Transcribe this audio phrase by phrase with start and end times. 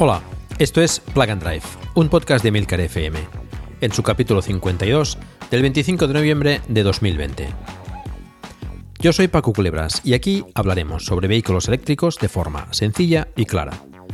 [0.00, 0.22] Hola,
[0.60, 3.18] esto es Plug and Drive, un podcast de Milcar FM,
[3.80, 5.18] en su capítulo 52
[5.50, 7.48] del 25 de noviembre de 2020.
[9.00, 13.72] Yo soy Paco Culebras y aquí hablaremos sobre vehículos eléctricos de forma sencilla y clara,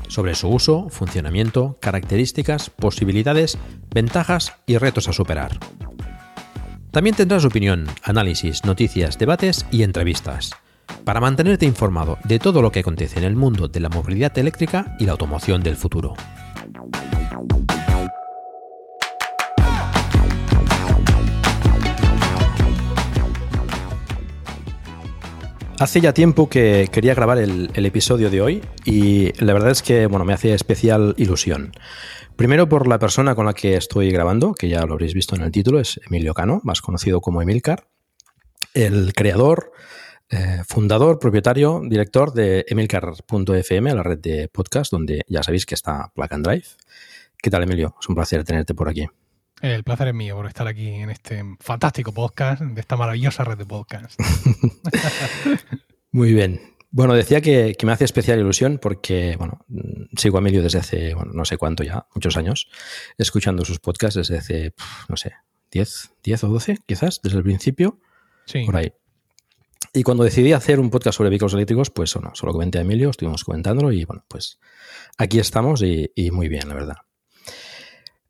[0.09, 3.59] sobre su uso, funcionamiento, características, posibilidades,
[3.95, 5.59] ventajas y retos a superar.
[6.93, 10.53] También tendrás opinión, análisis, noticias, debates y entrevistas
[11.05, 14.97] para mantenerte informado de todo lo que acontece en el mundo de la movilidad eléctrica
[14.99, 16.15] y la automoción del futuro.
[25.81, 30.07] Hace ya tiempo que quería grabar el, episodio de hoy y la verdad es que
[30.07, 31.73] bueno, me hace especial ilusión.
[32.37, 35.43] Primero por la persona con la que estoy grabando, que ya lo habréis visto en
[35.43, 37.89] el título, es Emilio Cano, más conocido como Emilcar,
[38.73, 39.73] el creador,
[40.35, 46.11] eh, fundador, propietario, director de emilcar.fm, la red de podcast, donde ya sabéis que está
[46.13, 46.67] Plug and Drive.
[47.41, 47.95] ¿Qué tal, Emilio?
[48.01, 49.07] Es un placer tenerte por aquí.
[49.63, 53.57] El placer es mío por estar aquí en este fantástico podcast, de esta maravillosa red
[53.57, 54.19] de podcast.
[56.11, 56.61] Muy bien.
[56.91, 59.65] Bueno, decía que, me hace especial ilusión porque, bueno,
[60.17, 62.69] sigo a Emilio desde hace, bueno, no sé cuánto ya, muchos años,
[63.19, 64.75] escuchando sus podcasts desde hace,
[65.09, 65.33] no sé,
[65.71, 68.01] 10, 10 o 12, quizás, desde el principio.
[68.47, 68.65] Sí.
[68.65, 68.93] Por ahí.
[69.93, 73.11] Y cuando decidí hacer un podcast sobre vehículos eléctricos, pues bueno, solo comenté a Emilio,
[73.11, 74.59] estuvimos comentándolo y bueno, pues
[75.19, 76.97] aquí estamos y, muy bien, la verdad.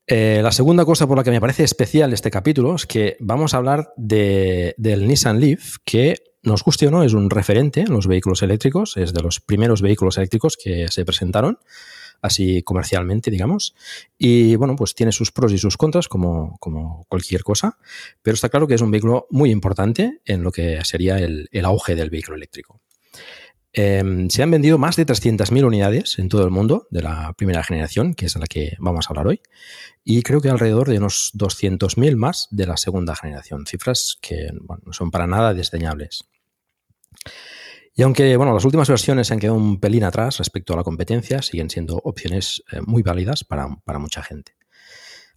[0.06, 3.54] Eh, la segunda cosa por la que me parece especial este capítulo es que vamos
[3.54, 8.06] a hablar del Nissan Leaf, que nos guste o no, es un referente en los
[8.06, 11.59] vehículos eléctricos, es de los primeros vehículos eléctricos que se presentaron
[12.25, 13.75] así comercialmente, digamos.
[14.17, 17.79] Y bueno, pues tiene sus pros y sus contras, como, como cualquier cosa,
[18.23, 21.95] pero está claro que es un vehículo muy importante en lo que sería el, auge
[21.95, 22.81] del vehículo eléctrico.
[23.75, 27.63] Em, se han vendido más de 300.000 unidades en todo el mundo de la primera
[27.63, 29.41] generación, que es la que vamos a hablar hoy,
[30.03, 34.49] y creo que alrededor de unos 200.000 más de la segunda generación, cifras que
[34.84, 36.25] no son para nada desdeñables.
[37.97, 40.82] Y aunque bueno, las últimas versiones se han quedado un pelín atrás respecto a la
[40.82, 43.69] competencia, siguen siendo opciones eh, muy válidas para,
[43.99, 44.56] mucha gente.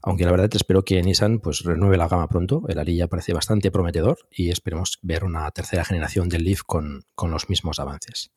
[0.02, 2.64] Aunque la verdad espero que Nissan pues, renueve la gama pronto.
[2.68, 7.50] El Arilla parece bastante prometedor y esperemos ver una tercera generación del Leaf con, los
[7.50, 8.32] mismos avances.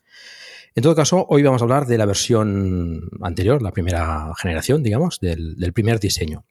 [0.74, 5.18] En todo caso, hoy vamos a hablar de la versión anterior, la primera generación, digamos,
[5.20, 6.44] del primer diseño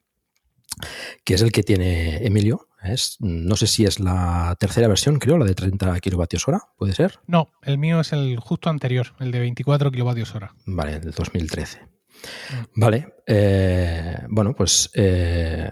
[1.23, 2.67] que es el que tiene Emilio.
[2.81, 6.93] Es, no sé si es la tercera versión, creo, la de 30 kilovatios hora, ¿puede
[6.93, 7.19] ser?
[7.27, 10.53] No, el mío es el justo anterior, el de 24 kilovatios hora.
[10.65, 11.81] Vale, del 2013.
[11.81, 12.79] Mm.
[12.79, 15.71] Vale, eh, bueno, pues eh,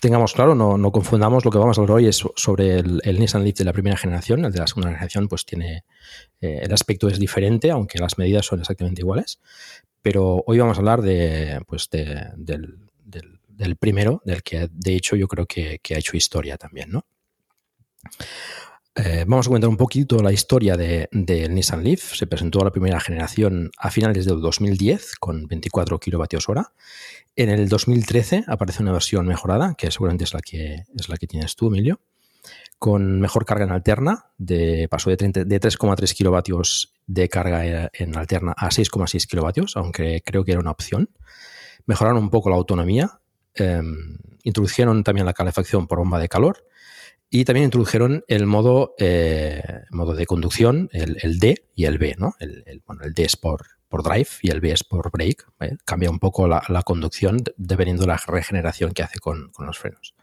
[0.00, 3.56] tengamos claro, no, confundamos, lo que vamos a hablar hoy es sobre el, Nissan Leaf
[3.56, 5.84] de la primera generación, el de la segunda generación pues tiene,
[6.40, 9.40] eh, el aspecto es diferente, aunque las medidas son exactamente iguales,
[10.02, 12.87] pero hoy vamos a hablar de, pues del
[13.58, 17.04] del primero, del que de hecho yo creo que, ha hecho historia también, ¿no?
[18.94, 22.14] Eh, vamos a comentar un poquito la historia del de, Nissan Leaf.
[22.14, 26.72] Se presentó a la primera generación a finales del 2010 con 24 kilovatios hora.
[27.36, 31.26] En el 2013 aparece una versión mejorada, que seguramente es la que, es la que
[31.26, 32.00] tienes tú, Emilio,
[32.78, 34.26] con mejor carga en alterna.
[34.36, 40.44] De, pasó de, de 3,3 kilovatios de carga en alterna a 6,6 kilovatios, aunque creo
[40.44, 41.10] que era una opción.
[41.86, 43.20] Mejoraron un poco la autonomía
[43.54, 46.64] Em, introdujeron también la calefacción por bomba de calor
[47.30, 52.16] y también introdujeron el modo, eh, modo de conducción, el, D y el B.
[52.18, 52.34] ¿no?
[52.38, 55.44] El, bueno, el D es por, por drive y el B es por brake.
[55.84, 60.14] Cambia un poco la, conducción dependiendo de la regeneración que hace con, con, los frenos.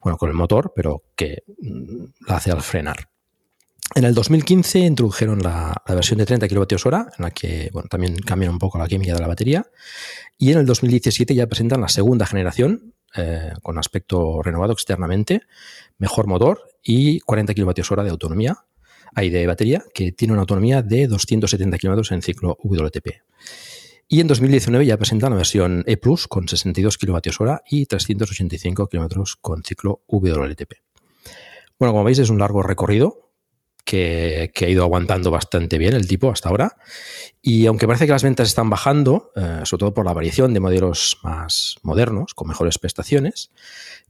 [0.00, 3.10] Bueno, con el motor, pero que mm, la hace al frenar.
[3.94, 8.52] En el 2015 introdujeron la, versión de 30 kWh, en la que bueno, también cambian
[8.52, 9.66] un poco la química de la batería.
[10.38, 15.42] Y en el 2017 ya presentan la segunda generación, eh, con aspecto renovado externamente,
[15.98, 18.56] mejor motor y 40 kWh de autonomía,
[19.14, 23.22] hay de batería, que tiene una autonomía de 270 km en ciclo WLTP.
[24.08, 29.36] Y en 2019 ya presenta la versión E Plus con 62 kWh y 385 km
[29.40, 30.74] con ciclo WLTP.
[31.78, 33.25] Bueno, como veis es un largo recorrido
[33.86, 36.76] que, ha ido aguantando bastante bien el tipo hasta ahora.
[37.40, 40.60] Y aunque parece que las ventas están bajando, eh, sobre todo por la variación de
[40.60, 43.52] modelos más modernos, con mejores prestaciones,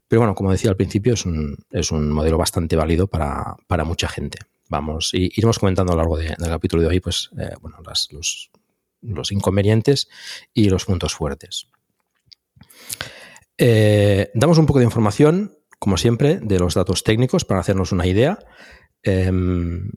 [0.08, 4.08] pero bueno, como decía al principio, es un, es un modelo bastante válido para, mucha
[4.08, 4.38] gente.
[4.68, 8.50] Vamos, y iremos comentando a lo largo del capítulo de hoy, pues, eh, bueno, los,
[9.02, 10.08] los, inconvenientes
[10.54, 11.68] y los puntos fuertes.
[13.58, 18.06] Eh, damos un poco de información, como siempre, de los datos técnicos para hacernos una
[18.06, 18.38] idea.
[19.02, 19.90] Em,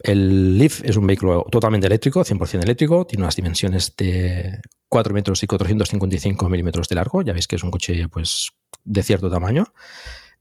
[0.00, 5.42] el Leaf es un vehículo totalmente eléctrico, 100% eléctrico, tiene unas dimensiones de 4 metros
[5.42, 8.50] y 455 milímetros de largo, ya veis que es un coche pues,
[8.84, 9.64] de cierto tamaño.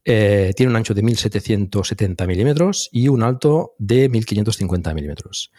[0.10, 5.52] Eh, tiene un ancho de 1770 milímetros y un alto de 1550 milímetros.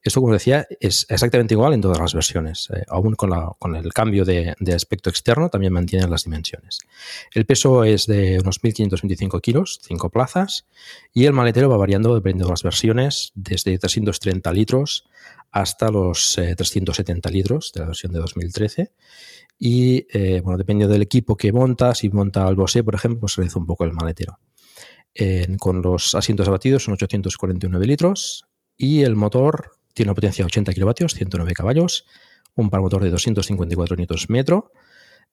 [0.00, 2.68] Esto, como decía, es exactamente igual en todas las versiones.
[2.72, 6.78] Eh, aún con, el cambio de, aspecto externo, también mantienen las dimensiones.
[7.34, 10.66] El peso es de unos 1525 kilos, 5 plazas,
[11.12, 15.08] y el maletero va variando dependiendo de las versiones, desde 330 litros
[15.50, 18.92] hasta los 370 eh, litros de la versión de 2013.
[19.58, 23.32] Y eh, bueno, dependiendo del equipo que monta, si monta el Bose, por ejemplo, pues
[23.32, 24.38] se reduce un poco el maletero.
[25.58, 28.46] con los asientos abatidos son 849 litros
[28.76, 32.04] y el motor tiene una potencia de 80 kilovatios, 109 caballos,
[32.54, 34.62] un par motor de 254 Nm,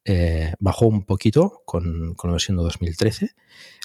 [0.05, 3.31] eh, bajó un poquito con, con, la versión de 2013.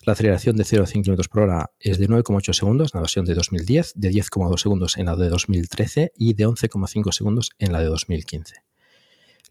[0.05, 3.03] La aceleración de 0 a 100 km por hora es de 9,8 segundos en la
[3.03, 7.73] versión de 2010, de 10,2 segundos en la de 2013 y de 11,5 segundos en
[7.73, 8.55] la de 2015.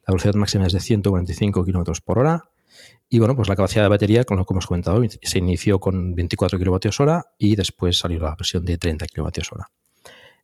[0.07, 2.49] La velocidad máxima es de 145 km por hora.
[3.09, 6.13] Y bueno, pues la capacidad de batería, con lo que hemos comentado, se inició con
[6.13, 9.61] 24 kWh y después salió la versión de 30 kWh.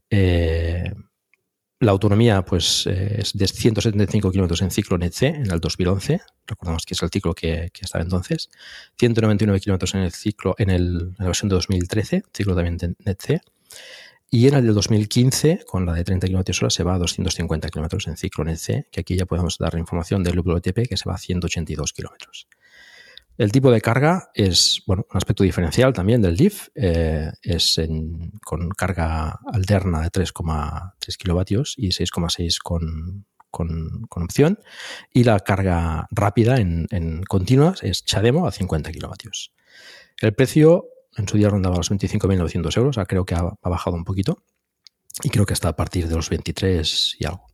[0.10, 0.94] Eh,
[1.84, 6.22] la autonomía pues, eh, es de 175 km en ciclo NET-C en el 2011.
[6.48, 8.50] Recordamos que es el ciclo que, estaba entonces.
[8.98, 13.42] 199 km en el ciclo en, el, la versión de 2013, ciclo también de NET-C.
[14.34, 17.70] Y en el de 2015, con la de 30 km hora, se va a 250
[17.70, 21.08] km en ciclo NC, que aquí ya podemos dar la información del WTP, que se
[21.08, 22.18] va a 182 km.
[23.38, 26.70] El tipo de carga es bueno, un aspecto diferencial también del DIF.
[26.74, 27.80] Eh, es
[28.44, 34.58] con carga alterna de 3,3 kilovatios y 6,6 con, con, opción.
[35.14, 39.54] Y la carga rápida en, en continuas es Chademo a 50 kilovatios.
[40.20, 40.88] El precio
[41.18, 44.44] en su día rondaba los 25.900 euros, creo que ha, bajado un poquito
[45.22, 47.48] y creo que está a partir de los 23 y algo.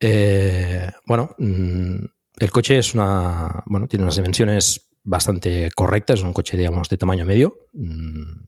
[0.00, 2.04] Eh, bueno, mm,
[2.38, 6.98] el coche es una, bueno, tiene unas dimensiones bastante correctas, es un coche, digamos, de
[6.98, 7.58] tamaño medio.
[7.72, 8.44] Mm,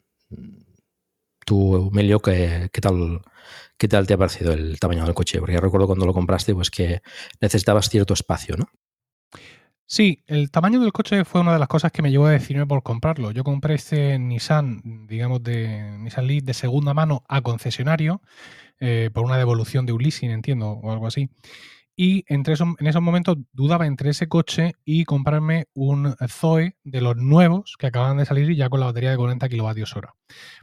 [1.44, 3.22] tú, Melio, ¿qué, tal,
[3.76, 5.38] ¿qué tal te ha parecido el tamaño del coche?
[5.38, 7.00] Porque recuerdo cuando lo compraste, pues que
[7.40, 8.68] necesitabas cierto espacio, ¿no?
[9.90, 12.66] Sí, el tamaño del coche fue una de las cosas que me llevó a decidirme
[12.66, 13.30] por comprarlo.
[13.30, 18.20] Yo compré este Nissan, digamos, de Nissan Leaf de segunda mano a concesionario
[18.80, 21.30] eh, por una devolución de un leasing, entiendo, o algo así.
[21.96, 27.16] Y entre en esos momentos dudaba entre ese coche y comprarme un Zoe de los
[27.16, 30.06] nuevos que acaban de salir ya con la batería de 40 kWh.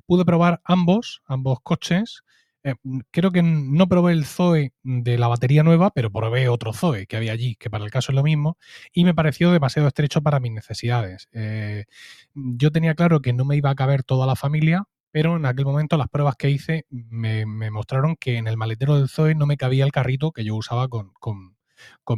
[0.05, 2.21] Pude probar ambos, ambos coches,
[2.65, 2.73] eh,
[3.11, 7.15] creo que no probé el Zoe de la batería nueva, pero probé otro Zoe que
[7.15, 8.57] había allí, que para el caso es lo mismo,
[8.91, 11.29] y me pareció demasiado estrecho para mis necesidades.
[11.31, 11.85] Eh,
[12.33, 15.65] yo tenía claro que no me iba a caber toda la familia, pero en aquel
[15.65, 19.57] momento las pruebas que hice me, mostraron que en el maletero del Zoe no me
[19.57, 21.11] cabía el carrito que yo usaba con,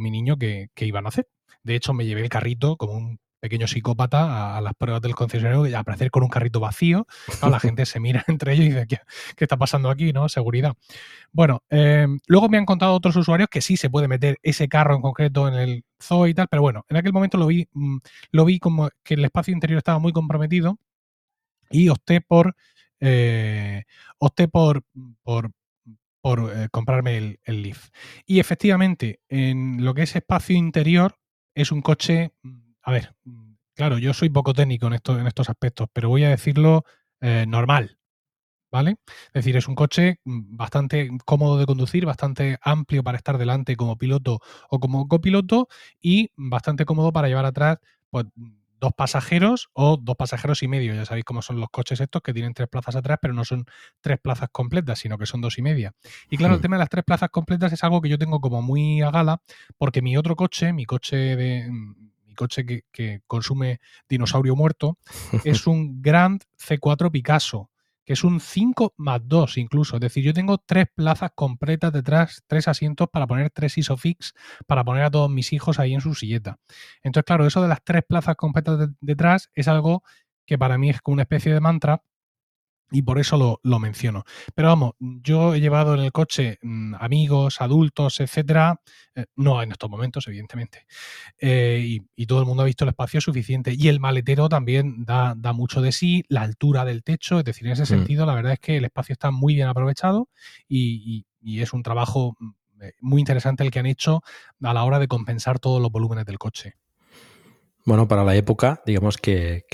[0.00, 1.28] mi niño que, que iba a nacer.
[1.62, 5.66] De hecho, me llevé el carrito como un pequeño psicópata a, las pruebas del concesionario
[5.66, 7.06] y aparecer con un carrito vacío.
[7.42, 10.12] la gente se mira entre ellos y dice, ¿qué, está pasando aquí?
[10.12, 10.28] ¿no?
[10.28, 10.74] Seguridad.
[11.32, 14.94] Bueno, em, luego me han contado otros usuarios que sí se puede meter ese carro
[14.94, 17.98] en concreto en el zoo y tal, pero bueno, en aquel momento lo vi, mm,
[18.32, 20.78] lo vi como que el espacio interior estaba muy comprometido
[21.70, 22.56] y opté por,
[23.00, 23.84] eh,
[24.18, 24.82] opté por,
[25.22, 25.52] por,
[26.54, 27.88] eh, comprarme el, el Leaf.
[28.26, 31.16] Y efectivamente, en lo que es espacio interior,
[31.54, 33.14] es un coche mm, a ver,
[33.74, 36.86] claro, yo soy poco técnico en, en estos aspectos, pero voy a decirlo
[37.20, 37.98] eh, normal,
[38.72, 38.96] ¿vale?
[39.26, 43.76] Es decir, es un coche mm, bastante cómodo de conducir, bastante amplio para estar delante
[43.76, 44.40] como piloto
[44.70, 45.68] o como copiloto
[46.00, 47.76] y bastante cómodo para llevar atrás
[48.08, 48.24] pues,
[48.80, 50.94] dos pasajeros o dos pasajeros y medio.
[50.94, 53.66] Ya sabéis cómo son los coches estos que tienen tres plazas atrás, pero no son
[54.00, 55.92] tres plazas completas, sino que son dos y media.
[56.30, 56.62] Y claro, el hmm.
[56.62, 59.42] tema de las tres plazas completas es algo que yo tengo como muy a gala,
[59.76, 61.70] porque mi otro coche, mi coche de
[62.38, 64.98] coche que, consume dinosaurio muerto,
[65.44, 67.70] es un Grand C4 Picasso,
[68.04, 69.96] que es un 5 más 2 incluso.
[69.96, 74.32] Es decir, yo tengo tres plazas completas detrás, tres asientos para poner tres ISOFIX,
[74.66, 76.58] para poner a todos mis hijos ahí en su silleta.
[77.02, 80.04] Entonces, claro, eso de las tres plazas completas detrás es algo
[80.46, 82.02] que para mí es como una especie de mantra
[82.90, 84.24] y por eso lo, menciono.
[84.54, 88.80] Pero vamos, yo he llevado en el coche mm, amigos, adultos, etcétera,
[89.14, 90.86] eh, no en estos momentos, evidentemente.
[91.38, 93.74] Eh, y, todo el mundo ha visto el espacio suficiente.
[93.76, 97.72] Y el maletero también da, mucho de sí, la altura del techo, es decir, en
[97.72, 97.86] ese mm.
[97.86, 100.28] sentido, la verdad es que el espacio está muy bien aprovechado
[100.68, 104.22] y, y es un trabajo mm, eh, muy interesante el que han hecho
[104.62, 106.74] a la hora de compensar todos los volúmenes del coche.
[107.88, 109.64] Bueno, para la época, digamos que,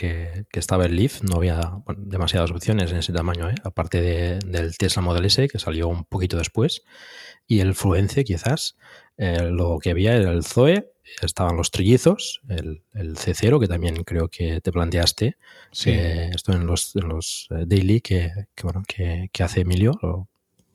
[0.52, 3.56] estaba el Leaf, no había demasiadas opciones en ese tamaño, ¿eh?
[3.64, 6.84] aparte del Tesla Model S, que salió un poquito después,
[7.48, 8.76] y el Fluence quizás.
[9.16, 10.92] Eh, lo que había era el Zoe,
[11.22, 15.36] estaban los trillizos, el, C0, que también creo que te planteaste.
[15.72, 15.90] Sí.
[15.90, 18.30] Eh, esto en los, en los daily que,
[18.62, 19.98] bueno, que, hace Emilio,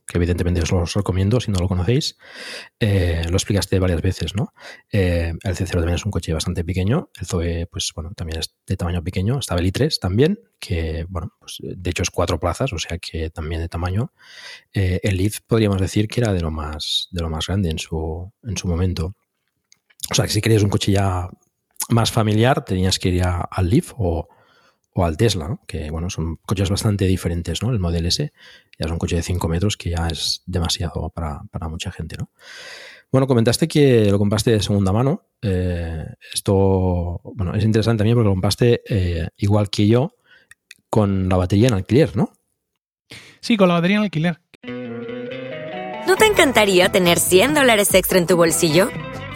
[0.09, 2.17] que evidentemente os lo recomiendo si no lo conocéis.
[2.79, 4.53] Eh, lo explicaste varias veces, ¿no?
[4.91, 7.11] Eh, el C0 también es un coche bastante pequeño.
[7.19, 9.37] El Zoe, pues bueno, también es de tamaño pequeño.
[9.37, 13.29] Estaba el i3 también, que bueno, pues de hecho es cuatro plazas, o sea que
[13.29, 14.11] también de tamaño.
[14.73, 17.77] Eh, el Leaf podríamos decir que era de lo más, de lo más grande en
[17.77, 19.15] su, en su momento.
[20.09, 21.29] O sea que si querías un coche ya
[21.89, 24.27] más familiar, tenías que ir al Leaf o,
[24.99, 27.71] o al Tesla, que bueno, son coches bastante diferentes, ¿no?
[27.71, 28.31] El Model S
[28.77, 32.29] ya es un coche de 5 metros que ya es demasiado para, mucha gente, ¿no?
[33.11, 35.29] Bueno, comentaste que lo compraste de segunda mano.
[35.41, 40.15] Eh, esto, bueno, es interesante también porque lo compraste eh, igual que yo
[40.89, 42.33] con la batería en alquiler, ¿no?
[43.39, 44.41] Sí, con la batería en alquiler.
[46.07, 48.89] ¿No te encantaría tener 100 dólares extra en tu bolsillo?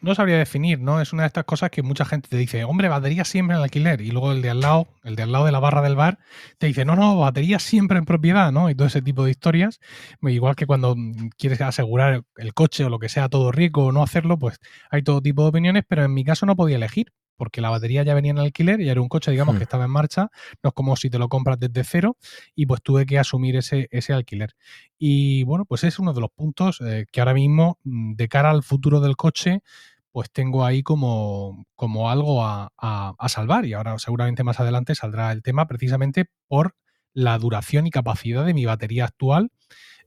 [0.00, 1.00] no, sabría definir, ¿no?
[1.00, 4.00] Es una de estas cosas que mucha gente te dice, hombre, batería siempre en alquiler.
[4.00, 6.18] Y luego el de al lado, el de al lado de la barra del bar,
[6.58, 8.68] te dice, no, no, batería siempre en propiedad, ¿no?
[8.68, 9.80] Y todo ese tipo de historias.
[10.22, 10.96] Igual que cuando
[11.38, 14.58] quieres asegurar el coche o lo que sea todo rico o no hacerlo, pues
[14.90, 18.02] hay todo tipo de opiniones, pero en mi caso no podía elegir porque la batería
[18.02, 19.62] ya venía en alquiler y era un coche, digamos, que hmm.
[19.62, 20.30] estaba en marcha,
[20.62, 22.16] no es como si te lo compras desde cero,
[22.54, 24.54] y pues tuve que asumir ese, ese alquiler.
[24.98, 28.50] Y bueno, pues es uno de los puntos eh, que ahora mismo, mm, de cara
[28.50, 29.62] al futuro del coche,
[30.16, 32.72] pues tengo ahí como, como algo a,
[33.28, 33.66] salvar.
[33.66, 36.74] Y ahora seguramente más adelante saldrá el tema precisamente por
[37.12, 39.50] la duración y capacidad de mi batería actual.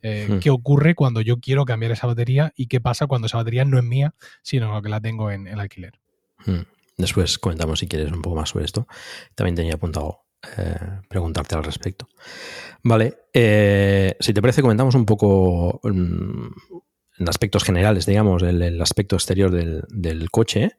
[0.01, 0.39] Eh, hmm.
[0.39, 3.77] ¿Qué ocurre cuando yo quiero cambiar esa batería y qué pasa cuando esa batería no
[3.77, 5.99] es mía, sino que la tengo en el alquiler?
[6.43, 6.61] Hmm.
[6.99, 8.85] Después comentamos si quieres un poco más sobre esto.
[9.33, 10.25] También tenía apuntado
[10.57, 10.75] eh,
[11.07, 12.09] preguntarte al respecto.
[12.83, 16.47] Vale, eh, si te parece, comentamos un poco mm,
[17.19, 20.71] en aspectos generales, digamos, el, aspecto exterior del, coche,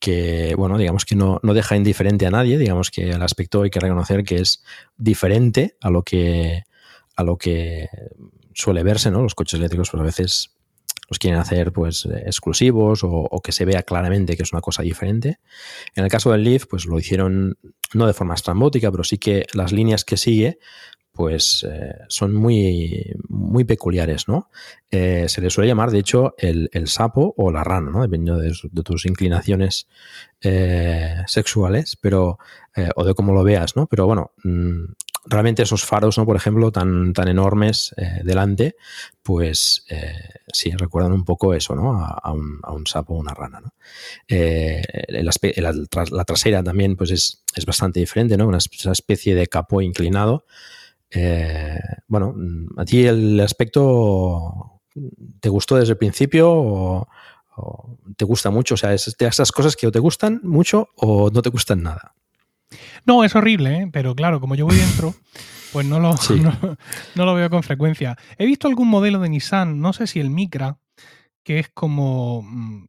[0.00, 3.70] que, bueno, digamos que no, no, deja indiferente a nadie, digamos que el aspecto hay
[3.70, 4.64] que reconocer que es
[4.96, 6.62] diferente a lo que,
[7.16, 7.88] a lo que
[8.54, 9.20] suele verse, ¿no?
[9.20, 10.55] Los coches eléctricos, pues a veces
[11.08, 15.38] los quieren hacer pues exclusivos o, que se vea claramente que es una cosa diferente.
[15.94, 17.58] En el caso del Leaf, pues lo hicieron
[17.94, 20.58] no de forma estrambótica, pero sí que las líneas que sigue
[21.16, 24.50] pues eh, son muy, muy peculiares, ¿no?
[24.90, 28.02] Eh, se le suele llamar, de hecho, el, sapo o la rana, ¿no?
[28.02, 28.52] Dependiendo de,
[28.84, 29.88] tus inclinaciones
[30.42, 32.38] eh, sexuales, pero,
[32.94, 33.86] o de cómo lo veas, ¿no?
[33.86, 34.84] Pero bueno, mm,
[35.26, 36.24] realmente esos faros, ¿no?
[36.24, 38.76] Por ejemplo, tan, tan enormes eh, delante,
[39.22, 40.14] pues eh,
[40.52, 42.00] sí, recuerdan un poco eso, ¿no?
[42.00, 43.74] A, un, sapo o una rana, ¿no?
[44.28, 48.46] Eh, la, trasera también, pues es, es, bastante diferente, ¿no?
[48.46, 50.46] Una, especie de capó inclinado.
[52.06, 52.34] bueno,
[52.76, 54.80] ¿a ti el aspecto
[55.40, 57.08] te gustó desde el principio o,
[58.16, 58.74] te gusta mucho?
[58.74, 61.82] O sea, es de esas cosas que o te gustan mucho o no te gustan
[61.82, 62.15] nada.
[63.04, 63.88] No, es horrible, ¿eh?
[63.92, 65.14] pero claro, como yo voy dentro,
[65.72, 66.14] pues no lo,
[67.14, 68.16] no, lo veo con frecuencia.
[68.38, 70.78] He visto algún modelo de Nissan, no sé si el Micra,
[71.42, 72.86] que es como mm,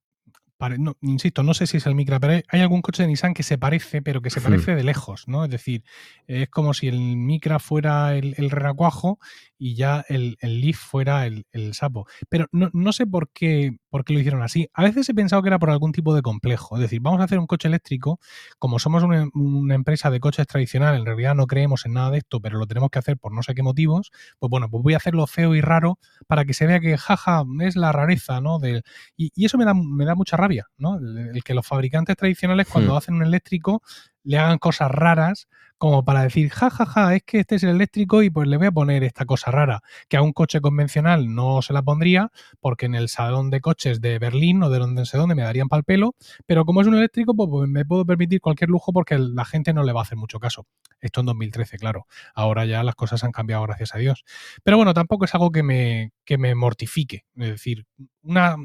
[1.01, 3.57] insisto, no sé si es el Micra, pero hay algún coche de Nissan que se
[3.57, 4.43] parece, pero que se hmm.
[4.43, 5.43] parece de lejos, ¿no?
[5.43, 5.83] Es decir,
[6.25, 9.19] es como si el Micra fuera el, el renacuajo
[9.57, 12.07] y ya el, Leaf fuera el, sapo.
[12.29, 14.69] Pero no, sé por qué, por qué lo hicieron así.
[14.73, 16.75] A veces he pensado que era por algún tipo de complejo.
[16.75, 18.19] Es decir, vamos a hacer un coche eléctrico,
[18.59, 22.39] como somos una, empresa de coches tradicional, en realidad no creemos en nada de esto,
[22.41, 24.97] pero lo tenemos que hacer por no sé qué motivos, pues bueno, pues voy a
[24.97, 28.59] hacerlo feo y raro para que se vea que, jaja, es la rareza, ¿no?
[28.59, 28.83] Del,
[29.15, 30.97] y, eso me da, me da mucha rabia, ¿no?
[30.97, 32.97] El, que los fabricantes tradicionales cuando hmm.
[32.97, 33.81] hacen un eléctrico
[34.23, 37.69] le hagan cosas raras como para decir, ja, ja, ja, es que este es el
[37.69, 41.33] eléctrico y pues le voy a poner esta cosa rara, que a un coche convencional
[41.33, 45.05] no se la pondría, porque en el salón de coches de Berlín o de donde
[45.05, 46.15] sé dónde me darían pal pelo,
[46.45, 49.73] pero como es un eléctrico, pues, pues, me puedo permitir cualquier lujo porque la gente
[49.73, 50.65] no le va a hacer mucho caso.
[50.99, 52.07] Esto en 2013, claro.
[52.33, 54.23] Ahora ya las cosas han cambiado, gracias a Dios.
[54.63, 57.25] Pero bueno, tampoco es algo que me, que me mortifique.
[57.35, 57.85] Es decir,
[58.23, 58.57] una,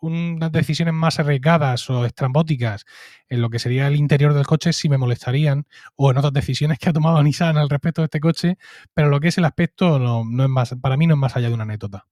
[0.00, 2.84] unas decisiones más arriesgadas o estrambóticas
[3.28, 6.59] en lo que sería el interior del coche sí me molestarían, o en otras decisiones
[6.78, 8.58] que ha tomado Nissan al respecto de este coche,
[8.94, 11.48] pero lo que es el aspecto no, es más, para mí no es más allá
[11.48, 12.06] de una anécdota.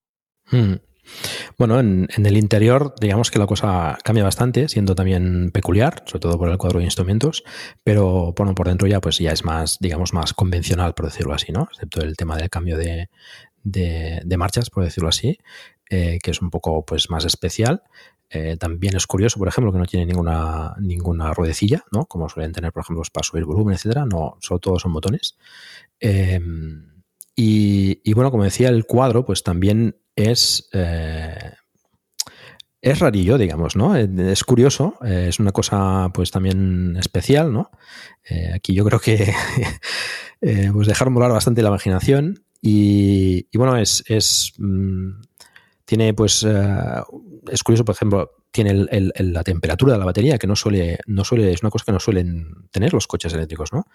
[0.50, 0.75] Hmm.
[1.57, 6.38] Bueno, en, el interior, digamos que la cosa cambia bastante, siendo también peculiar, sobre todo
[6.38, 7.45] por el cuadro de instrumentos,
[7.83, 11.50] pero bueno, por dentro ya pues ya es más, digamos, más convencional, por decirlo así,
[11.50, 11.69] ¿no?
[11.73, 13.09] Excepto el tema del cambio de,
[13.64, 15.38] de, marchas, por decirlo así,
[15.90, 17.83] eh, que es un poco pues más especial.
[18.30, 22.04] Eh, también es curioso, por ejemplo, que no tiene ninguna, ninguna ruedecilla, ¿no?
[22.04, 24.04] Como suelen tener, por ejemplo, para subir volumen, etcétera.
[24.04, 25.38] No, solo todos son botones.
[25.99, 27.02] Em,
[27.35, 30.68] y, bueno, como decía, el cuadro, pues también es.
[30.73, 31.52] Eh,
[32.80, 33.97] es rarillo, digamos, ¿no?
[33.97, 37.73] Es curioso, es una cosa pues también especial, ¿no?
[38.54, 39.33] aquí yo creo que
[40.73, 45.21] pues dejar volar bastante la imaginación y, bueno, es, es mm,
[45.88, 47.02] tiene pues eh,
[47.51, 51.51] es curioso por ejemplo tiene la temperatura de la batería que no suele no suele
[51.51, 53.87] es una cosa que no suelen tener los coches eléctricos no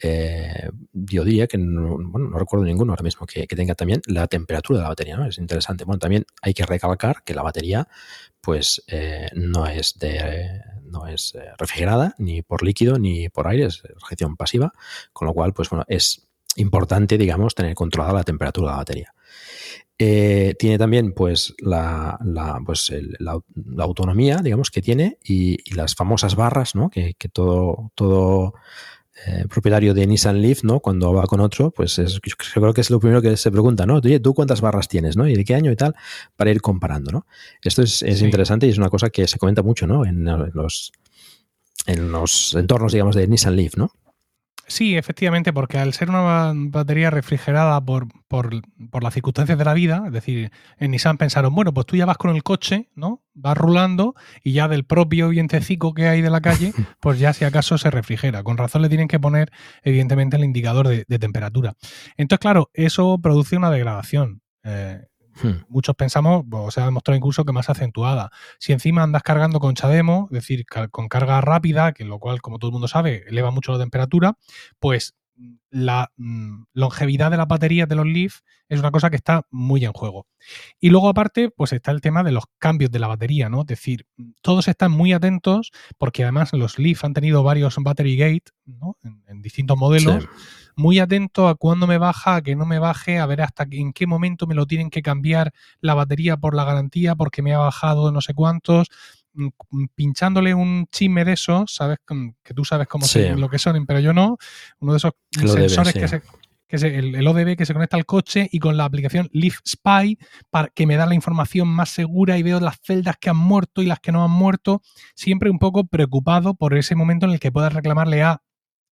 [0.00, 4.26] eh, yo diría que no, bueno, no recuerdo ninguno ahora mismo que, tenga también la
[4.26, 5.84] temperatura de la batería no es interesante.
[5.84, 7.86] Bueno también hay que recalcar que la batería
[8.40, 13.82] pues eh, no es de no es refrigerada ni por líquido ni por aire es
[13.82, 14.72] refrigeración pasiva
[15.12, 19.14] con lo cual pues bueno es importante digamos tener controlada la temperatura de la batería
[20.00, 22.18] eh, tiene también pues, la,
[22.64, 23.40] pues la,
[23.78, 26.88] autonomía, digamos, que tiene y, las famosas barras, ¿no?
[26.88, 28.54] Que, todo, todo
[29.26, 30.78] eh, propietario de Nissan Leaf, ¿no?
[30.78, 33.86] Cuando va con otro, pues es, yo creo que es lo primero que se pregunta,
[33.86, 33.96] ¿no?
[33.96, 35.26] Oye, ¿tú cuántas barras tienes, ¿no?
[35.26, 35.96] ¿Y de qué año y tal?
[36.36, 37.26] Para ir comparando, ¿no?
[37.62, 40.04] Esto es, interesante y es una cosa que se comenta mucho, ¿no?
[40.06, 40.92] En los,
[41.86, 43.90] en los entornos, digamos, de Nissan Leaf, ¿no?
[44.68, 48.52] Sí, efectivamente, porque al ser una batería refrigerada por, por,
[49.02, 52.18] las circunstancias de la vida, es decir, en Nissan pensaron, bueno, pues tú ya vas
[52.18, 53.22] con el coche, ¿no?
[53.32, 57.46] Vas rulando y ya del propio vientecico que hay de la calle, pues ya si
[57.46, 58.42] acaso se refrigera.
[58.42, 59.50] Con razón le tienen que poner,
[59.82, 61.74] evidentemente, el indicador de, temperatura.
[62.18, 64.42] Entonces, claro, eso produce una degradación.
[64.64, 65.00] Eh,
[65.42, 65.64] Hmm.
[65.68, 68.30] Muchos pensamos, o se ha demostrado incluso que más acentuada.
[68.58, 72.58] Si encima andas cargando con Chademo, es decir, con carga rápida, que lo cual, como
[72.58, 74.34] todo el mundo sabe, eleva mucho la temperatura,
[74.78, 75.14] pues
[75.70, 79.84] la mm, longevidad de las baterías de los Leaf es una cosa que está muy
[79.84, 80.26] en juego.
[80.80, 83.60] Y luego, aparte, pues está el tema de los cambios de la batería, ¿no?
[83.60, 84.06] Es decir,
[84.42, 88.96] todos están muy atentos porque además los Leaf han tenido varios battery gate, ¿no?
[89.02, 90.28] En, distintos modelos
[90.78, 93.92] muy atento a cuándo me baja, a que no me baje, a ver hasta en
[93.92, 97.58] qué momento me lo tienen que cambiar la batería por la garantía porque me ha
[97.58, 98.88] bajado no sé cuántos.
[99.34, 103.04] Mm, mm, pinchándole un chisme de esos, sabes que tú sabes cómo
[103.36, 104.38] lo que son, pero yo no,
[104.78, 106.22] uno de esos sensores que se
[106.68, 110.18] que es el, ODB que se conecta al coche y con la aplicación Leaf Spy
[110.50, 113.80] para que me da la información más segura y veo las celdas que han muerto
[113.80, 114.82] y las que no han muerto,
[115.14, 118.42] siempre un poco preocupado por ese momento en el que puedas reclamarle a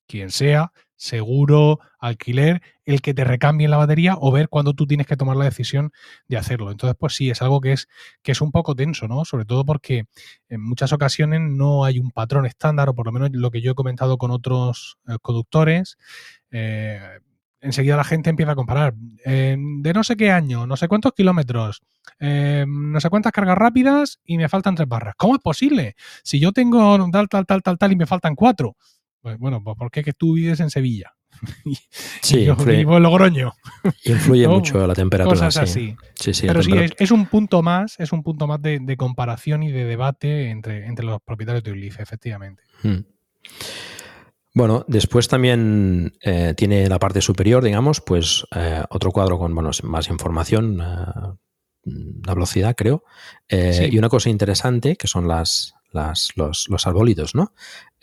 [0.09, 5.07] quien sea, seguro, alquiler, el que te recambie la batería o ver cuándo tú tienes
[5.07, 5.93] que tomar la decisión
[6.29, 6.71] de hacerlo.
[6.71, 7.89] Entonces, pues sí, es algo que es,
[8.23, 9.25] que es un poco tenso, ¿no?
[9.25, 10.05] Sobre todo porque
[10.49, 13.73] en muchas ocasiones no hay un patrón estándar, o por lo menos lo que yo
[13.73, 15.97] he comentado con otros eh, conductores.
[16.51, 17.01] Eh,
[17.61, 18.95] enseguida la gente empieza a comparar.
[18.95, 21.83] de no sé qué año, no sé cuántos kilómetros,
[22.21, 25.15] eh, no sé cuántas cargas rápidas y me faltan tres barras.
[25.17, 25.97] ¿Cómo es posible?
[26.23, 28.77] Si yo tengo tal, tal, tal, tal, tal y me faltan cuatro.
[29.27, 31.13] Pues, bueno, pues porque que tú vives en Sevilla.
[32.23, 33.53] Sí, y yo influye, vivo en Logroño.
[34.05, 34.55] influye ¿no?
[34.55, 35.35] mucho la temperatura.
[35.35, 35.61] Cosas sí.
[35.61, 35.97] así.
[36.15, 38.79] Sí, sí, la Pero sí, es, es un punto más, es un punto más de,
[38.79, 42.63] de comparación y de debate entre, entre los propietarios de Leaf, efectivamente.
[42.85, 42.99] Mm.
[44.55, 49.71] Bueno, después también eh, tiene la parte superior, digamos, pues eh, otro cuadro con bueno,
[49.83, 51.93] más información, eh,
[52.25, 53.03] la velocidad, creo.
[53.49, 53.89] Sí.
[53.91, 57.53] Y una cosa interesante que son las, las, los, los arbolitos, ¿no?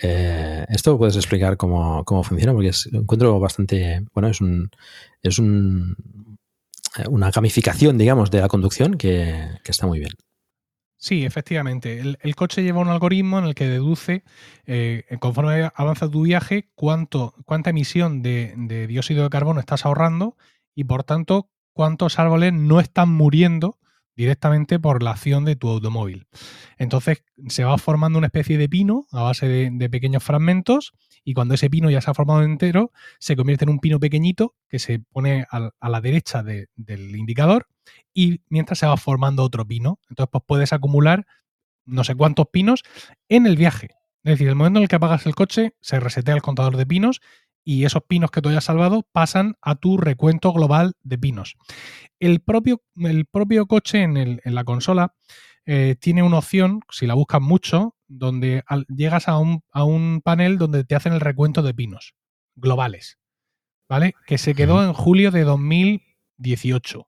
[0.06, 4.06] Eh, esto puedes explicar cómo, cómo funciona, porque es, encuentro bastante.
[4.14, 4.70] Bueno, es un.
[5.22, 5.96] Es un
[6.98, 10.12] eh, una gamificación, digamos, de la conducción que, que está muy bien.
[10.98, 12.00] Sí, efectivamente.
[12.00, 14.24] El, coche lleva un algoritmo en el que deduce,
[14.66, 20.38] eh, conforme avanza tu viaje, cuánto, cuánta emisión de dióxido de carbono estás ahorrando
[20.76, 23.80] y, por tanto, cuántos árboles no están muriendo
[24.16, 26.28] directamente por la acción de tu automóvil.
[26.78, 31.54] Entonces se va formando una especie de pino a base de, pequeños fragmentos y cuando
[31.54, 35.00] ese pino ya se ha formado entero, se convierte en un pino pequeñito que se
[35.00, 37.68] pone a, la derecha de- del indicador
[38.14, 40.00] y mientras se va formando otro pino.
[40.10, 41.26] Entonces pues puedes acumular
[41.86, 42.84] no sé cuántos pinos
[43.30, 43.90] en el viaje.
[44.24, 46.86] Es decir, el momento en el que apagas el coche, se resetea el contador de
[46.86, 47.20] pinos
[47.64, 51.56] y esos pinos que tú hayas salvado pasan a tu recuento global de pinos.
[52.20, 55.16] El propio, el propio coche en, el- en la consola
[55.66, 60.22] eh, tiene una opción, si la buscas mucho, donde al- llegas a un, a un
[60.24, 62.14] panel donde te hacen el recuento de pinos
[62.56, 63.18] globales,
[63.90, 64.14] ¿vale?
[64.28, 67.08] Que se quedó en julio de 2018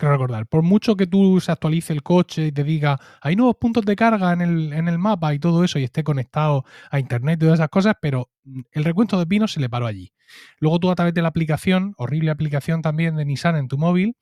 [0.00, 0.46] creo recordar.
[0.46, 3.94] Por mucho que tú se actualice el coche y te diga, hay nuevos puntos de
[3.94, 7.40] carga en el, en el mapa y todo eso y esté conectado a internet y
[7.44, 10.12] todas esas cosas, pero mm, el recuento de pinos se le paró allí.
[10.58, 14.16] Luego tú a través de la aplicación, horrible aplicación también de Nissan en tu móvil,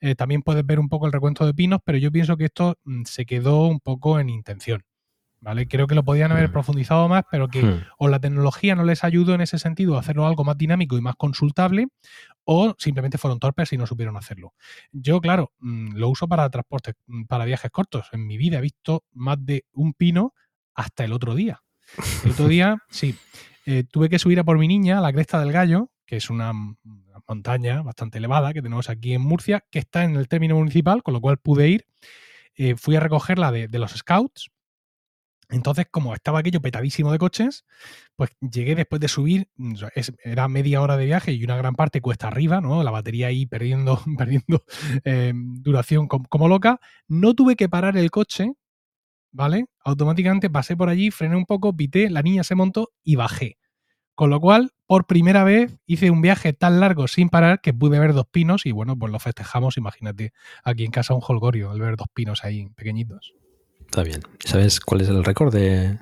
[0.00, 2.76] eh, también puedes ver un poco el recuento de pinos, pero yo pienso que esto
[2.84, 4.82] mm, se quedó un poco en intención.
[5.42, 5.66] ¿Vale?
[5.66, 6.52] Creo que lo podían haber Mm.
[6.52, 7.80] profundizado más, pero que Hmm.
[7.98, 11.00] o la tecnología no les ayudó en ese sentido a hacerlo algo más dinámico y
[11.00, 11.88] más consultable,
[12.44, 14.52] o simplemente fueron torpes y no supieron hacerlo.
[14.92, 18.08] Yo, claro, mm, lo uso para transporte, mm, para viajes cortos.
[18.12, 20.34] En mi vida he visto más de un pino
[20.74, 21.62] hasta el otro día.
[22.24, 23.16] El otro día, sí,
[23.66, 26.28] eh, tuve que subir a por mi niña a la Cresta del Gallo, que es
[26.28, 30.56] una, una montaña bastante elevada que tenemos aquí en Murcia, que está en el término
[30.56, 31.86] municipal, con lo cual pude ir.
[32.56, 34.50] Eh, fui a recogerla de, de los scouts.
[35.50, 37.64] Entonces, como estaba aquello petadísimo de coches,
[38.16, 39.48] pues llegué después de subir,
[40.24, 42.82] era media hora de viaje y una gran parte cuesta arriba, ¿no?
[42.84, 44.64] La batería ahí perdiendo, perdiendo
[45.04, 46.80] eh, duración com- como loca.
[47.08, 48.52] No tuve que parar el coche,
[49.32, 49.66] ¿vale?
[49.84, 53.58] Automáticamente pasé por allí, frené un poco, pité, la niña se montó y bajé.
[54.16, 57.98] Con lo cual, por primera vez hice un viaje tan largo sin parar que pude
[58.00, 60.32] ver dos pinos y bueno, pues lo festejamos, imagínate,
[60.64, 63.34] aquí en casa un holgorio, el ver dos pinos ahí pequeñitos.
[63.90, 64.20] Está bien.
[64.44, 65.98] ¿Sabes cuál es el récord de,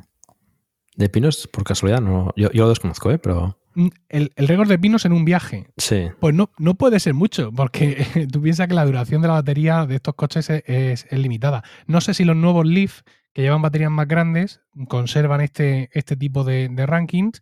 [0.97, 1.49] de pinos?
[1.51, 2.33] Por casualidad, no.
[2.37, 3.19] Yo, yo lo desconozco, ¿eh?
[3.19, 5.69] Pero Mm, El, el récord de pinos en un viaje.
[5.77, 6.09] sí.
[6.19, 9.87] Pues no, no puede ser mucho, porque tú piensas que la duración de la batería
[9.87, 11.63] de estos coches es, es- es limitada.
[11.87, 16.43] No sé si los nuevos Leaf, que llevan baterías más grandes, conservan este, este tipo
[16.45, 17.41] de, de rankings,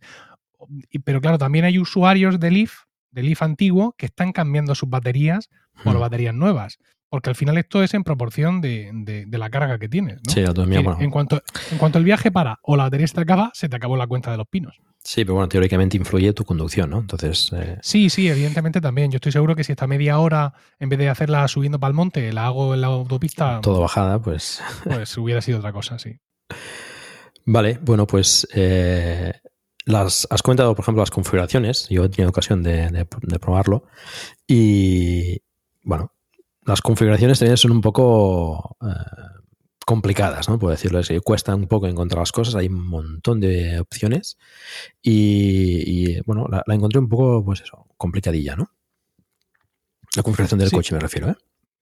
[1.03, 5.49] pero claro, también hay usuarios de Leaf, de Leaf antiguo, que están cambiando sus baterías
[5.83, 5.99] por Hmm.
[6.01, 6.77] baterías nuevas.
[7.09, 10.17] Porque al final esto es en proporción de, de- de la carga que tienes.
[10.25, 10.31] ¿no?
[10.33, 10.99] Sí, la autonomía, bueno.
[11.01, 11.41] en, cuanto,
[11.71, 14.07] en cuanto el viaje para o la batería se te acaba, se te acabó la
[14.07, 14.75] cuenta de los pinos.
[15.03, 16.99] Sí, pero bueno, teóricamente influye tu conducción, ¿no?
[16.99, 19.09] Entonces, eh, Sí, sí, evidentemente también.
[19.09, 21.95] Yo estoy seguro que si esta media hora, en vez de hacerla subiendo para el
[21.95, 24.61] monte, la hago en la autopista, todo bajada, pues.
[24.83, 26.19] pues hubiera sido otra cosa, sí.
[27.45, 29.31] Vale, bueno, pues eh,
[29.85, 31.87] las has comentado, por ejemplo, las configuraciones.
[31.89, 33.85] Yo he tenido ocasión de, de- de probarlo.
[34.45, 35.41] Y
[35.83, 36.11] bueno,
[36.67, 38.87] las configuraciones también son un poco eh,
[39.85, 40.59] complicadas, ¿no?
[40.59, 41.17] Puedo decirlo así.
[41.19, 42.55] Cuesta un poco encontrar las cosas.
[42.55, 44.37] Hay un montón de opciones.
[45.01, 45.83] Y,
[46.17, 48.69] y, bueno, la, la encontré un poco, pues eso, complicadilla, ¿no?
[50.15, 50.75] La configuración del Sí.
[50.75, 51.35] coche me refiero, ¿eh?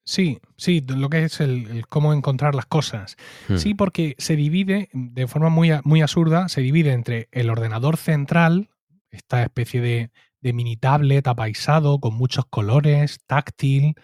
[0.07, 3.17] Sí, sí, lo que es el, el cómo encontrar las cosas.
[3.47, 3.57] Hmm.
[3.57, 8.69] Sí, porque se divide de forma muy, muy absurda, se divide entre el ordenador central,
[9.09, 13.95] esta especie de, de mini tablet apaisado con muchos colores, táctil,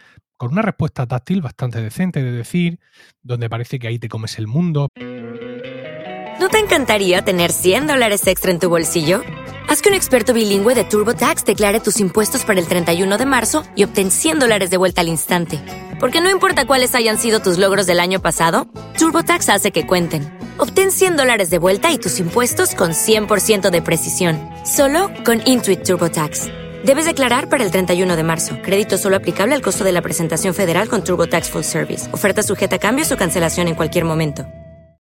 [0.42, 2.80] con una respuesta táctil bastante decente, de decir,
[3.22, 4.88] donde parece que ahí te comes el mundo,
[6.40, 9.22] ¿No te encantaría tener 100 dólares extra en tu bolsillo?
[9.70, 13.64] Haz que un experto bilingüe de TurboTax declare tus impuestos para el 31 de marzo
[13.76, 15.60] y obtén 100 dólares de vuelta al instante.
[16.00, 20.28] Porque no importa cuáles hayan sido tus logros del año pasado, TurboTax hace que cuenten.
[20.58, 24.40] Obtén 100 dólares de vuelta y tus impuestos con 100% de precisión.
[24.66, 26.48] Solo con Intuit TurboTax.
[26.86, 28.58] Debes declarar para el 31 de marzo.
[28.64, 32.10] Crédito solo aplicable al costo de la presentación federal con TurboTax Full Service.
[32.12, 34.46] Oferta sujeta a cambios o cancelación en cualquier momento.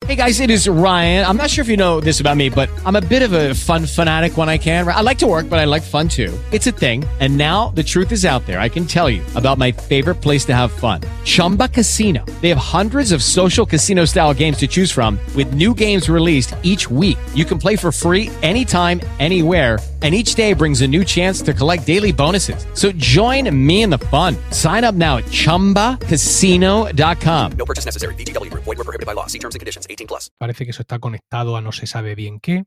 [0.07, 1.27] Hey guys, it is Ryan.
[1.27, 3.53] I'm not sure if you know this about me, but I'm a bit of a
[3.53, 4.89] fun fanatic when I can.
[4.89, 6.33] I like to work, but I like fun too.
[6.51, 7.05] It's a thing.
[7.21, 8.59] And now the truth is out there.
[8.59, 11.03] I can tell you about my favorite place to have fun.
[11.25, 12.25] Chumba Casino.
[12.41, 16.55] They have hundreds of social casino style games to choose from with new games released
[16.63, 17.19] each week.
[17.35, 21.53] You can play for free anytime, anywhere and each day brings a new chance to
[21.53, 22.65] collect daily bonuses.
[22.75, 24.37] So join me in the fun.
[24.53, 27.53] Sign up now at ChumbaCasino.com.
[27.57, 28.15] No purchase necessary.
[28.15, 28.51] BGW.
[28.55, 29.27] Void were prohibited by law.
[29.27, 29.87] See terms and conditions.
[29.91, 30.31] 18 plus.
[30.39, 32.65] Parece que eso está conectado a no se sabe bien qué,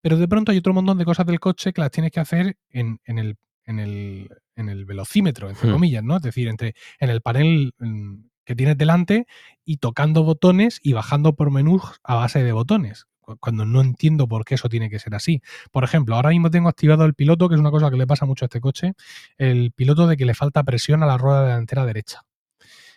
[0.00, 2.56] pero de pronto hay otro montón de cosas del coche que las tienes que hacer
[2.70, 5.72] en, en el, en, el, en el velocímetro, entre Hmm.
[5.72, 6.16] comillas, ¿no?
[6.16, 8.14] Es decir, entre, en el panel mm,
[8.44, 9.26] que tienes delante
[9.64, 13.06] y tocando botones y bajando por menús a base de botones.
[13.28, 15.40] Cu- Cuando no entiendo por qué eso tiene que ser así.
[15.70, 18.26] Por ejemplo, ahora mismo tengo activado el piloto, que es una cosa que le pasa
[18.26, 18.94] mucho a este coche,
[19.36, 22.22] el piloto de que le falta presión a la rueda delantera derecha.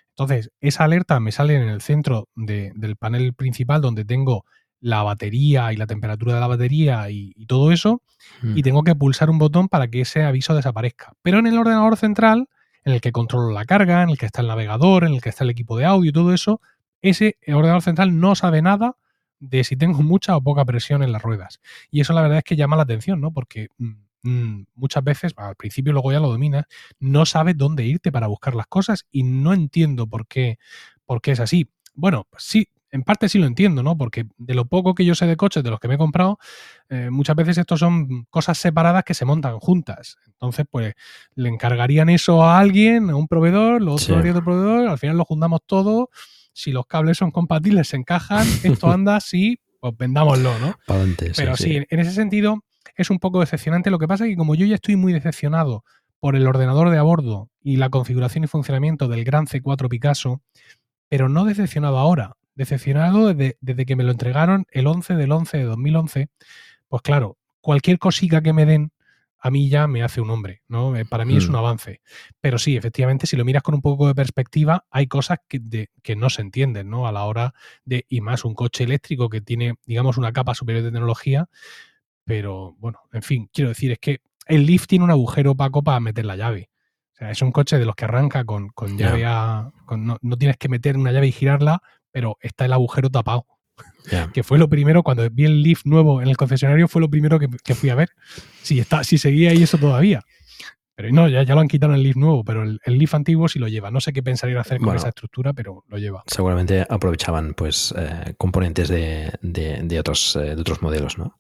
[0.10, 4.46] Entonces, esa alerta me sale en el centro de- del panel principal donde tengo
[4.80, 8.02] la batería y la temperatura de la batería y, y todo eso,
[8.42, 8.58] Mm.
[8.58, 11.14] y tengo que pulsar un botón para que ese aviso desaparezca.
[11.22, 12.48] Pero en el ordenador central,
[12.84, 15.30] en el que controlo la carga, en el que está el navegador, en el que
[15.30, 16.62] está el equipo de audio y todo eso,
[17.04, 18.96] ese ordenador central no sabe nada
[19.42, 21.60] de si tengo mucha o poca presión en las ruedas.
[21.92, 23.34] Y eso la verdad es que llama la atención, ¿no?
[23.34, 23.92] Porque mm,
[24.24, 26.66] mm, muchas veces, al principio luego ya lo dominas,
[27.00, 30.60] no sabes dónde irte para buscar las cosas y no entiendo por qué,
[31.06, 31.70] por qué es así.
[31.96, 33.98] Bueno, pues sí, en parte sí lo entiendo, ¿no?
[33.98, 36.40] Porque de lo poco que yo sé de coches, de los que me he comprado,
[36.90, 40.18] eh, muchas veces estos son cosas separadas que se montan juntas.
[40.28, 40.94] Entonces, pues
[41.36, 44.20] le encargarían eso a alguien, a un proveedor, lo otro Sí.
[44.20, 46.10] haría otro proveedor, al final lo juntamos todo.
[46.54, 50.76] Si los cables son compatibles, se encajan, esto anda, sí, pues vendámoslo, ¿no?
[50.86, 51.32] Para adelante.
[51.36, 52.64] Pero sí, en ese sentido
[52.96, 53.90] es un poco decepcionante.
[53.90, 55.84] Lo que pasa es que como yo ya estoy muy decepcionado
[56.20, 60.42] por el ordenador de a bordo y la configuración y funcionamiento del gran C4 Picasso,
[61.10, 65.58] pero no decepcionado ahora, decepcionado desde, desde que me lo entregaron el 11 del 11
[65.58, 66.30] de 2011,
[66.88, 68.92] pues claro, cualquier cosica que me den
[69.44, 70.96] a mí ya me hace un hombre, ¿no?
[70.96, 71.52] Eh, Para mí es Hmm.
[71.52, 72.02] un avance.
[72.40, 75.90] Pero sí, efectivamente, si lo miras con un poco de perspectiva, hay cosas que, de-
[76.04, 77.08] que no se entienden, ¿no?
[77.08, 80.84] A la hora de, y más un coche eléctrico que tiene, digamos, una capa superior
[80.84, 81.50] de tecnología,
[82.24, 86.00] pero bueno, en fin, quiero decir, es que el Leaf tiene un agujero opaco para
[86.00, 86.70] meter la llave.
[87.14, 89.72] O sea, es un coche de los que arranca con, con llave a.
[89.86, 93.46] con- no, no tienes que meter una llave y girarla, pero está el agujero tapado.
[94.34, 97.40] Que fue lo primero, cuando vi el Leaf nuevo en el concesionario, fue lo primero
[97.40, 98.10] que, que fui a ver.
[98.62, 100.22] Si, está, si seguía ahí eso todavía.
[100.96, 103.16] Pero no, ya, ya lo han quitado en el Leaf nuevo, pero el, el Leaf
[103.16, 103.90] antiguo sí lo lleva.
[103.90, 105.00] No sé qué pensarían hacer con Bueno.
[105.00, 106.24] esa estructura, pero lo lleva.
[106.28, 111.38] Seguramente aprovechaban pues eh, componentes de, de- de otros, eh, de otros modelos, ¿no?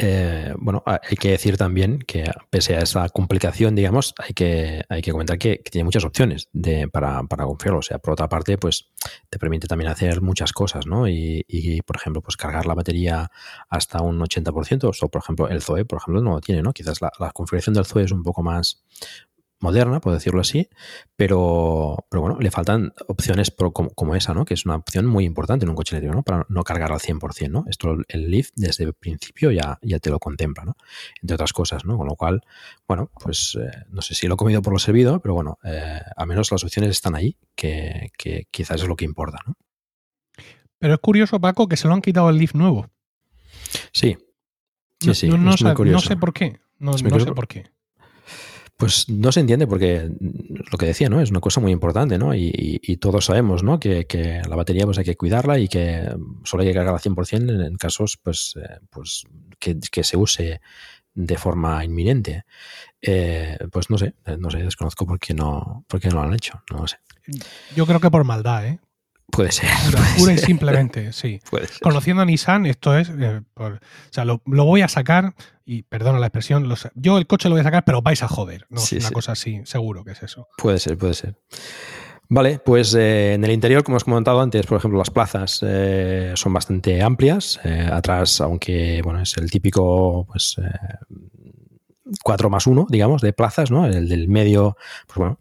[0.00, 4.84] Eh, bueno, a- hay que decir también que pese a esa complicación, digamos, hay que,
[4.88, 7.80] hay que comentar que, tiene muchas opciones de, para, para configurarlo.
[7.80, 8.90] O sea, por otra parte, pues
[9.28, 11.08] te permite también hacer muchas cosas, ¿no?
[11.08, 13.30] Y, y, por ejemplo, pues cargar la batería
[13.68, 14.88] hasta un 80%.
[15.02, 16.72] O, por ejemplo, el Zoe, por ejemplo, no lo tiene, ¿no?
[16.72, 18.84] Quizás la configuración del Zoe es un poco más
[19.60, 20.68] moderna, por decirlo así,
[21.16, 24.44] pero, pero bueno, le faltan opciones pro- como, como esa, ¿no?
[24.44, 26.22] Que es una opción muy importante en un coche eléctrico, ¿no?
[26.22, 27.64] Para no cargar al 100%, ¿no?
[27.68, 30.76] Esto el Leaf desde el principio ya, ya te lo contempla, ¿no?
[31.22, 31.96] Entre otras cosas, ¿no?
[31.98, 32.42] Con lo cual,
[32.86, 36.00] bueno, pues eh, no sé si lo he comido por lo servido, pero bueno, eh,
[36.16, 39.54] al menos las opciones están ahí, que, que quizás es lo que importa, ¿no?
[40.78, 42.88] Pero es curioso, Paco, que se lo han quitado el Leaf nuevo.
[43.92, 44.16] Sí.
[45.00, 46.58] Sí, No- sí, no, no sé, no sé por qué.
[46.78, 47.70] No, sé por qué.
[48.78, 50.08] Pues no se entiende porque
[50.70, 51.20] lo que decía, ¿no?
[51.20, 52.32] Es una cosa muy importante, ¿no?
[52.34, 53.78] Y, y- y todos sabemos, ¿no?
[53.80, 56.08] Que, que la batería pues hay que cuidarla y que
[56.44, 59.24] solo hay que cargarla al 100% en, casos pues, eh, pues
[59.58, 60.60] que, que se use
[61.12, 62.44] de forma inminente.
[63.02, 66.34] Eh, pues no sé, no sé, desconozco por qué no, por qué no lo han
[66.34, 66.98] hecho, no lo sé.
[67.74, 68.78] Yo creo que por maldad, ¿eh?
[69.30, 69.68] Puede ser.
[69.86, 71.40] Pura, puede pura y ser, simplemente, sí.
[71.82, 73.10] Conociendo a Nissan, esto es.
[73.10, 73.78] eh, por- o
[74.10, 77.60] sea, lo, lo voy a sacar, y perdona la expresión, yo el coche lo voy
[77.60, 78.66] a sacar, pero vais a joder.
[78.70, 79.14] No, Sí, Es una sí.
[79.14, 80.48] cosa así, seguro que es eso.
[80.56, 81.34] Puede ser, puede ser.
[82.30, 86.32] Vale, pues eh, en el interior, como os comentado antes, por ejemplo, las plazas eh,
[86.34, 87.58] son bastante amplias.
[87.90, 90.70] Atrás, aunque bueno, es el típico pues, eh,
[92.22, 93.86] 4 más 1, digamos, de plazas, ¿no?
[93.86, 95.38] El del medio, pues bueno,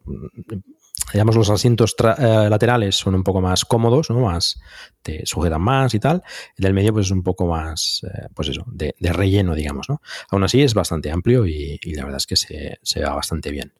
[1.11, 4.19] digamos, los asientos eh, laterales son un poco más cómodos, ¿no?
[4.19, 4.59] Más,
[5.01, 6.23] te sujetan más y tal.
[6.57, 10.01] El del medio, pues es un poco más, eh, pues eso, de, relleno, digamos, ¿no?
[10.29, 13.73] Aún así es bastante amplio y, la verdad es que se, se va bastante bien.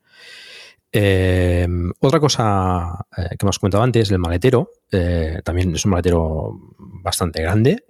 [0.92, 1.68] Eh,
[2.00, 4.72] otra cosa que hemos comentado antes, el maletero,
[5.44, 7.84] también es un maletero bastante grande.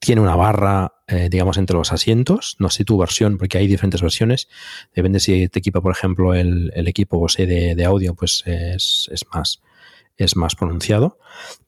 [0.00, 2.56] tiene una barra, eh, digamos, entre los asientos.
[2.58, 4.48] No sé tu versión, porque hay diferentes versiones.
[4.94, 9.08] Depende si te equipa, por ejemplo, el, el equipo Bose de, de audio, pues es,
[9.12, 9.60] es más,
[10.16, 11.18] es más pronunciado,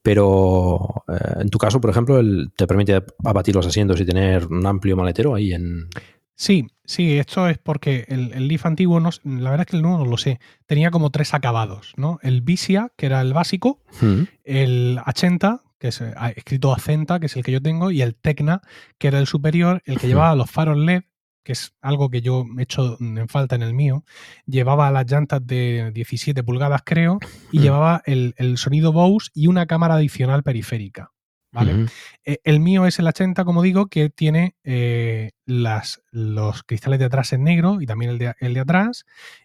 [0.02, 4.46] pero eh, en tu caso, por ejemplo, el, te permite abatir los asientos y tener
[4.46, 5.88] un amplio maletero ahí en...
[6.37, 9.83] Sí, sí, esto es porque el, el Leaf antiguo, no, la verdad es que el
[9.83, 12.18] nuevo no lo sé, tenía como tres acabados, ¿no?
[12.22, 17.27] El Visia, que era el básico, Mm, el 80, que es eh, escrito Acenta, que
[17.27, 18.62] es el que yo tengo, y el Tecna,
[18.97, 21.03] que era el superior, el que llevaba los faros LED,
[21.42, 24.03] que es algo que yo he hecho en falta en el mío,
[24.47, 27.18] llevaba las llantas de 17 pulgadas, creo,
[27.53, 27.62] y Mm.
[27.62, 31.11] llevaba el, el sonido Bose y una cámara adicional periférica.
[31.53, 31.85] ¿Vale?
[32.25, 37.05] Eh, El mío es el 80, como digo, que tiene eh, las, los cristales de
[37.05, 39.05] atrás en negro y también el de, el de atrás.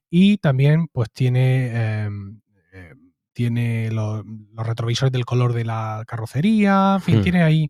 [0.10, 2.10] Y también, pues, tiene, eh,
[3.44, 6.96] tiene los, los retrovisores del color de la carrocería.
[6.96, 7.24] En fin, Hmm.
[7.24, 7.70] tiene ahí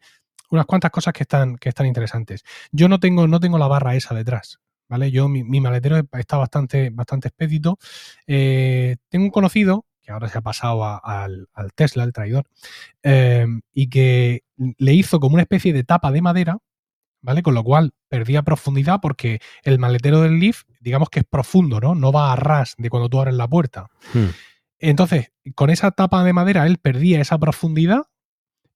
[0.49, 2.43] unas cuantas cosas que están, que están interesantes.
[2.71, 4.57] Yo no tengo, no tengo la barra esa detrás.
[4.87, 5.11] ¿Vale?
[5.11, 7.77] Yo, mi, mi maletero está bastante, bastante expedito.
[8.25, 12.45] Eh, tengo un conocido que ahora se ha pasado a- al, al Tesla, el traidor,
[13.03, 16.57] eh, y que le hizo como una especie de tapa de madera,
[17.21, 17.43] ¿vale?
[17.43, 21.93] Con lo cual perdía profundidad porque el maletero del Leaf, digamos que es profundo, ¿no?
[21.93, 23.89] No va a ras de cuando tú abres la puerta.
[24.15, 24.29] Mm.
[24.79, 28.03] Entonces, con esa tapa de madera él perdía esa profundidad,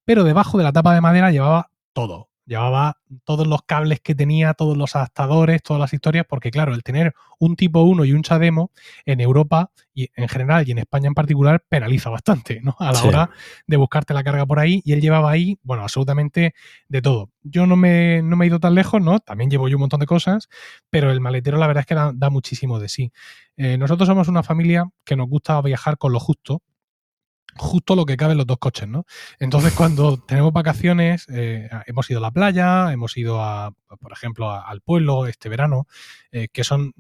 [0.06, 2.30] pero debajo de la tapa de madera llevaba todo.
[2.46, 6.84] Llevaba todos los cables que tenía, todos los adaptadores, todas las historias, porque claro, el
[6.84, 8.72] tener un tipo 1 y un Chademo
[9.06, 12.76] en Europa y en general y en España en particular penaliza bastante, ¿no?
[12.80, 13.08] A la Sí.
[13.08, 13.30] hora
[13.68, 16.54] de buscarte la carga por ahí y él llevaba ahí, bueno, absolutamente
[16.90, 17.30] de todo.
[17.44, 19.20] Yo no me, no me he ido tan lejos, ¿no?
[19.20, 20.50] También llevo yo un montón de cosas,
[20.90, 23.12] pero el maletero la verdad es que da, da muchísimo de sí.
[23.58, 26.62] Eh, nosotros somos una familia que nos gusta viajar con lo justo,
[27.58, 29.06] justo lo que cabe en los dos coches, ¿no?
[29.40, 34.50] Entonces, cuando tenemos vacaciones, eh, hemos ido a la playa, hemos ido a, por ejemplo,
[34.50, 35.88] a- al pueblo este verano,
[36.32, 36.94] eh, que son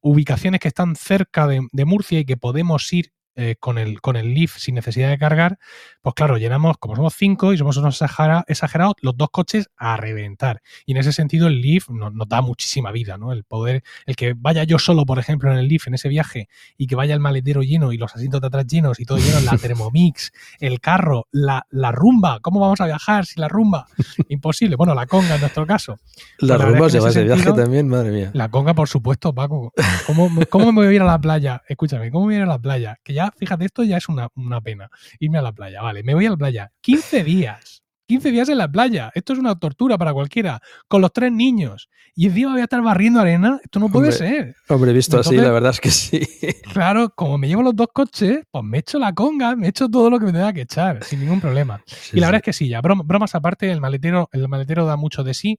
[0.00, 4.16] ubicaciones que están cerca de, de Murcia y que podemos ir eh, con, el, con
[4.16, 5.58] el Leaf sin necesidad de cargar,
[6.02, 9.96] pues claro, llenamos, como somos cinco y somos unos exagera- exagerados, los dos coches a
[9.96, 10.62] reventar.
[10.86, 13.32] Y en ese sentido el Leaf nos, nos da muchísima vida, ¿no?
[13.32, 16.48] El poder, el que vaya yo solo, por ejemplo, en el Leaf, en ese viaje,
[16.76, 19.40] y que vaya el maletero lleno y los asientos de atrás llenos y todo lleno,
[19.40, 23.86] la Thermomix, el carro, la, la rumba, ¿cómo vamos a viajar sin la rumba?
[24.28, 24.76] Imposible.
[24.76, 25.96] Bueno, la conga en nuestro caso.
[26.38, 28.30] La es que en llevas ese viaje también, madre mía.
[28.34, 29.72] La conga, por supuesto, Paco.
[30.06, 31.62] ¿Cómo, cómo me voy a ir a la playa?
[31.68, 32.98] Escúchame, ¿cómo me voy a ir a la playa?
[33.02, 34.90] Que ya, fíjate, esto ya es una, una pena.
[35.18, 36.02] Irme a la playa, vale.
[36.02, 36.72] Me voy a la playa.
[36.80, 37.82] 15 días.
[38.06, 39.10] 15 días en la playa.
[39.14, 40.60] Esto es una tortura para cualquiera.
[40.88, 41.88] Con los tres niños.
[42.14, 43.58] Y encima voy a estar barriendo arena.
[43.64, 44.18] Esto no puede Hombre.
[44.18, 44.56] ser.
[44.68, 46.20] Hombre, visto así, la verdad es que sí.
[46.74, 50.10] Claro, como me llevo los dos coches, pues me echo la conga, me echo todo
[50.10, 51.82] lo que me tenga que echar, sin ningún problema.
[52.12, 54.96] y la verdad es que sí, ya brom- bromas aparte, el maletero, el maletero da
[54.96, 55.58] mucho de sí.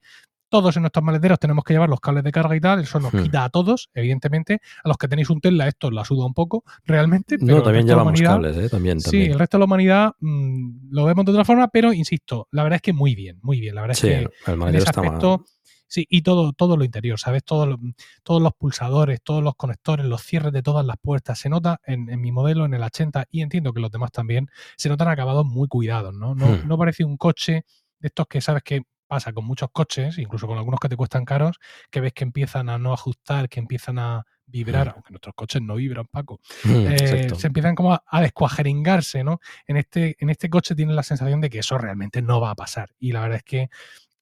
[0.55, 3.13] Todos en nuestros maleteros tenemos que llevar los cables de carga y tal, eso nos
[3.13, 3.23] Hmm.
[3.23, 4.61] quita a todos, evidentemente.
[4.83, 7.37] A los que tenéis un Tesla esto la suda un poco, realmente.
[7.37, 8.69] Pero No, también llevamos cables, ¿eh?
[8.69, 12.47] También, Sí, el resto de la humanidad mm, lo vemos de otra forma, pero insisto,
[12.51, 13.75] la verdad es que muy bien, muy bien.
[13.75, 15.07] La verdad Sí, es que el en ese está mal.
[15.09, 15.45] aspecto,
[15.87, 17.43] sí, y todo, todo lo interior, ¿sabes?
[17.43, 17.77] Todo lo-
[18.23, 21.37] todos los pulsadores, todos los conectores, los cierres de todas las puertas.
[21.39, 24.47] Se nota en, en mi modelo, en el 80, y entiendo que los demás también,
[24.77, 26.33] se notan acabados muy cuidados, ¿no?
[26.33, 26.67] No, Hmm.
[26.67, 27.65] no parece un coche
[27.99, 31.25] de estos que sabes que pasa con muchos coches, incluso con algunos que te cuestan
[31.25, 31.57] caros,
[31.91, 34.91] que ves que empiezan a no ajustar, que empiezan a vibrar, Hmm.
[34.95, 36.39] aunque nuestros coches no vibran, Paco.
[36.63, 39.39] Mm, Eh, se empiezan como a, a descuajeringarse, ¿no?
[39.67, 42.55] En este, en este coche tienes la sensación de que eso realmente no va a
[42.55, 42.89] pasar.
[42.99, 43.69] Y la verdad es que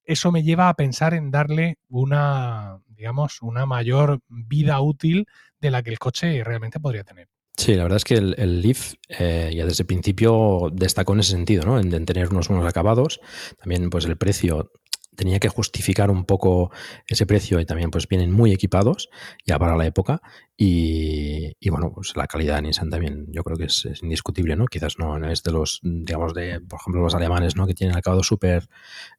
[0.04, 5.26] eso me lleva a pensar en darle una, digamos, una mayor vida útil
[5.60, 7.28] de la que el coche realmente podría tener.
[7.56, 11.20] Sí, la verdad es que el, el Leaf eh, ya desde el principio destacó en
[11.20, 11.78] ese sentido, ¿no?
[11.78, 13.20] En, en tener unos buenos acabados.
[13.60, 14.72] También, pues el precio
[15.14, 16.70] tenía que justificar un poco
[17.06, 19.08] ese precio y también, pues vienen muy equipados
[19.46, 20.20] ya para la época.
[20.56, 24.66] Y, y, bueno, pues la calidad de Nissan también yo creo que es, indiscutible, ¿no?
[24.66, 27.66] Quizás no, no es de los, digamos, de, por ejemplo, los alemanes, ¿no?
[27.66, 28.68] Que tienen acabados súper.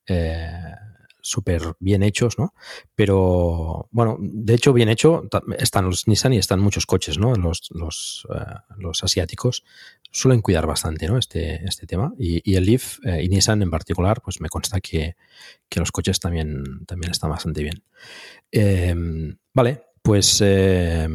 [0.08, 0.52] Eh,
[1.26, 2.54] súper bien hechos, ¿no?
[2.94, 5.24] Pero bueno, de hecho, bien hecho
[5.58, 7.34] están los Nissan y están muchos coches, ¿no?
[7.34, 8.44] Los, los, eh,
[8.78, 9.64] los asiáticos
[10.12, 11.18] suelen cuidar bastante, ¿no?
[11.18, 12.14] Este, este tema.
[12.20, 15.16] Y, el Leaf eh, y Nissan en particular, pues me consta que,
[15.68, 17.84] que los coches también, también están bastante bien.
[18.52, 18.96] Eh,
[19.54, 21.10] vale, pues eh,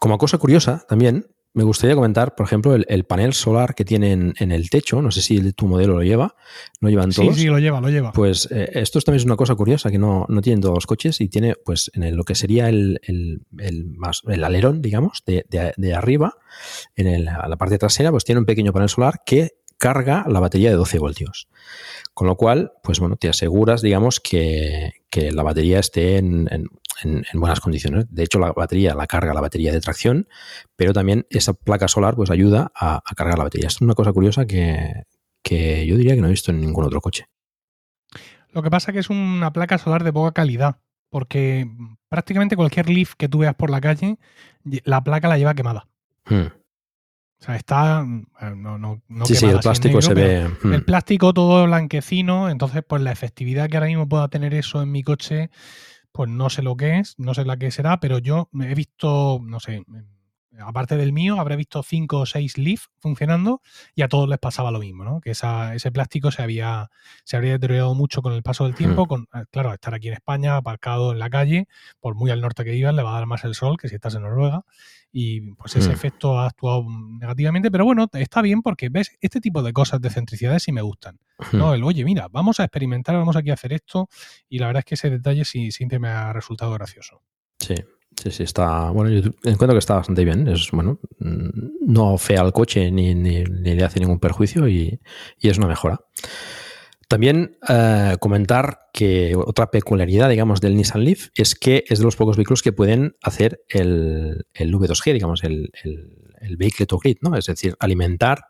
[0.00, 4.32] como cosa curiosa también, me gustaría comentar, por ejemplo, el, el panel solar que tienen
[4.38, 5.02] en el techo.
[5.02, 6.34] No sé si tu modelo lo lleva,
[6.80, 7.36] lo llevan Sí, todos.
[7.36, 8.12] sí, lo lleva, lo lleva.
[8.12, 10.86] Pues eh, esto es también es una cosa curiosa que no, no tienen todos los
[10.86, 14.80] coches y tiene, pues, en el- lo que sería el, el- el más, el alerón,
[14.80, 16.34] digamos, de, de- de arriba,
[16.96, 19.50] en el- a la parte trasera, pues tiene un pequeño panel solar que
[19.82, 21.48] carga la batería de 12 voltios.
[22.14, 26.68] Con lo cual, pues bueno, te aseguras, digamos, que, que la batería esté en, en-
[27.02, 28.06] en- en buenas condiciones.
[28.08, 30.28] De hecho, la batería la carga la batería de tracción,
[30.76, 33.66] pero también esa placa solar pues ayuda a, a cargar la batería.
[33.66, 35.02] Esto es una cosa curiosa que,
[35.42, 37.26] que yo diría que no he visto en ningún otro coche.
[38.52, 40.76] Lo que pasa es que es una placa solar de poca calidad,
[41.10, 41.66] porque
[42.08, 44.18] prácticamente cualquier Leaf que tú veas por la calle,
[44.84, 45.88] la placa la lleva quemada.
[46.26, 46.48] Hmm.
[47.42, 48.06] O sea, está.
[48.40, 50.48] eh, No, no, no sí, sí, el plástico negro, se ve.
[50.62, 50.72] hmm.
[50.74, 54.92] El plástico todo blanquecino, entonces, pues la efectividad que ahora mismo pueda tener eso en
[54.92, 55.50] mi coche,
[56.12, 59.40] pues no sé lo que es, no sé la que será, pero yo he visto,
[59.42, 59.82] no sé,
[60.60, 63.62] aparte del mío, habré visto cinco o seis Leaf funcionando
[63.94, 65.20] y a todos les pasaba lo mismo, ¿no?
[65.20, 66.90] Que esa- ese plástico se había,
[67.24, 69.08] se habría deteriorado mucho con el paso del tiempo, Hmm.
[69.08, 71.68] con, eh, claro, estar aquí en España, aparcado en la calle,
[72.00, 73.94] por muy al norte que vivas, le va a dar más el sol que si
[73.94, 74.62] estás en Noruega.
[75.14, 75.92] Y pues ese Hmm.
[75.92, 80.08] efecto ha actuado negativamente, pero bueno, está bien porque ves este tipo de cosas de
[80.08, 81.18] centricidades sí me gustan.
[81.52, 81.58] Hmm.
[81.58, 84.08] No, el oye, mira, vamos a experimentar, vamos aquí a hacer esto,
[84.48, 87.20] y la verdad es que ese detalle sí siempre me ha resultado gracioso.
[87.58, 87.74] Sí,
[88.22, 88.90] sí, sí, está.
[88.90, 90.46] Bueno, yo encuentro que está bastante bien.
[90.48, 91.48] Es bueno, mm,
[91.92, 95.00] no fea al coche ni, ni- le hace ningún perjuicio y,
[95.38, 96.00] y es una mejora.
[97.08, 102.16] También eh, comentar que otra peculiaridad, digamos, del Nissan Leaf es que es de los
[102.16, 107.18] pocos vehículos que pueden hacer el, el V2G, digamos, el, el, el Vehicle to Grid,
[107.20, 107.36] ¿no?
[107.36, 108.44] Es decir, alimentar,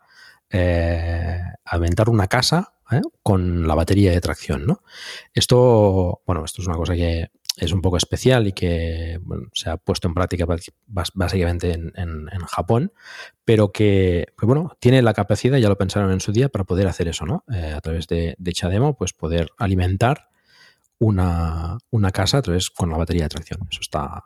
[0.49, 3.01] eh, alimentar una casa ¿eh?
[3.21, 4.81] con la batería de tracción, ¿no?
[5.33, 9.19] Esto, bueno, esto es una cosa que es un poco especial y que
[9.53, 10.45] se ha puesto en práctica
[11.13, 12.91] básicamente en, en- Japón,
[13.45, 16.87] pero que, pues bueno, tiene la capacidad, ya lo pensaron en su día, para poder
[16.87, 17.43] hacer eso, ¿no?
[17.53, 20.29] Eh, a través de, de Chademo, pues poder alimentar
[20.99, 23.59] una, una casa a través con la batería de tracción.
[23.69, 24.23] Eso está,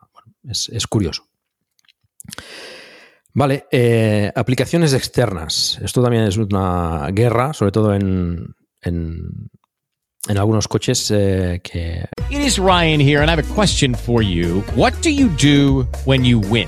[0.47, 1.23] es, es curioso.
[3.33, 5.79] Vale, eh, aplicaciones externas.
[5.83, 8.55] Esto también es una guerra, sobre todo en,
[10.29, 14.21] en algunos coches eh, que It is Ryan here, and I have a question for
[14.21, 14.61] you.
[14.75, 16.67] What do you do when you win?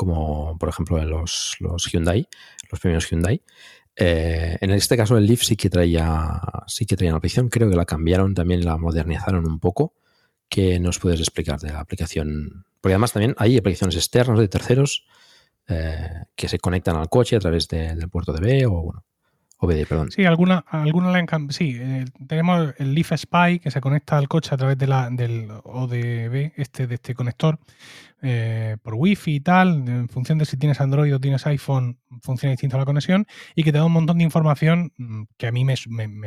[0.00, 2.26] como por ejemplo los, los Hyundai,
[2.70, 3.42] los primeros Hyundai.
[3.96, 7.68] Eh, en este caso el Leaf sí que traía sí que traía una aplicación, creo
[7.68, 9.92] que la cambiaron también, la modernizaron un poco.
[10.48, 12.64] ¿Qué nos puedes explicar de la aplicación?
[12.80, 15.04] Porque además también hay aplicaciones externas de terceros
[15.68, 19.04] eh, que se conectan al coche a través de- del puerto DB o bueno,
[19.58, 20.10] OBD, perdón.
[20.10, 24.54] Sí, alguna, alguna la Sí, eh, tenemos el Leaf Spy que se conecta al coche
[24.54, 27.58] a través de la, del ODB, este, de este conector,
[28.22, 29.88] eh, por Wi-Fi y tal.
[29.88, 33.72] En función de si tienes Android o tienes iPhone, funciona distinto la conexión y que
[33.72, 35.76] te da un montón de información mm, que a mí me,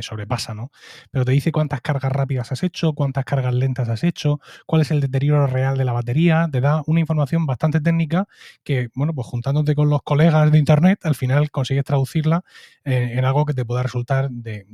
[0.02, 0.72] sobrepasa, ¿no?
[1.12, 4.92] Pero te dice cuántas cargas rápidas has hecho, cuántas cargas lentas has hecho, cuál es
[4.92, 6.48] el deterioro real de la batería.
[6.52, 8.28] Te da una información bastante técnica
[8.64, 12.44] que, bueno, pues juntándote con los colegas de Internet, al final consigues traducirla
[12.86, 14.66] eh, en algo que te pueda resultar de,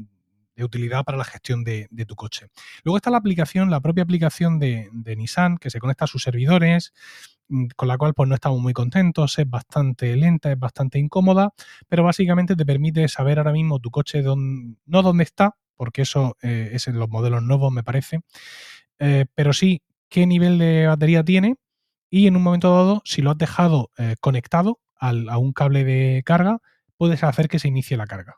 [0.60, 2.48] de utilidad para la gestión de, tu coche.
[2.84, 6.24] Luego está la aplicación, la propia aplicación de, de Nissan, que se conecta a sus
[6.24, 6.94] servidores,
[7.48, 11.54] mm, con la cual pues no estamos muy contentos, es bastante lenta, es bastante incómoda,
[11.88, 16.36] pero básicamente te permite saber ahora mismo tu coche dónde- no dónde está, porque eso
[16.42, 18.20] eh, es en los modelos nuevos me parece,
[19.00, 21.56] eh, pero sí qué nivel de batería tiene
[22.10, 25.84] y en un momento dado, si lo has dejado eh, conectado al- a un cable
[25.86, 26.60] de carga,
[26.98, 28.38] puedes hacer que se inicie la carga.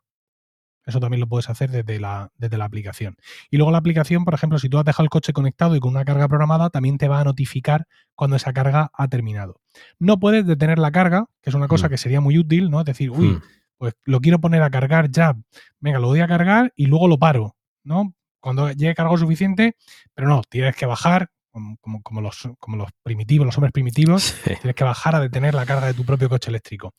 [0.92, 3.16] Eso también lo puedes hacer desde la, desde la aplicación.
[3.50, 5.92] Y luego la aplicación, por ejemplo, si tú has dejado el coche conectado y con
[5.92, 9.60] una carga programada, también te va a notificar cuando esa carga ha terminado.
[10.00, 11.90] No puedes detener la carga, que es una cosa Mm.
[11.90, 12.80] que sería muy útil, ¿no?
[12.80, 13.42] Es decir, uy, Hmm.
[13.78, 15.36] pues lo quiero poner a cargar ya.
[15.80, 18.14] Venga, lo voy a cargar y luego lo paro, ¿no?
[18.40, 19.76] Cuando llegue cargo suficiente,
[20.14, 24.24] pero no, tienes que bajar, como, como- como los, como los primitivos, los hombres primitivos,
[24.24, 24.54] Sí.
[24.62, 26.94] tienes que bajar a detener la carga de tu propio coche eléctrico.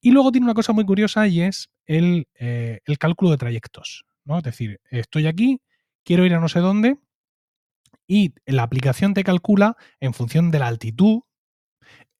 [0.00, 4.04] Y luego tiene una cosa muy curiosa y es el, eh, el cálculo de trayectos.
[4.24, 4.38] ¿no?
[4.38, 5.60] Es decir, estoy aquí,
[6.04, 6.98] quiero ir a no sé dónde
[8.06, 11.22] y la aplicación te calcula en función de la altitud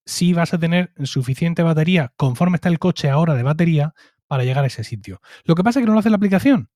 [0.04, 3.94] si vas a tener suficiente batería conforme está el coche ahora de batería
[4.26, 5.20] para llegar a ese sitio.
[5.44, 6.68] Lo que pasa es que no lo hace la aplicación.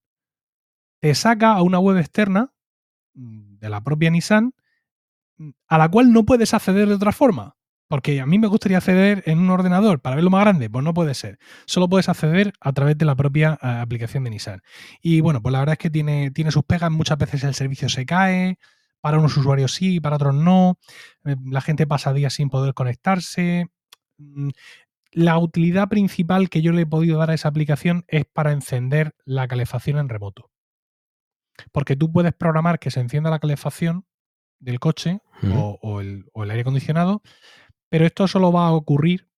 [1.00, 2.52] Te saca a una web externa
[3.14, 4.54] mm, de la propia Nissan
[5.38, 7.56] mm, a la cual no puedes acceder de otra forma.
[7.94, 10.92] Porque a mí me gustaría acceder en un ordenador para verlo más grande, pues no
[10.92, 11.38] puede ser.
[11.64, 14.62] Solo puedes acceder a través de la propia eh, aplicación de Nissan.
[15.00, 17.88] Y bueno, pues la verdad es que tiene, tiene sus pegas, muchas veces el servicio
[17.88, 18.58] se cae,
[19.00, 20.76] para unos usuarios sí, para otros no.
[21.24, 23.68] Eh, La gente pasa días sin poder conectarse.
[24.18, 24.48] Mm,
[25.12, 29.14] La utilidad principal que yo le he podido dar a esa aplicación es para encender
[29.24, 30.50] la calefacción en remoto.
[31.70, 34.04] Porque tú puedes programar que se encienda la calefacción
[34.58, 35.52] del coche Ujú.
[35.54, 37.22] o, o el, o el aire acondicionado,
[37.94, 39.28] pero esto solo va a ocurrir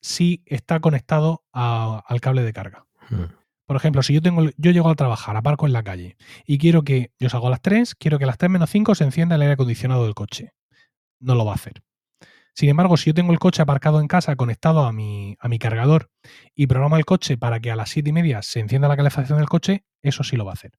[0.00, 2.86] si está conectado a- al cable de carga.
[3.10, 3.24] Mm.
[3.66, 6.16] Por ejemplo, si yo tengo, yo llego a trabajar, aparco en la calle
[6.46, 8.94] y quiero que, yo salgo a las 3, quiero que a las 3 menos 5
[8.94, 10.54] se encienda el aire acondicionado del coche.
[11.20, 11.82] No lo va a hacer.
[12.54, 15.58] Sin embargo, si yo tengo el coche aparcado en casa conectado a mi, a mi
[15.58, 16.08] cargador
[16.54, 19.36] y programo el coche para que a las 7 y media se encienda la calefacción
[19.36, 20.72] del coche, eso sí lo va a hacer.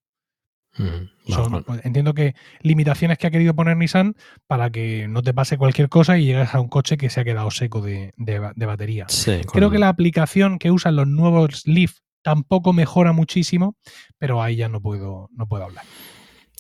[0.78, 1.32] Mm.
[1.32, 4.16] Son- pues, entiendo que limitaciones que ha querido poner Nissan
[4.48, 7.24] para que no te pase cualquier cosa y llegues a un coche que se ha
[7.24, 9.06] quedado seco de, de ba- de batería.
[9.08, 13.76] Sí, Creo que la aplicación que usan los nuevos Leaf tampoco mejora muchísimo,
[14.18, 15.84] pero ahí ya no puedo, no puedo hablar.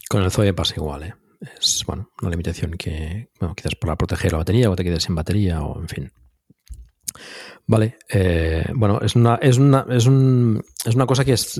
[0.09, 1.13] Con el Zoe pasa igual, ¿eh?
[1.59, 5.15] Es, bueno, una limitación que, bueno, quizás para proteger la batería o te quedes sin
[5.15, 6.11] batería o en fin.
[7.65, 11.59] Vale, eh, bueno, es una, es una, es un, es una cosa que es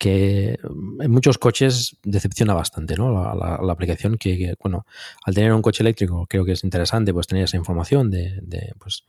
[0.00, 0.58] que
[1.00, 3.12] en muchos coches decepciona bastante, ¿no?
[3.12, 4.86] La, la- aplicación que, bueno,
[5.26, 8.40] al tener un coche eléctrico creo que es interesante pues tener esa información de,
[8.78, 9.04] pues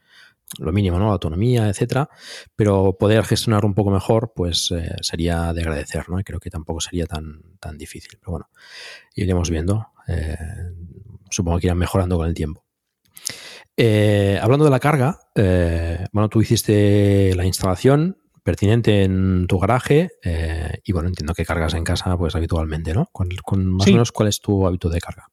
[0.59, 1.05] lo mínimo, ¿no?
[1.05, 2.09] La autonomía, etcétera,
[2.57, 6.17] pero poder gestionar un poco mejor, pues eh, sería de agradecer, ¿no?
[6.25, 8.17] Creo que tampoco sería tan, tan difícil.
[8.19, 8.49] Pero bueno,
[9.15, 9.87] iremos viendo.
[10.09, 10.35] eh,
[11.29, 12.65] supongo que irán mejorando con el tiempo.
[13.77, 15.19] Eh, hablando de la carga,
[16.11, 21.73] bueno, tú hiciste la instalación pertinente en tu garaje eh, y bueno, entiendo que cargas
[21.73, 23.07] en casa pues habitualmente, ¿no?
[23.11, 23.91] Con, con más Sí.
[23.91, 25.27] o menos cuál es tu hábito de carga.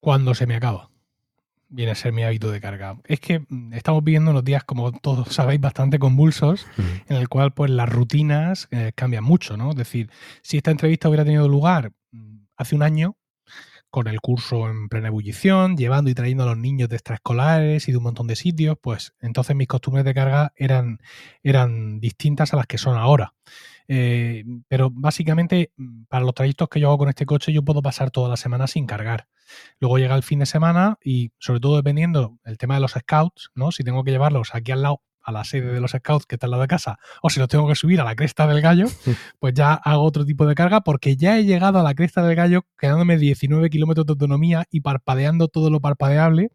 [0.00, 0.90] Cuando se me acaba,
[1.68, 2.98] viene a ser mi hábito de carga.
[3.06, 6.66] Es que mm, estamos viviendo unos días, como todos sabéis, bastante convulsos,
[7.08, 9.70] en el cual pues las rutinas eh, cambian mucho, ¿no?
[9.70, 10.10] Es decir,
[10.42, 13.16] si esta entrevista hubiera tenido lugar mm, hace un año,
[13.92, 17.92] con el curso en plena ebullición, llevando y trayendo a los niños de extraescolares y
[17.92, 20.98] de un montón de sitios, pues entonces mis costumbres de carga eran,
[21.42, 23.34] eran distintas a las que son ahora.
[23.88, 27.82] Eh, pero básicamente, mm, para los trayectos que yo hago con este coche, yo puedo
[27.82, 29.28] pasar toda la semana sin cargar.
[29.78, 33.50] Luego llega el fin de semana y, sobre todo dependiendo el tema de los scouts,
[33.54, 33.72] ¿no?
[33.72, 36.46] Si tengo que llevarlos aquí al lado, a la sede de los scouts que está
[36.46, 38.86] al lado de casa, o si los tengo que subir a la cresta del gallo,
[39.38, 42.34] pues ya hago otro tipo de carga porque ya he llegado a la cresta del
[42.36, 46.50] gallo quedándome 19 kilómetros de autonomía y parpadeando todo lo parpadeable.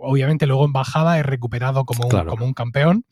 [0.00, 2.30] Obviamente luego en bajada he recuperado como un, Claro.
[2.30, 3.04] como un campeón,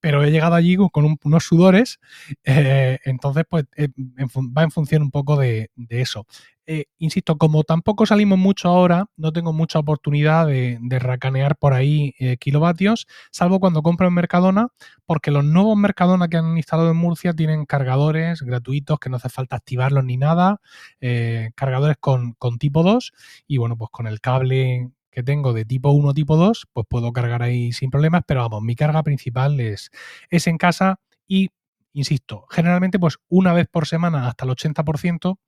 [0.00, 2.00] pero he llegado allí con un- unos sudores,
[2.44, 6.26] eh, entonces pues eh, en va en función un poco de, de eso.
[6.66, 11.72] Eh, insisto, como tampoco salimos mucho ahora, no tengo mucha oportunidad de, de racanear por
[11.74, 14.68] ahí eh, kilovatios, salvo cuando compro en Mercadona,
[15.04, 19.28] porque los nuevos Mercadona que han instalado en Murcia tienen cargadores gratuitos que no hace
[19.28, 20.60] falta activarlos ni nada,
[21.00, 23.12] eh, cargadores con, con tipo 2
[23.48, 27.12] y bueno, pues con el cable que tengo de tipo 1 tipo 2, pues puedo
[27.12, 29.90] cargar ahí sin problemas, pero vamos, mi carga principal es,
[30.30, 31.50] es en casa y,
[31.92, 35.38] insisto, generalmente pues una vez por semana hasta el 80%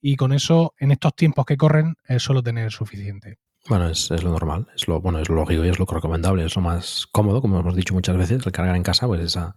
[0.00, 3.38] y con eso en estos tiempos que corren eh, suelo tener suficiente.
[3.68, 6.44] Bueno, es, es lo normal, es lo bueno, es lo lógico y es lo recomendable,
[6.44, 9.54] es lo más cómodo, como hemos dicho muchas veces, el cargar en casa, pues esa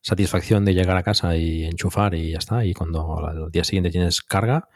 [0.00, 2.64] satisfacción de llegar a casa y enchufar y ya está.
[2.64, 4.68] Y cuando al día siguiente tienes carga,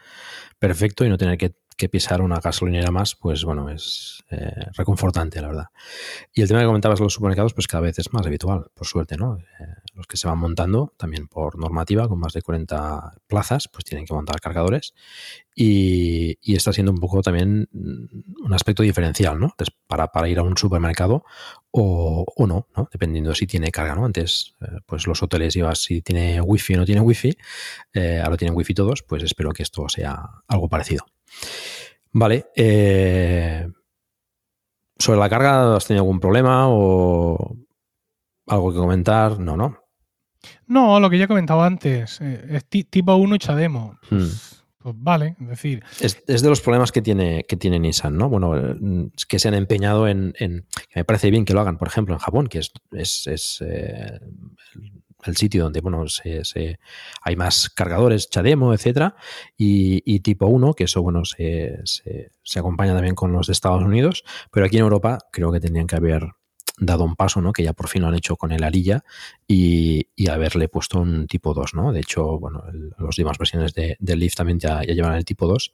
[0.58, 5.40] perfecto, y no tener que, que pisar una gasolinera más, pues bueno, es eh, reconfortante,
[5.40, 5.66] la verdad.
[6.32, 8.86] Y el tema que comentabas de los supermercados, pues cada vez es más habitual, por
[8.86, 9.38] suerte, ¿no?
[9.38, 13.84] Eh, los que se van montando, también por normativa, con más de 40 plazas, pues
[13.84, 14.94] tienen que montar cargadores.
[15.54, 19.46] Y, y está siendo un poco también mm, un aspecto diferencial, ¿no?
[19.46, 21.24] Entonces, para, para ir a un supermercado
[21.70, 22.88] o, o no, ¿no?
[22.90, 24.04] Dependiendo si tiene carga, ¿no?
[24.06, 27.36] Antes, eh, pues los hoteles ibas si tiene wifi o no tiene wifi,
[27.92, 31.04] eh, ahora tienen wifi todos, pues espero que esto sea algo parecido.
[32.12, 33.68] Vale, eh,
[34.98, 37.56] sobre la carga, ¿has tenido algún problema o
[38.46, 39.38] algo que comentar?
[39.38, 39.78] No, no.
[40.66, 43.98] No, lo que ya he comentado antes, eh, es ti- tipo 1 y Chademo.
[44.10, 44.26] Hmm.
[44.82, 45.36] Pues, vale,
[46.00, 48.28] es Es, de los problemas que tiene, que tiene Nissan, ¿no?
[48.28, 48.56] Bueno,
[49.16, 50.34] es que se han empeñado en,
[50.94, 54.18] me parece bien que lo hagan, por ejemplo, en Japón, que es, es, es, eh,
[55.24, 56.78] el, sitio donde, bueno, se, se-
[57.22, 59.14] hay más cargadores, Chademo, etcétera,
[59.56, 63.52] y, y tipo 1, que eso, bueno, se, se, se acompaña también con los de
[63.52, 66.24] Estados Unidos, pero aquí en Europa creo que tendrían que haber
[66.86, 67.52] dado un paso, ¿no?
[67.52, 69.04] Que ya por fin lo han hecho con el Arilla
[69.46, 71.92] y, y haberle puesto un tipo 2, ¿no?
[71.92, 72.64] De hecho, bueno,
[72.98, 75.72] los demás versiones de, del Leaf también ya, ya, llevan el tipo 2,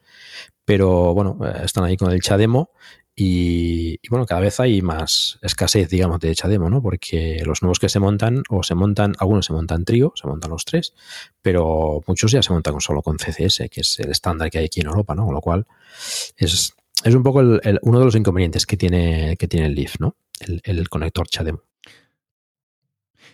[0.65, 2.71] pero bueno, eh, están ahí con el Chademo
[3.15, 6.83] y, y, bueno, cada vez hay más escasez, digamos, de Chademo, ¿no?
[6.83, 10.51] Porque los nuevos que se montan, o se montan, algunos se montan trío, se montan
[10.51, 10.95] los tres,
[11.43, 14.81] pero muchos ya se montan solo con CCS, que es el estándar que hay aquí
[14.81, 15.25] en Europa, ¿no?
[15.25, 15.67] Con lo cual
[16.37, 19.99] es, es un poco el, uno de los inconvenientes que tiene, que tiene el Leaf,
[19.99, 20.17] ¿no?
[20.41, 21.62] El, el conector Chademo.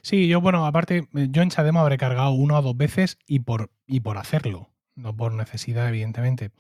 [0.02, 3.70] Sí, yo, bueno, aparte, yo en Chademo habré cargado una o dos veces y por,
[3.86, 6.50] y por hacerlo, no por necesidad, evidentemente.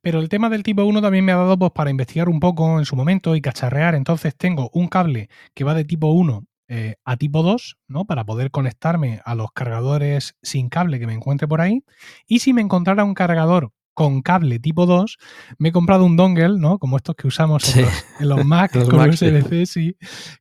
[0.00, 2.78] Pero el tema del tipo 1 también me ha dado pues, para investigar un poco
[2.78, 3.94] en su momento y cacharrear.
[3.94, 8.04] Entonces tengo un cable que va de tipo 1 eh, a tipo 2, ¿no?
[8.04, 11.84] Para poder conectarme a los cargadores sin cable que me encuentre por ahí.
[12.26, 15.18] Y si me encontrara un cargador con cable tipo 2,
[15.58, 16.78] me he comprado un dongle, ¿no?
[16.78, 17.80] Como estos que usamos sí.
[17.80, 19.96] en, los, en los, Mac los con Mac, USB-C, sí,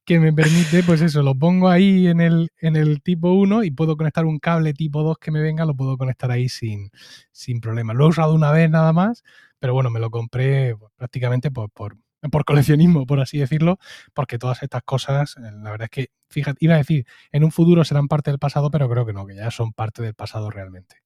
[0.05, 3.71] que me permite, pues eso, lo pongo ahí en el, en el tipo 1 y
[3.71, 6.91] puedo conectar un cable tipo 2 que me venga, lo puedo conectar ahí sin,
[7.31, 7.93] sin problema.
[7.93, 9.23] Lo he usado una vez nada más,
[9.59, 11.97] pero bueno, me lo compré pues, prácticamente por, por,
[12.31, 13.79] por coleccionismo, por así decirlo,
[14.13, 17.51] porque todas estas cosas, eh, la verdad es que, fíjate, iba a decir, en un
[17.51, 20.49] futuro serán parte del pasado, pero creo que no, que ya son parte del pasado
[20.49, 20.97] realmente.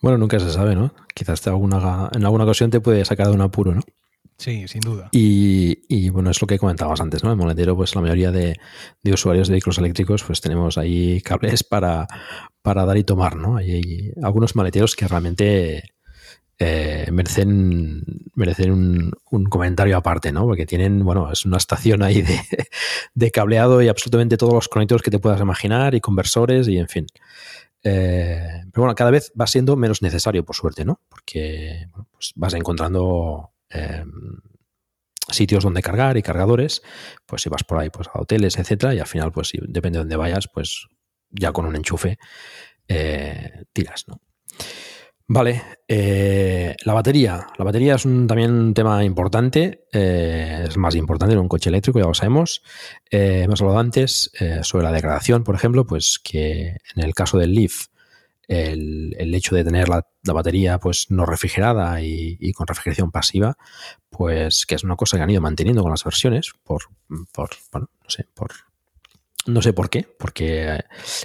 [0.00, 0.94] Bueno, nunca se sabe, ¿no?
[1.14, 3.82] Quizás te alguna, en alguna ocasión te puede sacar de un apuro, ¿no?
[4.40, 5.10] Sí, sin duda.
[5.12, 7.30] Y, y, bueno, es lo que comentábamos antes, ¿no?
[7.30, 8.58] En Moletero, pues la mayoría de,
[9.02, 12.06] de, usuarios de vehículos eléctricos, pues tenemos ahí cables para,
[12.62, 13.58] para dar y tomar, ¿no?
[13.58, 15.92] Hay, hay algunos maleteros que realmente
[16.58, 18.02] eh, merecen,
[18.34, 20.46] merecen un, un, comentario aparte, ¿no?
[20.46, 22.40] Porque tienen, bueno, es una estación ahí de,
[23.14, 26.88] de cableado y absolutamente todos los conectores que te puedas imaginar y conversores y en
[26.88, 27.06] fin.
[27.82, 31.00] Eh, pero bueno, cada vez va siendo menos necesario, por suerte, ¿no?
[31.08, 34.04] Porque pues vas encontrando eh,
[35.28, 36.82] sitios donde cargar y cargadores,
[37.26, 40.02] pues si vas por ahí pues a hoteles, etcétera, y al final, pues depende de
[40.02, 40.88] dónde vayas, pues
[41.30, 42.18] ya con un enchufe
[42.88, 44.20] eh, tiras, ¿no?
[45.32, 47.46] Vale, eh, la batería.
[47.56, 51.68] La batería es un, también un tema importante, eh, es más importante en un coche
[51.70, 52.64] eléctrico, ya lo sabemos.
[53.12, 57.38] Eh, hemos hablado antes eh, sobre la degradación, por ejemplo, pues que en el caso
[57.38, 57.86] del Leaf,
[58.48, 63.12] el, el hecho de tener la, la, batería pues no refrigerada y, y, con refrigeración
[63.12, 63.56] pasiva,
[64.08, 66.82] pues que es una cosa que han ido manteniendo con las versiones, por,
[67.32, 68.50] por bueno, no sé, por
[69.46, 70.80] no sé por qué, porque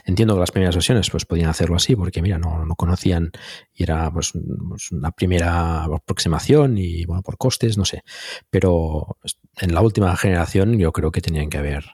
[0.05, 3.31] entiendo que las primeras versiones pues podían hacerlo así, porque mira, no, no conocían
[3.73, 4.33] y era pues,
[4.69, 8.03] pues, una primera aproximación y bueno, por costes, no sé.
[8.49, 9.17] Pero
[9.57, 11.85] en la última generación yo creo que tenían que haber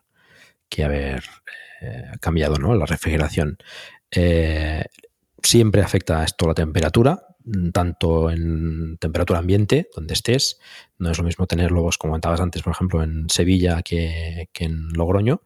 [0.69, 1.24] que haber
[1.82, 2.74] eh, cambiado ¿no?
[2.76, 3.57] la refrigeración.
[4.09, 4.86] Eh,
[5.43, 7.28] siempre afecta esto la temperatura,
[7.74, 10.59] tanto en temperatura ambiente, donde estés.
[10.97, 14.89] No es lo mismo tenerlo, como comentabas antes, por ejemplo, en Sevilla que, que en
[14.93, 15.41] Logroño.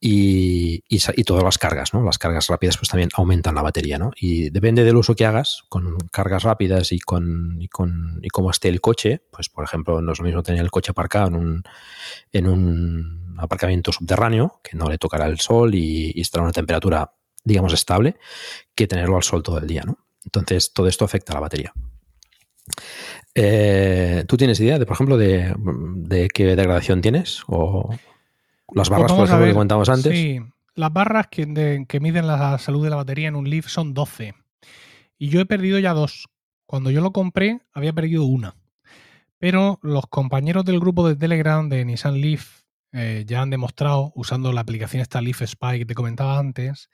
[0.00, 2.04] Y, y, todas las cargas, ¿no?
[2.04, 4.12] Las cargas rápidas pues también aumentan la batería, ¿no?
[4.16, 8.52] Y depende del uso que hagas, con cargas rápidas y con, y con y cómo
[8.52, 11.34] esté el coche, pues por ejemplo, no es lo mismo tener el coche aparcado en
[11.34, 11.62] un,
[12.32, 16.52] en un aparcamiento subterráneo, que no le tocará el sol y, y estará a una
[16.52, 18.16] temperatura, digamos, estable,
[18.76, 19.98] que tenerlo al sol todo el día, ¿no?
[20.24, 21.72] Entonces, todo esto afecta a la batería.
[23.34, 27.42] Eh, ¿Tú tienes idea, de, por ejemplo, de, de qué degradación tienes?
[27.46, 27.90] ¿O
[28.72, 30.12] las barras, pues por ejemplo, que comentábamos antes?
[30.12, 30.40] Sí,
[30.74, 33.94] las barras que, de, que, miden la salud de la batería en un Leaf son
[33.94, 34.34] 12.
[35.18, 36.28] Y yo he perdido ya dos.
[36.66, 38.54] Cuando yo lo compré, había perdido una.
[39.38, 42.62] Pero los compañeros del grupo de Telegram de Nissan Leaf
[42.92, 46.90] eh, ya han demostrado, usando la aplicación esta Leaf Spy que te comentaba antes,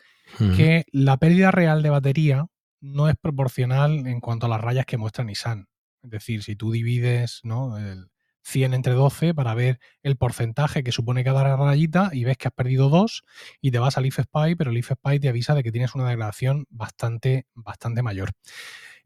[0.57, 2.47] que la pérdida real de batería
[2.81, 5.69] no es proporcional en cuanto a las rayas que muestra Nissan.
[6.03, 7.79] Es decir, si tú divides ¿no?
[7.79, 8.09] el
[8.45, 12.55] 100 entre 12 para ver el porcentaje que supone cada rayita y ves que has
[12.55, 13.25] perdido dos
[13.61, 15.95] y te vas al Leaf Spy, pero el Leaf Spy te avisa de que tienes
[15.95, 18.33] una degradación bastante, bastante mayor.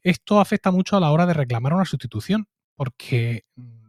[0.02, 3.44] Esto afecta mucho a la hora de reclamar una sustitución, porque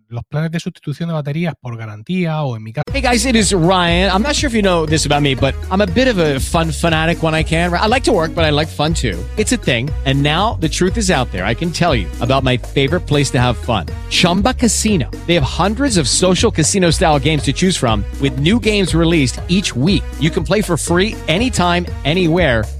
[0.10, 2.84] los planes de sustitución de baterías por garantía o en mi caso.
[2.92, 4.12] Hey guys, it is Ryan.
[4.12, 6.40] I'm not sure if you know this about me, but I'm a bit of a
[6.40, 7.72] fun fanatic when I can.
[7.74, 9.18] I like to work, but I like fun too.
[9.38, 9.90] It's a thing.
[10.06, 11.46] And now the truth is out there.
[11.46, 13.86] I can tell you about my favorite place to have fun.
[14.10, 15.10] Chumba Casino.
[15.28, 19.40] They have hundreds of social casino style games to choose from with new games released
[19.48, 20.04] each week.
[20.20, 22.64] You can play for free anytime, anywhere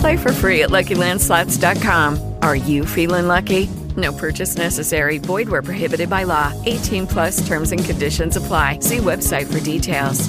[0.00, 2.34] Play for free at LuckyLandSlots.com.
[2.42, 3.68] Are you feeling lucky?
[3.96, 5.18] No purchase necessary.
[5.18, 6.52] Void where prohibited by law.
[6.66, 8.80] 18 plus terms and conditions apply.
[8.80, 10.28] See website for details.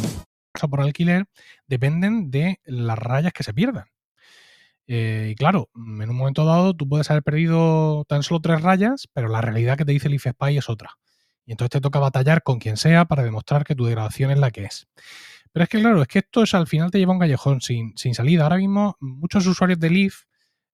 [0.68, 1.26] por alquiler
[1.68, 3.86] dependen de las rayas que se pierdan.
[4.88, 9.08] Eh, y claro, en un momento dado tú puedes haber perdido tan solo tres rayas,
[9.14, 10.98] pero la realidad que te dice el IFSPY es otra.
[11.46, 14.52] Y entonces te toca batallar con quien sea para demostrar que tu degradación es la
[14.52, 14.88] que es.
[15.60, 17.92] Pero es que claro, es que esto es, al final te lleva un callejón sin,
[17.98, 18.44] sin salida.
[18.44, 20.22] Ahora mismo muchos usuarios de Leaf,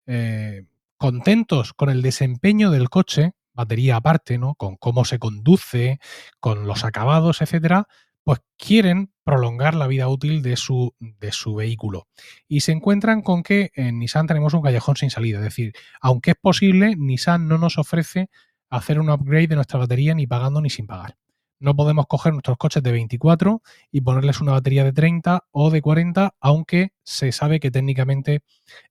[0.05, 0.67] eh,
[0.99, 4.57] contentos con el desempeño del coche, batería aparte, ¿no?
[4.57, 6.01] Con cómo se conduce,
[6.39, 7.89] con los acabados, etcétera,
[8.25, 12.07] pues quieren prolongar la vida útil de su, de su vehículo.
[12.47, 15.39] Y se encuentran con que en Nissan tenemos un callejón sin salida.
[15.39, 15.73] Es decir,
[16.03, 18.29] aunque es posible, Nissan no nos ofrece
[18.69, 21.17] hacer un upgrade de nuestra batería ni pagando ni sin pagar.
[21.65, 25.81] No podemos coger nuestros coches de 24 y ponerles una batería de 30 o de
[25.81, 28.43] 40, aunque se sabe que técnicamente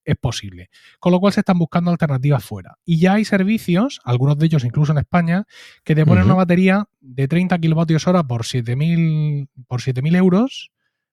[0.03, 0.71] es posible.
[0.99, 2.79] Con lo cual se están buscando alternativas fuera.
[2.83, 5.45] Y ya hay servicios, algunos de ellos incluso en España,
[5.83, 10.71] que te ponen una batería de 30 kilovatios hora por 7.000 por 7.000 euros,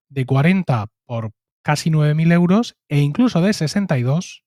[0.09, 4.45] de 40 por casi 9.000 euros e incluso de 62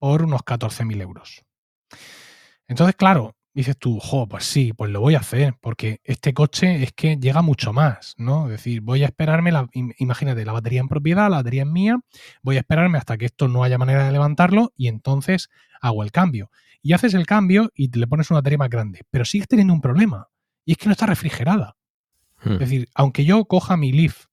[0.00, 1.44] por unos 14.000 euros.
[2.66, 6.84] Entonces, claro, dices tú, jo, pues sí, pues lo voy a hacer, porque este coche
[6.84, 8.44] es que llega mucho más, ¿no?
[8.44, 11.98] Es decir, voy a esperarme, la, imagínate, la batería en propiedad, la batería es mía,
[12.40, 15.48] voy a esperarme hasta que esto no haya manera de levantarlo y entonces
[15.80, 16.52] hago el cambio.
[16.82, 19.74] Y haces el cambio y te le pones una batería más grande, pero sigues teniendo
[19.74, 20.28] un problema,
[20.64, 21.74] y es que no está refrigerada.
[22.40, 22.52] Hmm.
[22.52, 24.26] Es decir, aunque yo coja mi Leaf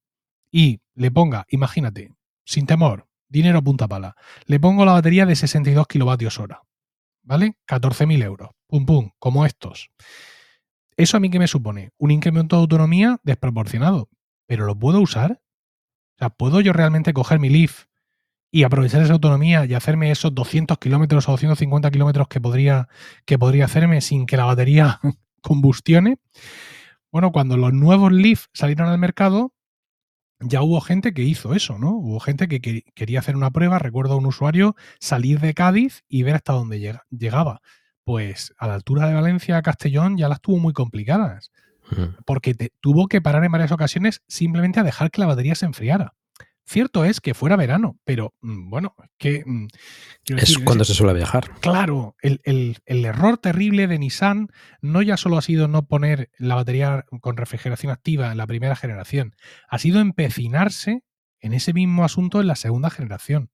[0.51, 2.11] y le ponga, imagínate,
[2.43, 4.15] sin temor, dinero punta pala,
[4.45, 6.61] le pongo la batería de 62 kilovatios hora,
[7.23, 7.55] ¿vale?
[7.67, 9.89] 14.000 euros pum, pum, como estos.
[10.97, 11.91] ¿Eso a mí qué me supone?
[11.97, 14.09] Un incremento de autonomía desproporcionado.
[14.47, 15.41] ¿Pero lo puedo usar?
[16.15, 17.85] O sea, ¿puedo yo realmente coger mi Leaf
[18.51, 22.87] y aprovechar esa autonomía y hacerme esos 200 kilómetros o 250 kilómetros que podría,
[23.25, 25.01] que podría hacerme sin que la batería
[25.41, 26.17] combustione?
[27.11, 29.53] Bueno, cuando los nuevos Leaf salieron al mercado,
[30.39, 31.91] ya hubo gente que hizo eso, ¿no?
[31.91, 36.23] Hubo gente que quería hacer una prueba, recuerdo a un usuario salir de Cádiz y
[36.23, 37.61] ver hasta dónde llegaba
[38.05, 41.51] pues a la altura de Valencia, Castellón ya las tuvo muy complicadas.
[42.25, 46.15] Porque tuvo que parar en varias ocasiones simplemente a dejar que la batería se enfriara.
[46.67, 49.43] Cierto es que fuera verano, pero mm, bueno, que...
[49.45, 49.67] Mm,
[50.25, 51.51] es cuando se suele viajar.
[51.59, 54.47] Claro, el, el, error terrible de Nissan
[54.81, 58.75] no ya solo ha sido no poner la batería con refrigeración activa en la primera
[58.75, 59.35] generación,
[59.69, 61.03] ha sido empecinarse
[61.39, 63.51] en ese mismo asunto en la segunda generación,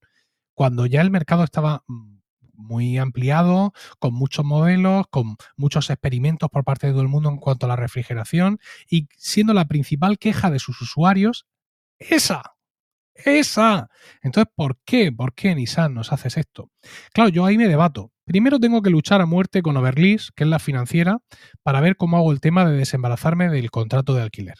[0.53, 2.20] cuando ya el mercado estaba mm,
[2.61, 7.37] muy ampliado, con muchos modelos, con muchos experimentos por parte de todo el mundo en
[7.37, 8.59] cuanto a la refrigeración
[8.89, 11.45] y siendo la principal queja de sus usuarios
[11.99, 12.43] esa.
[13.13, 13.89] Esa.
[14.23, 15.11] Entonces, ¿por qué?
[15.11, 16.71] ¿Por qué Nissan nos haces esto?
[17.13, 18.11] Claro, yo ahí me debato.
[18.25, 21.19] Primero tengo que luchar a muerte con Overlease, que es la financiera,
[21.63, 24.55] para ver cómo hago el tema de desembarazarme del contrato de alquiler.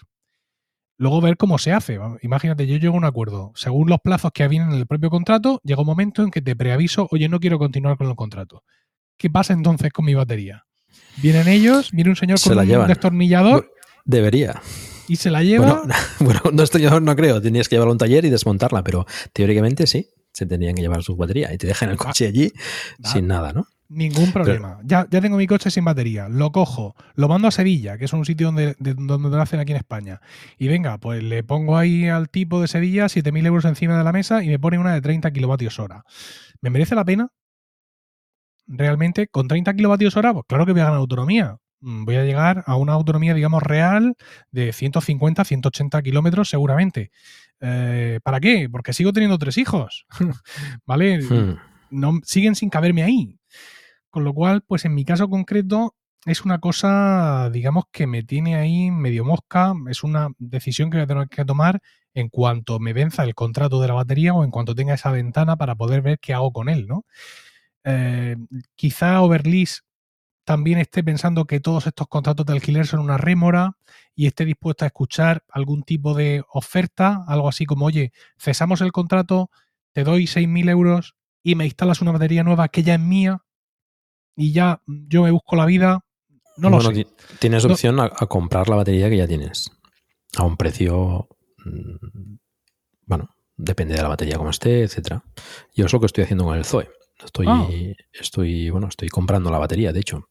[1.01, 1.97] Luego ver cómo se hace.
[2.21, 3.51] Imagínate, yo llego a un acuerdo.
[3.55, 6.55] Según los plazos que vienen en el propio contrato, llega un momento en que te
[6.55, 8.63] preaviso, oye, no quiero continuar con el contrato.
[9.17, 10.67] ¿Qué pasa entonces con mi batería?
[11.17, 13.71] Vienen ellos, viene un señor con un destornillador.
[14.05, 14.61] Debería.
[15.07, 15.81] Y se la lleva.
[16.19, 17.41] Bueno, un destornillador no creo.
[17.41, 20.07] Tenías que llevarlo a un taller y desmontarla, pero teóricamente sí.
[20.31, 22.53] Se tenían que llevar su batería y te dejan el coche allí
[23.03, 23.65] sin nada, ¿no?
[23.93, 24.79] Ningún problema.
[24.85, 26.29] ya, ya tengo mi coche sin batería.
[26.29, 29.73] Lo cojo, lo mando a Sevilla, que es un sitio donde, donde lo hacen aquí
[29.73, 30.21] en España.
[30.57, 34.13] Y venga, pues le pongo ahí al tipo de Sevilla 7.000 euros encima de la
[34.13, 36.05] mesa y me pone una de 30 kilovatios hora.
[36.61, 37.31] ¿Me merece la pena?
[38.65, 41.57] Realmente, con 30 kilovatios hora, pues claro que voy a ganar autonomía.
[41.81, 44.15] Mm, voy a llegar a una autonomía, digamos, real
[44.51, 47.11] de 150, 180 kilómetros seguramente.
[47.59, 48.69] Eh, ¿Para qué?
[48.71, 50.05] Porque sigo teniendo tres hijos.
[50.85, 51.19] ¿Vale?
[51.21, 51.57] Hmm.
[51.89, 53.40] No, siguen sin caberme ahí.
[54.11, 55.95] Con lo cual, pues en mi caso concreto
[56.25, 59.73] es una cosa, digamos, que me tiene ahí medio mosca.
[59.89, 61.81] Es una decisión que voy a tener que tomar
[62.13, 65.55] en cuanto me venza el contrato de la batería o en cuanto tenga esa ventana
[65.55, 67.05] para poder ver qué hago con él, ¿no?
[67.85, 68.35] Eh,
[68.75, 69.81] quizá Overlease
[70.45, 73.77] también esté pensando que todos estos contratos de alquiler son una rémora
[74.15, 78.91] y esté dispuesta a escuchar algún tipo de oferta, algo así como, oye, cesamos el
[78.91, 79.51] contrato,
[79.93, 83.43] te doy 6.000 euros y me instalas una batería nueva que ya es mía
[84.35, 86.03] y ya yo me busco la vida.
[86.57, 87.07] No lo sé.
[87.39, 89.71] Tienes opción a, comprar la batería que ya tienes
[90.37, 91.27] a un precio,
[91.65, 92.35] mm,
[93.05, 95.23] bueno, depende de la batería como esté, etcétera.
[95.75, 96.89] Yo es lo que estoy haciendo con el Zoe.
[97.23, 97.67] Estoy, Ah.
[98.13, 100.29] estoy, bueno, estoy comprando la batería, de hecho.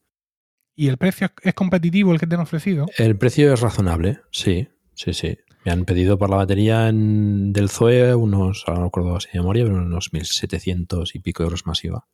[0.74, 2.86] ¿Y el precio es- es competitivo el que te han ofrecido?
[2.96, 5.38] El precio es razonable, sí, sí, sí.
[5.64, 9.40] Me han pedido por la batería en- del Zoe unos, ahora no recuerdo así de
[9.40, 12.06] memoria, pero unos 1.700 y pico euros más IVA.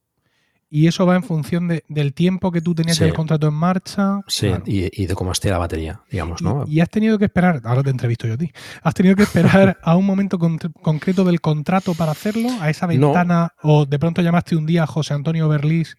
[0.69, 3.05] Y eso va en función de- del tiempo que tú tenías Sí.
[3.05, 4.21] el contrato en marcha.
[4.27, 4.64] Sí, Claro.
[4.67, 6.64] y, y de cómo esté la batería, digamos, ¿no?
[6.67, 8.51] Y, y has tenido que esperar, ahora te entrevisto yo a ti,
[8.83, 12.87] has tenido que esperar a un momento con- concreto del contrato para hacerlo, a esa
[12.87, 13.09] No.
[13.12, 15.97] ventana, o de pronto llamaste un día a José Antonio Berlis.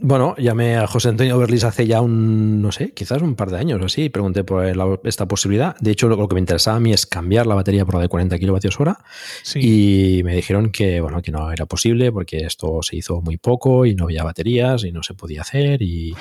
[0.00, 3.58] Bueno, llamé a José Antonio Berlis hace ya un, no sé, quizás un par de
[3.58, 5.76] años o así, y pregunté por la- esta posibilidad.
[5.80, 8.00] De hecho, lo, lo que me interesaba a mí es cambiar la batería por la
[8.00, 8.98] de 40 kilovatios hora
[9.42, 10.18] Sí.
[10.18, 13.84] y me dijeron que, bueno, que no era posible porque esto se hizo muy poco
[13.84, 16.14] y no había baterías y no se podía hacer y,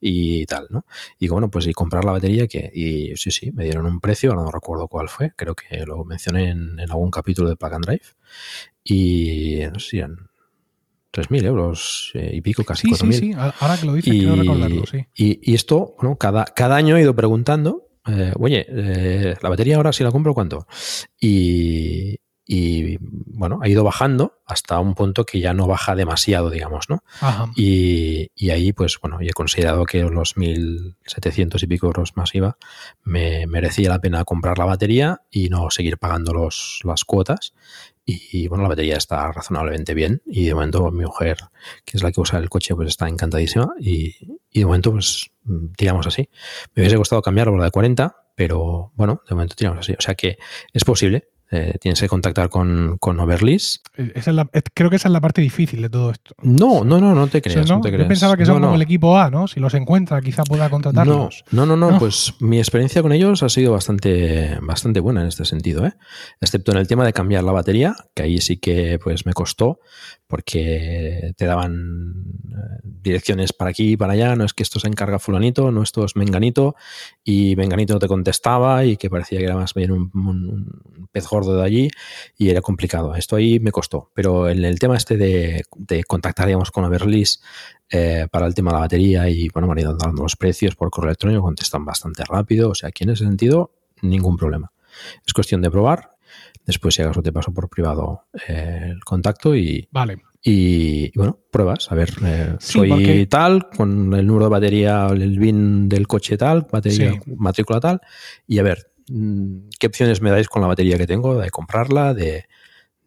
[0.00, 0.86] y tal, ¿no?
[1.18, 4.00] Y digo, bueno, pues y comprar la batería que, y sí, sí, me dieron un
[4.00, 7.56] precio, ahora no recuerdo cuál fue, creo que lo mencioné en, en algún capítulo de
[7.56, 8.02] Plug and Drive
[8.84, 10.25] y no sé si eran
[11.16, 13.12] 3.000 euros eh, y pico, casi sí, sí, 4.000.
[13.18, 15.06] sí, a- ahora que lo dices, Y, quiero recordarlo, sí.
[15.16, 19.76] y- y esto, bueno, cada, cada año he ido preguntando, eh, oye, eh, la batería
[19.76, 20.66] ahora si la compro, ¿cuánto?
[21.20, 22.16] Y,
[22.48, 27.02] y, bueno, ha ido bajando hasta un punto que ya no baja demasiado, digamos, ¿no?
[27.20, 27.46] Ajá.
[27.56, 32.56] Y, y ahí, pues bueno, he considerado que los 1.700 y pico euros más IVA
[33.02, 37.52] me merecía la pena comprar la batería y no seguir pagando los, las cuotas.
[38.08, 41.38] Y, bueno, la batería está razonablemente bien y de momento mi mujer,
[41.84, 44.14] que es la que usa el coche, pues está encantadísima y,
[44.52, 45.28] y de momento pues
[45.76, 46.28] tiramos así.
[46.74, 49.94] Me hubiese costado cambiarlo por la de 40, pero bueno, de momento tiramos así.
[49.98, 50.38] O sea que
[50.72, 51.30] es posible.
[51.50, 53.78] Eh, tienes que contactar con, con Overlease.
[53.96, 56.34] Esa es la- es- creo que esa es la parte difícil de todo esto.
[56.42, 57.68] No, no, no, no te O sea, creas.
[57.68, 57.76] ¿no?
[57.76, 59.46] no te Yo pensaba que No, son como el equipo A, ¿no?
[59.46, 61.44] Si los encuentra, quizá pueda contratarlos.
[61.52, 61.98] no, no, no, No.
[62.00, 65.92] pues mi experiencia con ellos ha sido bastante, bastante buena en este sentido, ¿eh?
[66.40, 69.78] excepto en el tema de cambiar la batería, que ahí sí que pues me costó,
[70.26, 74.88] porque te daban eh, direcciones para aquí y para allá, no es que esto se
[74.88, 76.74] encarga fulanito, no esto es menganito,
[77.28, 81.56] y menganito no te contestaba y que parecía que era más bien un, pez gordo
[81.56, 81.90] de allí
[82.38, 83.16] y era complicado.
[83.16, 87.40] Esto ahí me costó, pero en el tema este de, de contactar, con Everlease
[87.90, 90.88] eh, para el tema de la batería y, bueno, me han dando los precios por
[90.90, 93.72] correo electrónico, contestan bastante rápido, o sea, aquí en ese sentido,
[94.02, 94.70] ningún problema.
[95.26, 96.12] Es cuestión de probar,
[96.64, 100.22] después si acaso te paso por privado eh, el contacto y, Vale.
[100.48, 105.08] Y, bueno, pruebas, a ver, eh, Sí, soy porque- tal, con el número de batería,
[105.10, 107.32] el BIN del coche tal, batería, Sí.
[107.36, 108.00] matrícula tal,
[108.46, 111.36] y a ver, mm, ¿qué opciones me dais con la batería que tengo?
[111.36, 112.44] De comprarla, de,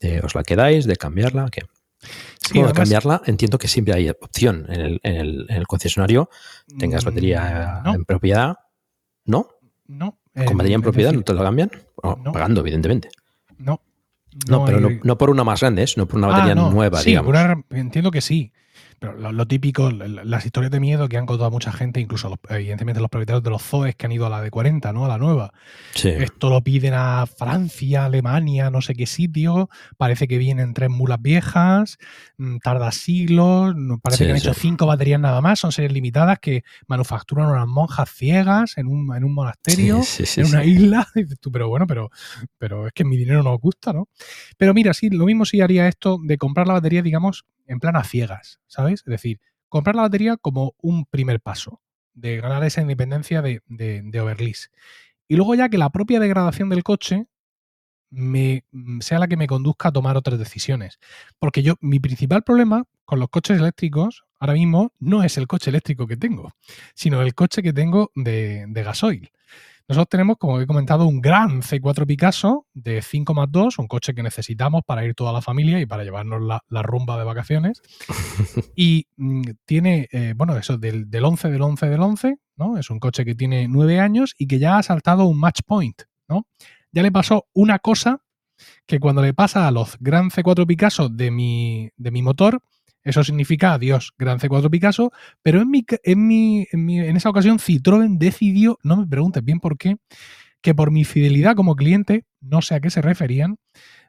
[0.01, 1.61] de os la quedáis, de cambiarla, ¿qué?
[2.01, 5.67] Sí, Bueno, además- cambiarla, entiendo que siempre hay opción en el, en el, en el
[5.67, 6.29] concesionario,
[6.77, 7.95] tengas Mm, batería no.
[7.95, 8.57] en propiedad,
[9.25, 9.47] ¿no?
[9.87, 10.17] No.
[10.33, 11.71] Con Eh, batería en es propiedad decir, no te la cambian,
[12.01, 12.31] Bueno, no.
[12.33, 13.09] pagando, evidentemente.
[13.57, 13.81] No.
[14.47, 16.71] No, pero no, hay- no por una más grande, sino por una batería Ah, no.
[16.71, 17.29] nueva, sí, digamos.
[17.29, 18.51] una- entiendo que sí.
[18.99, 22.39] Pero lo, lo típico, las historias de miedo que han contado mucha gente, incluso los-
[22.49, 25.05] evidentemente los propietarios de los zoes que han ido a la de 40, ¿no?
[25.05, 25.53] A la nueva.
[25.95, 26.09] Sí.
[26.09, 29.69] Esto lo piden a Francia, Alemania, no sé qué sitio.
[29.97, 31.97] Parece que vienen tres mulas viejas,
[32.37, 33.73] mm, tarda siglos.
[34.01, 34.47] Parece Sí, que han sí.
[34.49, 35.59] hecho cinco baterías nada más.
[35.59, 40.01] Son series limitadas que manufacturan unas monjas ciegas en un, en un monasterio,
[40.37, 41.07] en una isla.
[41.15, 42.09] Dices tú, pero bueno, pero,
[42.57, 44.09] pero es que mi dinero no os gusta, ¿no?
[44.57, 47.95] Pero mira, sí, lo mismo sí haría esto de comprar la batería, digamos, en plan
[47.95, 49.01] a ciegas, ¿sabes?
[49.01, 49.39] Es decir,
[49.69, 51.81] comprar la batería como un primer paso
[52.13, 54.69] de ganar esa independencia de, de, Overlease.
[55.27, 57.27] Y luego ya que la propia degradación del coche
[58.09, 60.99] me, mm, sea la que me conduzca a tomar otras decisiones.
[61.37, 65.69] Porque yo, mi principal problema con los coches eléctricos ahora mismo no es el coche
[65.69, 66.51] eléctrico que tengo,
[66.95, 69.31] sino el coche que tengo de, de gasoil.
[69.89, 74.13] Nosotros tenemos, como he comentado, un gran C4 Picasso de 5 más 2, un coche
[74.13, 77.81] que necesitamos para ir toda la familia y para llevarnos la, la rumba de vacaciones.
[78.75, 82.77] y mm, tiene, eh, bueno, eso del, del 11 del 11 del 11, ¿no?
[82.77, 86.03] Es un coche que tiene 9 años y que ya ha saltado un match point,
[86.27, 86.45] ¿no?
[86.91, 88.21] Ya le pasó una cosa
[88.85, 92.61] que cuando le pasa a los Gran C4 Picasso de mi, de mi motor,
[93.03, 97.29] eso significa adiós, Gran C4 Picasso, pero en, mi, en, mi, en, mi- en esa
[97.29, 99.97] ocasión Citroën decidió, no me preguntes bien por qué,
[100.61, 103.57] que por mi fidelidad como cliente, no sé a qué se referían,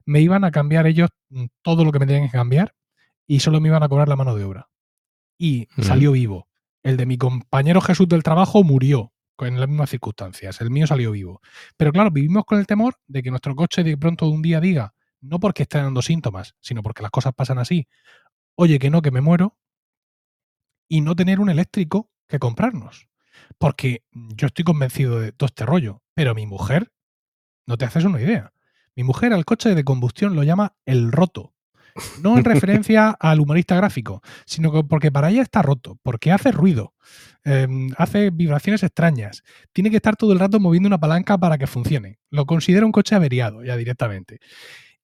[0.05, 2.75] me iban a cambiar ellos mm, todo lo que me tenían que cambiar
[3.27, 4.69] y solo me iban a cobrar la mano de obra.
[5.39, 6.49] Y salió vivo.
[6.83, 10.61] El de mi compañero Jesús del trabajo murió en las mismas circunstancias.
[10.61, 11.41] El mío salió vivo.
[11.77, 14.61] Pero claro, vivimos con el temor de que nuestro coche de pronto de un día
[14.61, 17.87] diga, no porque esté dando síntomas, sino porque las cosas pasan así,
[18.61, 19.57] oye, que no, que me muero,
[20.87, 23.09] y no tener un eléctrico que comprarnos.
[23.57, 26.93] Porque yo estoy convencido de todo este rollo, pero mi mujer,
[27.67, 28.53] no te haces una idea.
[28.95, 31.55] Mi mujer al coche de combustión lo llama el roto.
[32.23, 36.53] No en referencia al humorista gráfico, sino que porque para ella está roto, porque hace
[36.53, 36.93] ruido,
[37.45, 39.43] em, hace vibraciones extrañas,
[39.73, 42.19] tiene que estar todo el rato moviendo una palanca para que funcione.
[42.31, 44.39] Lo considera un coche averiado ya directamente.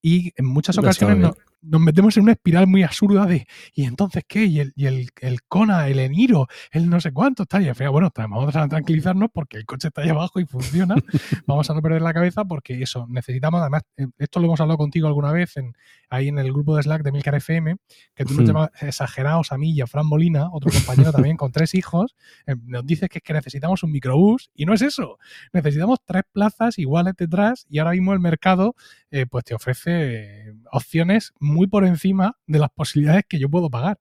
[0.03, 1.35] Y en muchas ocasiones no-
[1.67, 4.45] nos metemos en una espiral muy absurda de ¿y entonces qué?
[4.45, 7.61] Y el, y el, el Kona, el Eniro, el no sé cuánto está.
[7.61, 10.95] Y al final, bueno, vamos a tranquilizarnos porque el coche está ahí abajo y funciona.
[11.47, 14.79] vamos a no perder la cabeza porque eso, necesitamos, además, eh, esto lo hemos hablado
[14.79, 15.75] contigo alguna vez en,
[16.09, 17.77] ahí en el grupo de Slack de Milcar FM,
[18.15, 18.47] que tú nos Hmm.
[18.47, 22.15] llamas exagerados a mí y a Fran Molina, otro compañero también con tres hijos,
[22.47, 25.19] eh, nos dices que es que necesitamos un microbús y no es eso.
[25.53, 28.75] Necesitamos tres plazas iguales detrás y ahora mismo el mercado
[29.11, 33.71] eh, pues te ofrece eh, opciones muy por encima de las posibilidades que yo puedo
[33.71, 33.99] pagar.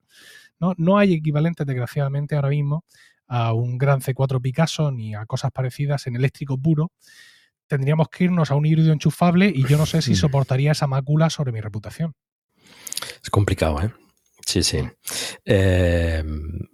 [0.60, 2.86] No, no hay equivalentes, desgraciadamente, ahora mismo
[3.28, 6.92] a un gran C4 Picasso ni a cosas parecidas en eléctrico puro.
[7.68, 11.30] Tendríamos que irnos a un híbrido enchufable y yo no sé si soportaría esa mácula
[11.30, 12.14] sobre mi reputación.
[13.24, 13.92] Es complicado, ¿eh?
[14.46, 14.78] Sí, sí.
[15.44, 16.24] Eh,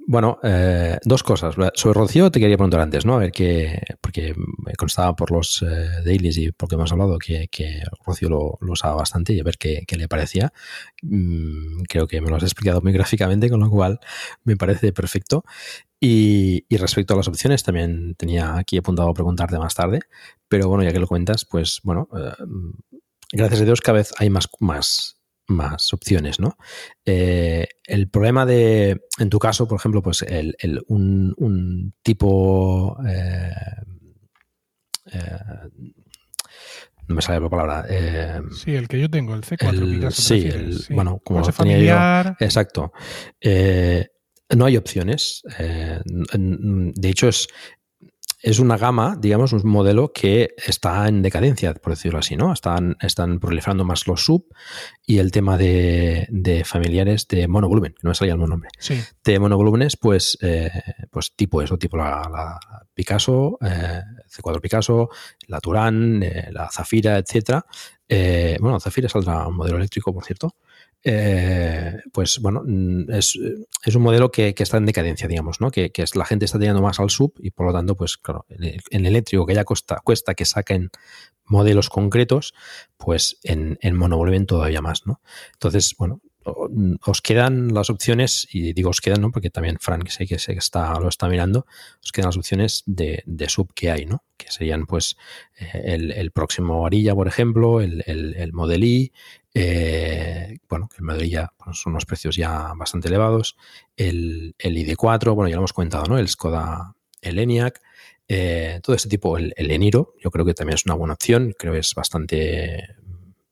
[0.05, 1.55] bueno, eh, dos cosas.
[1.73, 3.15] Sobre Rocío te quería preguntar antes, ¿no?
[3.15, 7.47] A ver qué, porque me constaba por los eh, dailies y porque hemos hablado que,
[7.49, 10.51] que Rocío lo, lo usaba bastante y a ver qué, le parecía.
[11.01, 14.01] Mm, creo que me lo has explicado muy gráficamente, con lo cual
[14.43, 15.45] me parece perfecto.
[15.97, 19.99] Y, y respecto a las opciones, también tenía aquí apuntado a preguntarte más tarde,
[20.49, 22.33] pero bueno, ya que lo cuentas, pues bueno, eh,
[23.31, 26.57] gracias a Dios cada vez hay más, más, más opciones, ¿no?
[27.05, 32.97] Eh, el problema de, en tu caso, por ejemplo, pues el, el- un, un tipo...
[33.07, 33.51] eh,
[35.13, 35.37] eh,
[37.07, 37.85] no me sale la palabra.
[37.89, 40.21] eh, Sí, el que yo tengo, el C4 el- Picasso.
[40.21, 40.93] sí, el- sí.
[40.93, 42.37] bueno, como tenía yo- familiar.
[42.39, 42.93] Exacto.
[43.41, 44.07] Eh,
[44.55, 45.41] no hay opciones.
[45.59, 47.47] Eh, de hecho, es,
[48.43, 52.51] es una gama, digamos, un modelo que está en decadencia, por decirlo así, ¿no?
[52.53, 54.45] Están, están proliferando más los sub
[55.05, 58.99] y el tema de, de familiares de monovolumen, que no me salía el nombre Sí.
[59.23, 60.71] de monovolúmenes, pues, eh,
[61.11, 62.59] pues tipo eso, tipo la, la
[62.93, 65.09] Picasso, eh, C4 Picasso,
[65.47, 67.65] la Turán, eh, la Zafira, etcétera.
[68.07, 70.55] Eh, bueno, Zafira saldrá un modelo eléctrico, por cierto.
[71.03, 73.37] Eh, pues bueno, mm, es,
[73.85, 75.71] es un modelo que, está en decadencia, digamos, ¿no?
[75.71, 78.45] Que, que la gente está tirando más al sub y por lo tanto, pues claro,
[78.49, 80.91] en, en eléctrico que ya cuesta, que saquen
[81.45, 82.53] modelos concretos,
[82.97, 85.21] pues en, en monovolumen todavía más, ¿no?
[85.53, 86.69] Entonces, bueno, o-
[87.05, 89.31] os quedan las opciones, y digo os quedan, ¿no?
[89.31, 91.65] Porque también Frank sé que está, lo está mirando,
[92.03, 94.23] os quedan las opciones de, de sub que hay, ¿no?
[94.37, 95.17] Que serían pues
[95.59, 99.11] eh, el, el próximo Arilla, por ejemplo, el, el, el Model I,
[99.53, 103.57] eh, bueno, que Model I ya pues, son unos precios ya bastante elevados,
[103.95, 106.17] el, el ID4, bueno, ya lo hemos comentado, ¿no?
[106.17, 107.81] El Skoda, el ENIAC,
[108.27, 111.53] eh, todo este tipo, el, el Eniro, yo creo que también es una buena opción,
[111.57, 112.95] creo que es bastante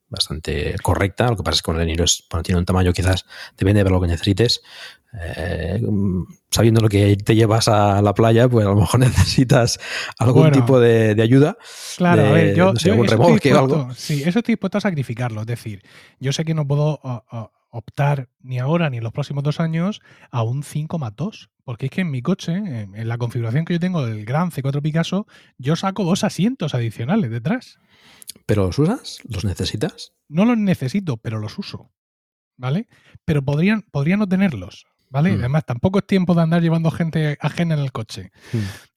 [0.09, 1.29] bastante correcta.
[1.29, 3.25] Lo que pasa es que con el Eniro es, bueno, tiene un tamaño quizás,
[3.57, 4.61] depende de lo que necesites.
[5.13, 9.79] Eh, mm, sabiendo lo que te llevas a la playa, pues a lo mejor necesitas
[10.19, 10.55] algún Bueno.
[10.57, 11.57] tipo de, de ayuda.
[11.97, 13.93] Claro, a ver, yo, no sé, yo eso estoy remolque o dispuesto- algo.
[13.95, 15.41] Sí, eso estoy dispuesto a sacrificarlo.
[15.41, 15.81] Es decir,
[16.19, 19.59] yo sé que no puedo o- o- optar ni ahora ni en los próximos dos
[19.59, 20.01] años
[20.31, 21.49] a un 5,2.
[21.63, 24.49] Porque es que en mi coche, en, en la configuración que yo tengo del gran
[24.51, 25.27] C4 Picasso,
[25.59, 27.77] yo saco dos asientos adicionales detrás.
[28.47, 29.19] ¿Pero los usas?
[29.27, 30.13] ¿Los necesitas?
[30.27, 31.91] No los necesito, pero los uso.
[32.57, 32.87] ¿Vale?
[33.23, 34.85] Pero podrían, podrían no tenerlos.
[35.09, 35.31] ¿Vale?
[35.35, 35.39] Mm.
[35.39, 38.31] Además, tampoco es tiempo de andar llevando gente ajena en el coche.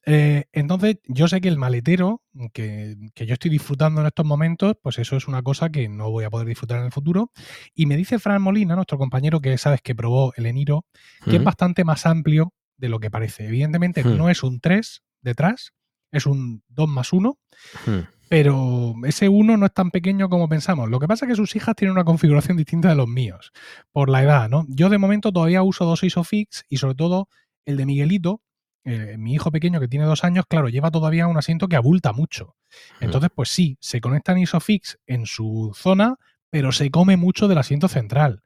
[0.05, 4.75] Eh, entonces, yo sé que el maletero que, que yo estoy disfrutando en estos momentos,
[4.83, 7.31] pues eso es una cosa que no voy a poder disfrutar en el futuro.
[7.75, 10.85] Y me dice Fran Molina, nuestro compañero que sabes que probó el Eniro,
[11.25, 11.45] que es Ujú.
[11.45, 13.47] bastante más amplio de lo que parece.
[13.47, 14.17] Evidentemente, Hmm.
[14.19, 15.73] no es un 3 detrás,
[16.11, 17.39] es un 2 más 1,
[17.87, 18.01] Hmm.
[18.33, 20.89] Pero ese 1 no es tan pequeño como pensamos.
[20.89, 23.53] Lo que pasa es que sus hijas tienen una configuración distinta de los míos,
[23.93, 24.65] por la edad, ¿no?
[24.71, 27.29] Yo de momento todavía uso dos ISOFIX y sobre todo
[27.67, 28.41] el de Miguelito,
[28.85, 32.15] eh, mi hijo pequeño que tiene dos años, claro, lleva todavía un asiento que abulta
[32.15, 32.57] mucho.
[33.01, 36.17] Entonces, pues sí, se conectan ISOFIX en su zona,
[36.49, 38.43] pero se come mucho del asiento central.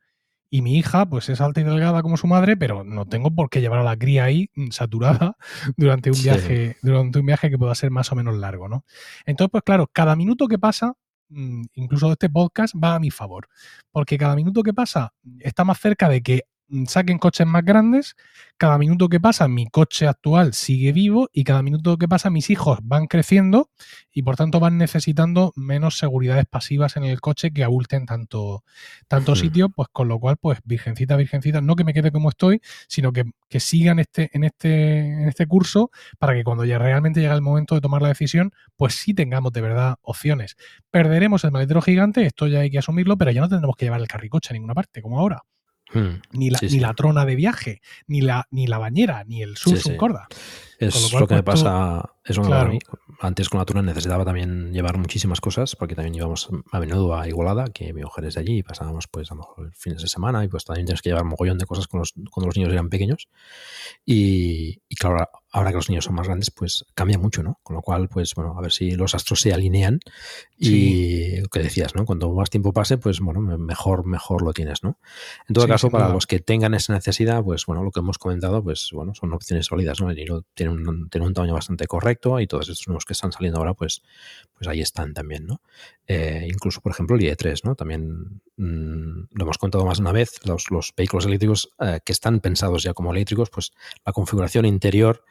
[0.48, 3.50] Y mi hija, pues es alta y delgada como su madre, pero no tengo por
[3.50, 5.36] qué llevar a la cría ahí mm, saturada
[5.76, 6.22] durante un Sí.
[6.24, 8.84] viaje, durante un viaje que pueda ser más o menos largo, ¿no?
[9.24, 10.94] Entonces, pues claro, cada minuto que pasa,
[11.30, 13.48] mm, incluso este podcast, va a mi favor.
[13.90, 16.55] Porque cada minuto que pasa está más cerca de que mm,
[16.86, 18.16] saquen coches más grandes,
[18.56, 22.50] cada minuto que pasa mi coche actual sigue vivo y cada minuto que pasa mis
[22.50, 23.70] hijos van creciendo
[24.12, 28.64] y por tanto van necesitando menos seguridades pasivas en el coche que abulten tanto,
[29.08, 32.60] tanto sitio, pues con lo cual, pues virgencita, virgencita, no que me quede como estoy,
[32.88, 37.20] sino que, que sigan este, en, este, en este curso para que cuando ya realmente
[37.20, 40.56] llega el momento de tomar la decisión, pues sí tengamos de verdad opciones.
[40.90, 44.00] Perderemos el maletero gigante, esto ya hay que asumirlo, pero ya no tendremos que llevar
[44.00, 45.42] el carricoche a ninguna parte, como ahora.
[45.92, 46.20] Hmm.
[46.32, 46.80] Ni la, Sí, ni sí.
[46.80, 49.96] la trona de viaje, ni la, ni la bañera, ni el Samsung sí.
[49.96, 50.26] Corda.
[50.78, 52.10] Es lo lo, que me pues, pasa.
[52.24, 52.68] Es lo que me Claro.
[52.68, 52.78] a mí.
[53.20, 57.26] Antes con la Tuna necesitaba también llevar muchísimas cosas, porque también íbamos a menudo a
[57.26, 60.08] Igualada, que mi mujer es de allí, y pasábamos pues a lo mejor fines de
[60.08, 62.56] semana, y pues también tienes que llevar un mogollón de cosas con los, cuando los
[62.56, 63.28] niños eran pequeños.
[64.04, 67.58] Y, y claro, ahora, que los niños son más grandes, pues cambia mucho, ¿no?
[67.62, 70.00] Con lo cual, pues bueno, a ver si los astros se alinean
[70.58, 72.04] y lo que decías, ¿no?
[72.04, 74.98] Cuanto más tiempo pase, pues bueno, me- mejor, mejor lo tienes, ¿no?
[75.48, 76.14] En todo Sí, caso, sin para duda.
[76.14, 79.66] los que tengan esa necesidad, pues bueno, lo que hemos comentado, pues bueno, son opciones
[79.66, 80.10] sólidas, ¿no?
[80.10, 80.16] El
[81.10, 84.02] tiene un, tamaño bastante correcto y todos estos nuevos que están saliendo ahora, pues,
[84.54, 85.60] pues ahí están también, ¿no?
[86.06, 87.74] Eh, incluso, por ejemplo, el IE3, ¿no?
[87.74, 92.12] También mm, lo hemos contado más de una vez, los, los vehículos eléctricos eh, que
[92.12, 93.72] están pensados ya como eléctricos, pues
[94.04, 95.24] la configuración interior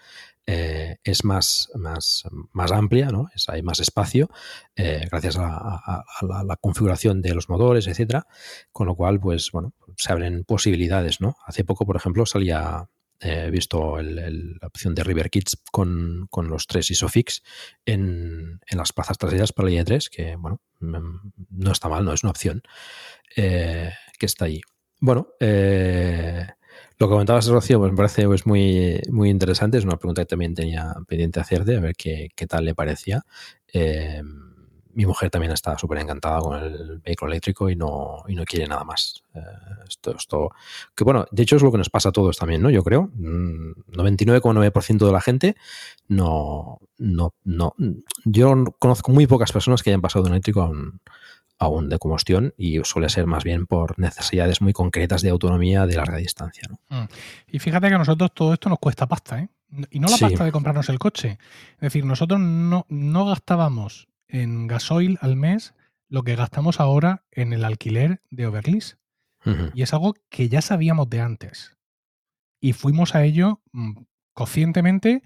[0.47, 3.29] eh, es más, más, más amplia, ¿no?
[3.33, 4.29] Es, hay más espacio,
[4.75, 8.27] gracias a, a- a la, la configuración de los motores, etcétera,
[8.71, 11.35] con lo cual, pues, bueno, se abren posibilidades, ¿no?
[11.45, 12.87] Hace poco, por ejemplo, salía,
[13.21, 17.41] he visto el- la opción de River Kids con, con los tres ISOFIX
[17.85, 22.13] en, en las plazas traseras para el IE3, que, bueno, mm, no está mal, no
[22.13, 22.61] es una opción
[23.35, 24.61] eh, que está ahí.
[24.99, 26.45] Bueno, eh,
[26.97, 29.77] lo que comentabas, Rocío, pues me parece pues, muy, muy interesante.
[29.77, 33.23] Es una pregunta que también tenía pendiente hacerte, a ver qué, qué tal le parecía.
[33.73, 34.21] Eh,
[34.95, 38.67] mi mujer también está súper encantada con el vehículo eléctrico y no, y no quiere
[38.67, 39.21] nada más.
[39.35, 39.39] Eh,
[39.87, 40.49] esto, esto,
[40.95, 42.69] que bueno, de hecho es lo que nos pasa a todos también, ¿no?
[42.69, 43.09] Yo creo.
[43.13, 45.55] Mm, 99,9% de la gente
[46.07, 47.73] no, no, no.
[48.23, 50.99] Yo conozco muy pocas personas que hayan pasado de un eléctrico a un,
[51.59, 55.85] a un de combustión y suele ser más bien por necesidades muy concretas de autonomía
[55.85, 56.79] de larga distancia, ¿no?
[57.01, 57.07] Mm.
[57.51, 59.49] Y fíjate que a nosotros todo esto nos cuesta pasta, ¿eh?
[59.89, 60.23] Y no la Sí.
[60.23, 61.37] pasta de comprarnos el coche.
[61.75, 65.73] Es decir, nosotros no, no gastábamos en gasoil al mes
[66.07, 68.97] lo que gastamos ahora en el alquiler de Overlease.
[69.75, 71.77] Y es algo que ya sabíamos de antes.
[72.59, 73.91] Y fuimos a ello mm,
[74.33, 75.21] conscientemente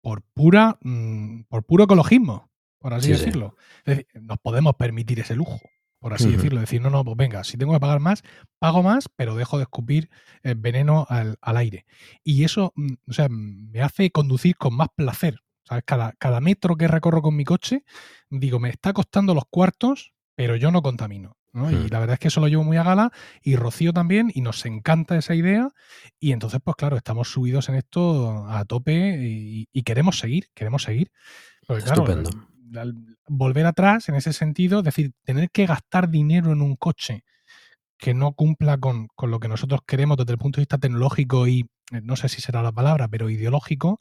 [0.00, 3.24] por pura mm, por puro ecologismo, por así Sí, sí.
[3.24, 3.56] decirlo.
[3.84, 5.60] Es decir, nos podemos permitir ese lujo,
[5.98, 6.60] por así decirlo.
[6.60, 8.22] Decir, no, no, pues venga, si tengo que pagar más,
[8.60, 10.08] pago más, pero dejo de escupir
[10.44, 11.84] eh, veneno al, al aire.
[12.22, 15.40] Y eso, mm, o sea, me hace conducir con más placer.
[15.64, 15.84] ¿Sabes?
[15.86, 17.84] Cada, cada metro que recorro con mi coche,
[18.30, 21.36] digo, me está costando los cuartos, pero yo no contamino.
[21.52, 21.70] ¿no?
[21.70, 21.86] Y Hmm.
[21.90, 23.12] la verdad es que eso lo llevo muy a gala
[23.42, 25.68] y Rocío también, y nos encanta esa idea.
[26.18, 30.82] Y entonces, pues claro, estamos subidos en esto a tope y, y queremos seguir, queremos
[30.82, 31.10] seguir.
[31.66, 32.30] Porque, claro, Estupendo.
[32.76, 32.94] al
[33.28, 37.24] volver atrás en ese sentido, es decir, tener que gastar dinero en un coche
[37.98, 41.46] que no cumpla con, con lo que nosotros queremos desde el punto de vista tecnológico
[41.46, 41.60] y,
[41.92, 44.00] eh, no sé si será la palabra, pero ideológico,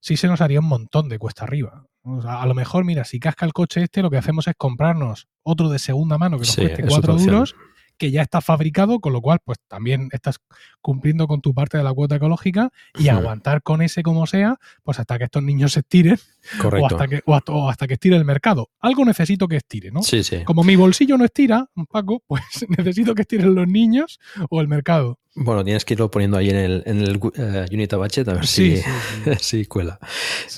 [0.00, 1.86] sí se nos haría un montón de cuesta arriba.
[2.02, 4.54] O sea, a lo mejor, mira, si casca el coche este, lo que hacemos es
[4.56, 7.56] comprarnos otro de segunda mano que nos Sí, cueste es cuatro duros,
[7.98, 10.38] que ya está fabricado, con lo cual, pues también estás
[10.80, 15.00] cumpliendo con tu parte de la cuota ecológica y aguantar con ese como sea, pues
[15.00, 16.18] hasta que estos niños se estiren
[16.58, 16.86] o Correcto.
[16.96, 18.70] hasta, que, o hasta, o hasta que estire el mercado.
[18.80, 20.02] Algo necesito que estire, ¿no?
[20.02, 20.44] Sí, sí.
[20.44, 22.42] Como mi bolsillo no estira, Paco, pues
[22.76, 24.18] necesito que estiren los niños
[24.50, 25.18] o el mercado.
[25.38, 28.82] Bueno, tienes que irlo poniendo ahí en el, en el Budget a ver Sí, si,
[28.82, 28.82] sí,
[29.24, 29.34] sí.
[29.40, 29.98] si cuela.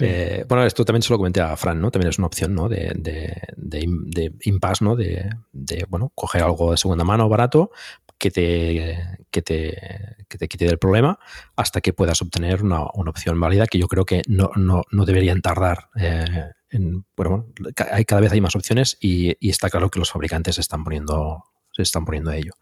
[0.00, 1.90] Eh, bueno, esto también se lo comenté a Fran, ¿no?
[1.90, 2.68] También es una opción, ¿no?
[2.68, 4.94] De, de, de, de impasse, ¿no?
[4.94, 7.72] De, de, bueno, coger algo de segunda mano barato
[8.18, 8.98] que te,
[9.30, 11.18] que te, que te quite del problema
[11.56, 15.04] hasta que puedas obtener una, una opción válida que yo creo que no, no, no
[15.04, 15.88] deberían tardar.
[15.96, 16.24] eh,
[16.70, 17.46] en, bueno,
[17.92, 20.84] hay, cada vez hay más opciones y, y está claro que los fabricantes se están
[20.84, 21.42] poniendo,
[21.72, 22.52] se están poniendo a ello.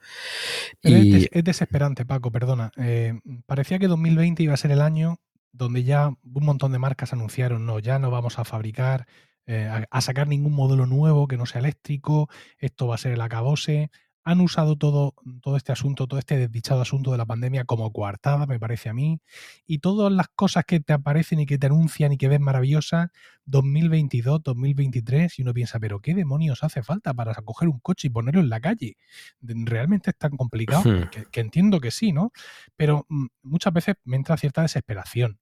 [0.82, 2.70] Y- es desesperante, Paco, perdona.
[2.76, 5.18] Eh, parecía que 2020 iba a ser el año
[5.52, 9.06] donde ya un montón de marcas anunciaron, no, ya no vamos a fabricar,
[9.46, 12.28] eh, a, a sacar ningún modelo nuevo que no sea eléctrico,
[12.58, 13.90] esto va a ser el acabose.
[14.28, 18.44] Han usado todo, todo este asunto, todo este desdichado asunto de la pandemia como coartada,
[18.46, 19.20] me parece a mí.
[19.68, 23.10] Y todas las cosas que te aparecen y que te anuncian y que ves maravillosas,
[23.44, 28.10] 2022, 2023, y uno piensa, pero ¿qué demonios hace falta para coger un coche y
[28.10, 28.96] ponerlo en la calle?
[29.40, 30.82] ¿Realmente es tan complicado?
[31.08, 32.32] Que, que entiendo que sí, ¿no?
[32.74, 35.38] Pero mm, muchas veces me entra cierta desesperación.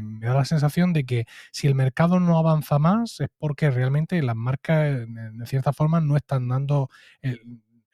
[0.00, 4.22] Me, da la sensación de que si el mercado no avanza más es porque realmente
[4.22, 6.88] las marcas, de cierta forma, no están dando
[7.20, 7.40] el,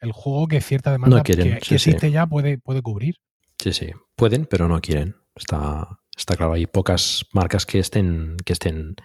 [0.01, 1.89] el juego que cierta demanda quieren, que, sí, que sí.
[1.89, 3.15] existe ya puede, puede cubrir.
[3.57, 3.91] Sí, sí.
[4.15, 5.15] Pueden, pero no quieren.
[5.35, 6.53] Está, está claro.
[6.53, 8.95] Hay pocas marcas que estén, que estén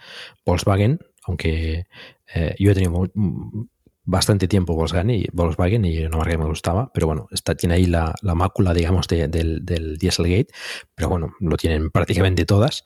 [0.46, 1.86] Volkswagen, aunque
[2.34, 3.66] eh, yo he tenido mu-
[4.06, 7.76] bastante tiempo Volkswagen y, Volkswagen y una marca que me gustaba, pero bueno, está, tiene
[7.76, 10.48] ahí la, la mácula, digamos, de- del, del Dieselgate,
[10.94, 12.84] pero bueno, lo tienen prácticamente todas.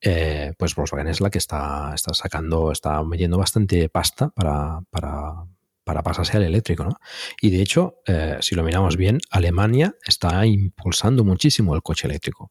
[0.00, 5.44] Eh, pues Volkswagen es la que está, está sacando, está metiendo bastante pasta para, para,
[5.86, 6.98] para pasarse al eléctrico, ¿no?
[7.40, 12.50] Y de hecho, eh, si lo miramos bien, Alemania está impulsando muchísimo el coche eléctrico.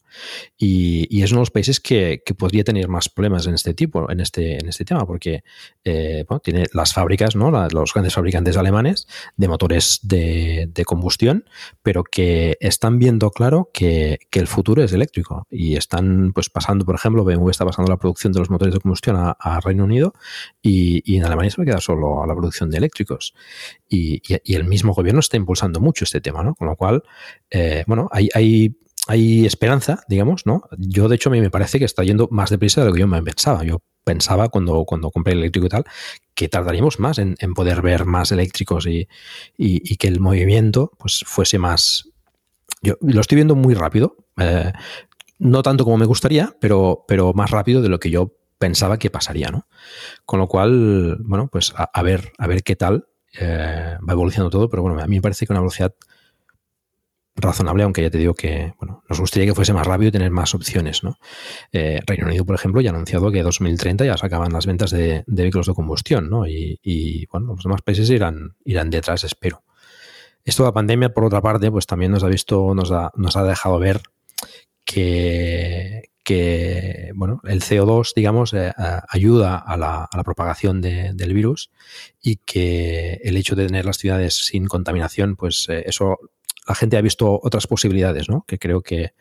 [0.58, 4.22] Y, es uno de los países que, podría tener más problemas en este tipo, en
[4.22, 5.44] este, en este tema, porque
[5.84, 7.52] eh, bueno, tiene las fábricas, ¿no?
[7.72, 9.06] Los grandes fabricantes alemanes
[9.36, 11.44] de motores de, combustión,
[11.84, 15.46] pero que están viendo claro que, el futuro es eléctrico.
[15.50, 18.80] Y están pues pasando, por ejemplo, BMW está pasando la producción de los motores de
[18.80, 20.14] combustión a, a Reino Unido
[20.62, 23.25] y, y en Alemania se va a quedar solo a la producción de eléctricos.
[23.90, 24.22] Y,
[24.54, 26.56] el mismo gobierno está impulsando mucho este tema, ¿no?
[26.56, 27.04] Con lo cual,
[27.50, 28.76] eh, bueno, hay, hay,
[29.08, 30.64] hay esperanza, digamos, ¿no?
[30.78, 33.02] Yo, de hecho, a mí me parece que está yendo más deprisa de lo que
[33.02, 33.64] yo me pensaba.
[33.64, 35.86] Yo pensaba cuando, cuando compré el eléctrico y tal,
[36.34, 39.08] que tardaríamos más en, poder ver más eléctricos y,
[39.58, 42.10] y- que el movimiento pues fuese más...
[42.82, 44.72] Yo lo estoy viendo muy rápido, eh,
[45.40, 49.10] no tanto como me gustaría, pero, pero más rápido de lo que yo pensaba que
[49.10, 49.68] pasaría, ¿no?
[50.26, 53.08] Con lo cual, bueno, pues a ver, a ver qué tal
[53.40, 55.94] eh, va evolucionando todo, pero bueno, a mí me parece que una velocidad
[57.36, 60.32] razonable, aunque ya te digo que bueno, nos gustaría que fuese más rápido y tener
[60.32, 61.04] más opciones.
[61.04, 61.18] ¿no?
[61.72, 64.92] Eh, Reino Unido, por ejemplo, ya ha anunciado que 2030 ya se acaban las ventas
[64.92, 66.48] de, de vehículos de combustión ¿no?
[66.48, 69.64] y, y, bueno, los demás países irán, irán detrás, espero.
[70.46, 73.36] Esto de la pandemia, por otra parte, pues también nos ha visto, nos ha, nos
[73.36, 74.02] ha dejado ver
[74.86, 78.74] que, que bueno, el CO2, digamos, eh,
[79.08, 81.70] ayuda a la, a la propagación de, del virus
[82.20, 86.18] y que el hecho de tener las ciudades sin contaminación, pues eh, eso
[86.68, 88.44] la gente ha visto otras posibilidades, ¿no?
[88.48, 89.14] Que creo que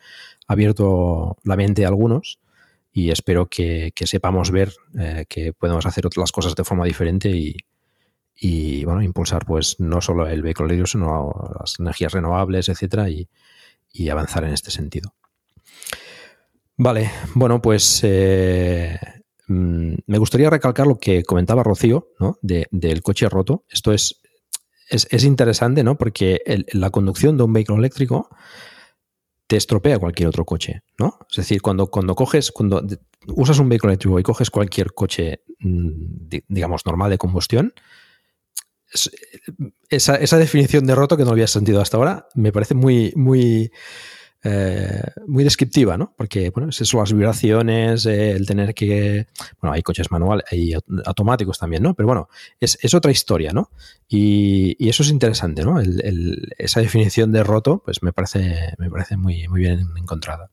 [0.47, 2.39] ha abierto la mente a algunos
[2.91, 7.29] y espero que, que sepamos ver eh, que podemos hacer las cosas de forma diferente
[7.29, 7.55] y,
[8.35, 13.29] y, bueno, impulsar pues no solo el vehículo eléctrico, sino las energías renovables, etcétera, y,
[13.93, 15.13] y avanzar en este sentido.
[16.77, 18.99] Vale, bueno, pues eh,
[19.47, 22.37] me gustaría recalcar lo que comentaba Rocío, ¿no?
[22.41, 23.63] De, del coche roto.
[23.69, 24.21] Esto es,
[24.89, 25.97] es, es interesante, ¿no?
[25.97, 26.41] Porque
[26.73, 28.29] la conducción de un vehículo eléctrico
[29.47, 31.19] te estropea cualquier otro coche, ¿no?
[31.29, 32.85] Es decir, cuando, cuando coges, cuando
[33.27, 37.73] usas un vehículo eléctrico y coges cualquier coche, digamos, normal de combustión,
[39.89, 43.71] esa, esa definición de roto que no había sentido hasta ahora me parece muy, muy,
[44.47, 46.13] eh, muy descriptiva, ¿no?
[46.15, 49.25] Porque, bueno, es las vibraciones, eh, el tener que.
[49.59, 51.95] Bueno, hay coches manuales y automáticos también, ¿no?
[51.95, 53.71] Pero bueno, es, es otra historia, ¿no?
[54.07, 55.79] Y, eso es interesante, ¿no?
[55.79, 60.51] El, esa definición de roto, pues me parece, me parece muy, muy bien encontrada.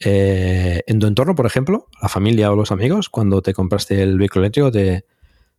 [0.00, 4.18] Eh, en tu entorno, por ejemplo, la familia o los amigos, cuando te compraste el
[4.18, 5.06] vehículo eléctrico, te,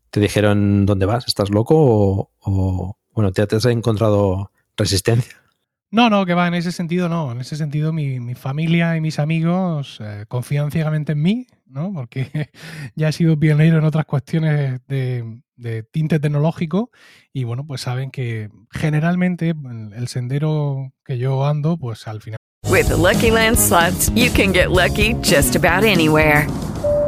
[0.10, 5.47] te dijeron dónde vas, estás loco o, bueno, te has encontrado resistencia.
[5.90, 7.32] No, no, que va, en ese sentido no.
[7.32, 11.94] En ese sentido mi, mi familia y mis amigos eh, confían ciegamente en mí, ¿no?
[11.94, 12.50] Porque
[12.96, 16.92] ya he sido pionero en otras cuestiones de, de, tinte tecnológico
[17.32, 19.54] y bueno, pues saben que generalmente
[19.96, 22.38] el sendero que yo ando, pues al final...
[22.70, 26.48] With the Lucky Land Slots, you can get lucky just about anywhere.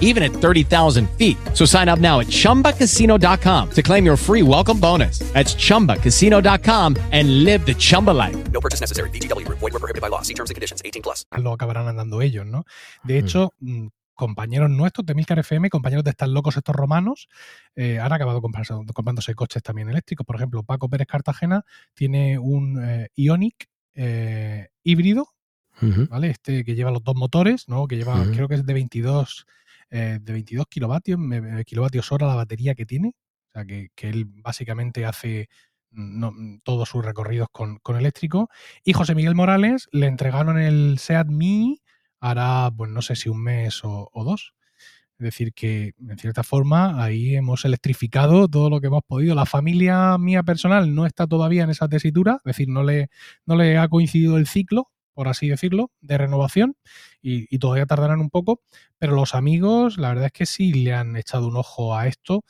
[0.00, 1.36] even at 30,000 feet.
[1.54, 5.20] So sign up now at chumbacasino.com to claim your free welcome bonus.
[5.32, 8.50] That's chumbacasino.com and live the Chumba life.
[8.50, 9.08] No purchase necessary.
[9.10, 10.22] VGW, void, were prohibited by law.
[10.22, 11.24] See terms and conditions 18 plus.
[11.38, 12.64] Lo acabarán andando ellos, ¿no?
[13.04, 13.88] De hecho, mm.
[14.20, 17.28] compañeros nuestros de Milcar FM, compañeros de Están locos estos romanos,
[17.74, 20.26] eh, han acabado comprándose coches también eléctricos.
[20.26, 21.64] Por ejemplo, Paco Pérez Cartagena
[21.94, 25.28] tiene un eh, Ionic eh, híbrido,
[25.80, 26.08] uh -huh.
[26.10, 26.28] ¿vale?
[26.28, 27.86] Este que lleva los dos motores, ¿no?
[27.88, 28.34] Que lleva, uh -huh.
[28.34, 29.46] creo que es de 22,
[29.90, 31.18] de 22 kilovatios,
[31.66, 33.14] kilovatios hora la batería que tiene.
[33.48, 35.48] O sea, que, que él básicamente hace
[35.90, 38.48] no, todos sus recorridos con, con, eléctrico.
[38.84, 41.82] Y José Miguel Morales le entregaron el SEAT Mii
[42.20, 44.54] hará, pues no sé si un mes o, o dos.
[45.18, 49.34] Es decir, que en cierta forma ahí hemos electrificado todo lo que hemos podido.
[49.34, 53.08] La familia mía personal no está todavía en esa tesitura, es decir, no le,
[53.44, 54.90] no le ha coincidido el ciclo,
[55.20, 56.76] por así decirlo, de renovación
[57.20, 58.62] y, y, todavía tardarán un poco,
[58.96, 62.42] pero los amigos, la verdad es que sí le han echado un ojo a esto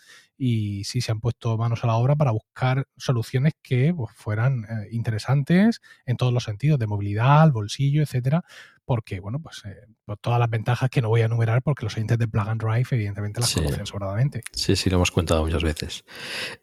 [0.43, 4.65] y sí se han puesto manos a la obra para buscar soluciones que pues, fueran
[4.65, 8.43] eh, interesantes en todos los sentidos, de movilidad, bolsillo, etcétera,
[8.87, 9.77] porque, bueno, pues, eh,
[10.07, 12.61] pues, todas las ventajas que no voy a enumerar porque los oyentes de Plug and
[12.63, 13.61] Drive evidentemente las Sí.
[13.61, 14.41] conocen sobradamente.
[14.53, 16.05] Sí, sí, lo hemos comentado muchas veces.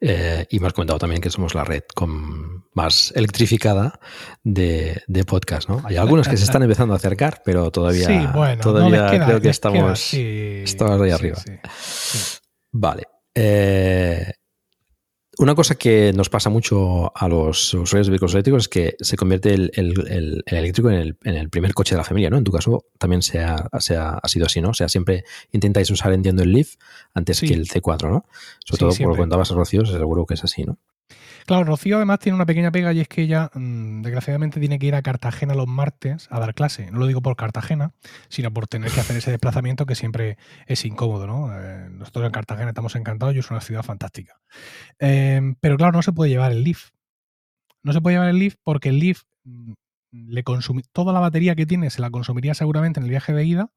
[0.00, 4.00] Eh, y me has comentado también que somos la red con más electrificada
[4.42, 5.82] de, de podcast, ¿no?
[5.84, 9.24] Hay algunos que se están empezando a acercar, pero todavía, sí, bueno, no todavía queda-
[9.24, 11.38] creo que queda, estamos, sí, estamos ahí arriba.
[12.72, 13.04] Vale.
[13.40, 14.32] Eh,
[15.40, 19.16] una cosa que nos pasa mucho a los usuarios de vehículos eléctricos es que se
[19.16, 22.28] convierte el, el- el- el eléctrico en el, en el primer coche de la familia,
[22.28, 22.38] ¿no?
[22.38, 24.70] En tu caso también se ha, se ha- ha sido así, ¿no?
[24.70, 26.74] O sea, siempre intentáis usar, entiendo, el Leaf
[27.14, 27.46] antes Sí.
[27.46, 28.24] que el C4, ¿no?
[28.64, 30.78] Sobre Sí, todo por lo que contabas, Rocío, seguro que es así, ¿no?
[31.48, 34.84] Claro, Rocío además tiene una pequeña pega y es que ella, mm, desgraciadamente, tiene que
[34.84, 36.90] ir a Cartagena los martes a dar clase.
[36.90, 37.94] No lo digo por Cartagena,
[38.28, 41.48] sino por tener que hacer ese desplazamiento que siempre es incómodo, ¿no?
[41.58, 44.34] Eh, nosotros en Cartagena estamos encantados y es una ciudad fantástica.
[44.98, 46.90] Eh, pero claro, no se puede llevar el Leaf.
[47.82, 49.72] No se puede llevar el Leaf porque el Leaf mm,
[50.12, 53.44] le consumi- toda la batería que tiene se la consumiría seguramente en el viaje de
[53.46, 53.70] ida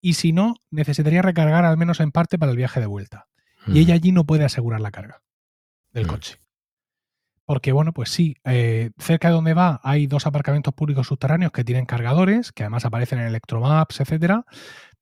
[0.00, 3.28] y si no, necesitaría recargar al menos en parte para el viaje de vuelta.
[3.68, 5.22] Y ella allí no puede asegurar la carga
[5.92, 6.08] del Mm.
[6.08, 6.38] coche.
[7.46, 11.62] Porque, bueno, pues sí, eh, cerca de donde va hay dos aparcamientos públicos subterráneos que
[11.64, 14.44] tienen cargadores, que además aparecen en Electromaps, etcétera,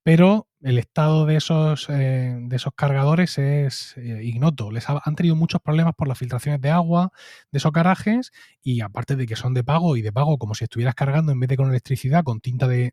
[0.02, 4.70] pero el estado de esos, eh, de esos cargadores es eh, ignoto.
[4.72, 7.12] Les ha- han tenido muchos problemas por las filtraciones de agua
[7.52, 10.64] de esos garajes y aparte de que son de pago y de pago como si
[10.64, 12.92] estuvieras cargando en vez de con electricidad, con tinta de,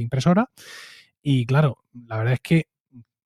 [0.00, 0.50] impresora.
[1.22, 2.66] Y claro, la verdad es que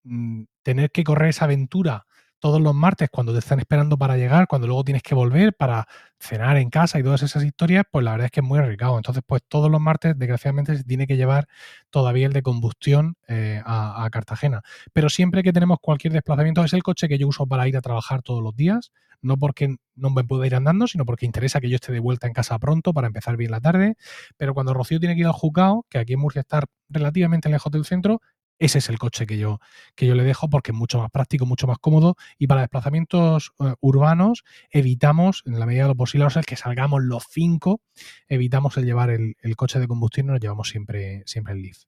[0.04, 2.06] mm, tener que correr esa aventura
[2.40, 5.86] todos los martes cuando te están esperando para llegar, cuando luego tienes que volver para
[6.20, 8.96] cenar en casa y todas esas historias, pues la verdad es que es muy arriesgado.
[8.96, 11.48] Entonces, pues todos los martes, desgraciadamente, se tiene que llevar
[11.90, 14.62] todavía el de combustión eh, a, a Cartagena.
[14.92, 17.80] Pero siempre que tenemos cualquier desplazamiento, es el coche que yo uso para ir a
[17.80, 21.68] trabajar todos los días, no porque no me pueda ir andando, sino porque interesa que
[21.68, 23.96] yo esté de vuelta en casa pronto para empezar bien la tarde.
[24.36, 27.72] Pero cuando Rocío tiene que ir al Jucao, que aquí en Murcia está relativamente lejos
[27.72, 28.20] del centro,
[28.58, 29.60] ese es el coche que yo,
[29.94, 33.52] que yo le dejo porque es mucho más práctico, mucho más cómodo y para desplazamientos
[33.60, 37.24] eh, urbanos evitamos, en la medida de lo posible, a no ser que salgamos los
[37.30, 37.80] cinco,
[38.28, 41.78] evitamos el llevar el, el coche de combustión y nos llevamos siempre, siempre el Leaf.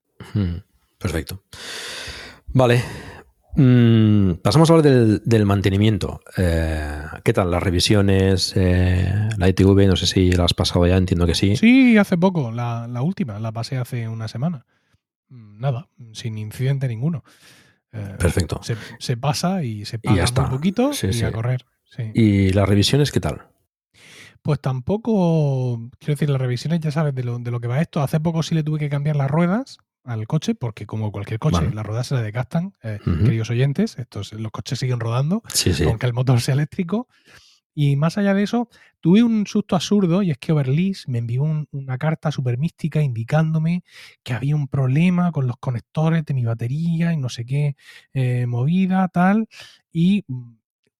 [0.97, 1.43] Perfecto.
[2.47, 2.83] Vale.
[3.55, 6.21] Mm, pasamos a hablar del, del mantenimiento.
[6.37, 7.51] Eh, ¿Qué tal?
[7.51, 11.55] Las revisiones, eh, la ITV, no sé si la has pasado ya, entiendo que sí.
[11.57, 14.65] Sí, hace poco, la, la última, la pasé hace una semana.
[15.31, 17.23] Mm, Nada, sin incidente ninguno.
[17.93, 18.61] Eh, Perfecto.
[18.63, 21.25] Se, se pasa y se paga un poquito Sí, y sí.
[21.25, 21.65] a correr.
[21.85, 22.11] sí.
[22.13, 23.47] ¿Y las revisiones qué tal?
[24.43, 28.01] Pues tampoco, quiero decir, las revisiones ya sabes de lo, de lo que va esto.
[28.01, 31.57] Hace poco sí le tuve que cambiar las ruedas al coche, porque como cualquier coche,
[31.59, 31.75] Vale.
[31.75, 35.43] las ruedas se le desgastan, eh, queridos oyentes, estos, los coches siguen rodando,
[35.85, 37.07] aunque el motor sea eléctrico.
[37.73, 38.69] Y más allá de eso,
[38.99, 43.01] tuve un susto absurdo y es que Overlease me envió un- una carta súper mística
[43.01, 43.83] indicándome
[44.23, 47.75] que había un problema con los conectores de mi batería y no sé qué
[48.13, 49.47] eh, movida, tal.
[49.91, 50.53] Y mm,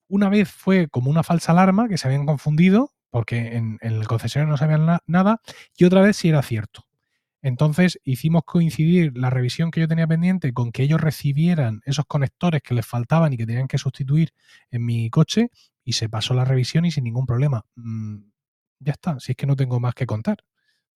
[0.09, 4.51] una vez fue como una falsa alarma que se habían confundido porque en, el concesionario
[4.51, 5.41] no sabían na- nada
[5.77, 6.85] y otra vez sí era cierto.
[7.41, 12.61] Entonces hicimos coincidir la revisión que yo tenía pendiente con que ellos recibieran esos conectores
[12.61, 14.31] que les faltaban y que tenían que sustituir
[14.69, 15.49] en mi coche
[15.83, 17.65] y se pasó la revisión y sin ningún problema.
[17.75, 18.17] Mm,
[18.79, 20.37] ya está, si es que no tengo más que contar.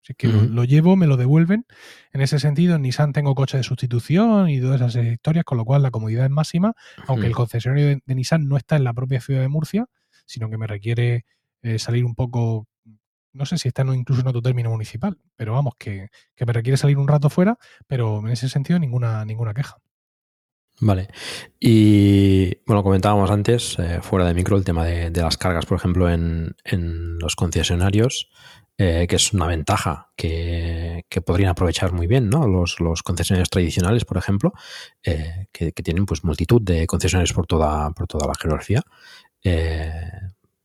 [0.01, 1.65] Si es que lo- llevo, me lo devuelven.
[2.13, 5.65] En ese sentido, en Nissan tengo coche de sustitución y todas esas historias, con lo
[5.65, 6.73] cual la comodidad es máxima,
[7.07, 9.87] aunque el concesionario de, de Nissan no está en la propia ciudad de Murcia,
[10.27, 11.25] sino que me requiere
[11.63, 12.67] eh, salir un poco,
[13.35, 16.77] no sé si está incluso en otro término municipal, pero vamos, que, que me requiere
[16.77, 17.57] salir un rato fuera,
[17.87, 19.77] pero en ese sentido ninguna, ninguna queja.
[20.79, 21.07] Vale.
[21.59, 25.77] Y bueno, comentábamos antes, eh, fuera de micro, el tema de, de las cargas, por
[25.77, 28.29] ejemplo, en, en los concesionarios,
[28.77, 32.45] eh, que es una ventaja que, que podrían aprovechar muy bien, ¿no?
[32.45, 34.51] Los, los concesionarios tradicionales, por ejemplo,
[35.03, 38.81] eh, que, que tienen pues multitud de concesionarios por toda, por toda la geografía.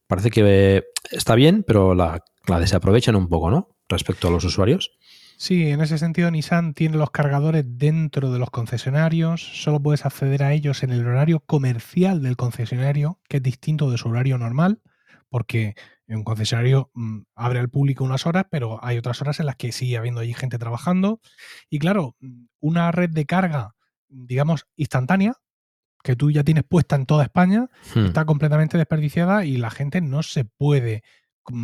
[0.08, 3.68] Parece que está bien, pero la, la desaprovechan un poco, ¿no?
[3.88, 4.92] Respecto a los usuarios.
[5.36, 10.42] Sí, en ese sentido Nissan tiene los cargadores dentro de los concesionarios, solo puedes acceder
[10.42, 14.82] a ellos en el horario comercial del concesionario, que es distinto de su horario normal,
[15.30, 15.76] porque
[16.08, 19.72] un concesionario mm, abre al público unas horas, pero hay otras horas en las que
[19.72, 21.20] sigue habiendo allí gente trabajando.
[21.70, 23.74] Y claro, mm, una red de carga,
[24.08, 25.34] digamos, instantánea,
[26.02, 28.06] que tú ya tienes puesta en toda España, Hmm.
[28.06, 31.02] está completamente desperdiciada y la gente no se puede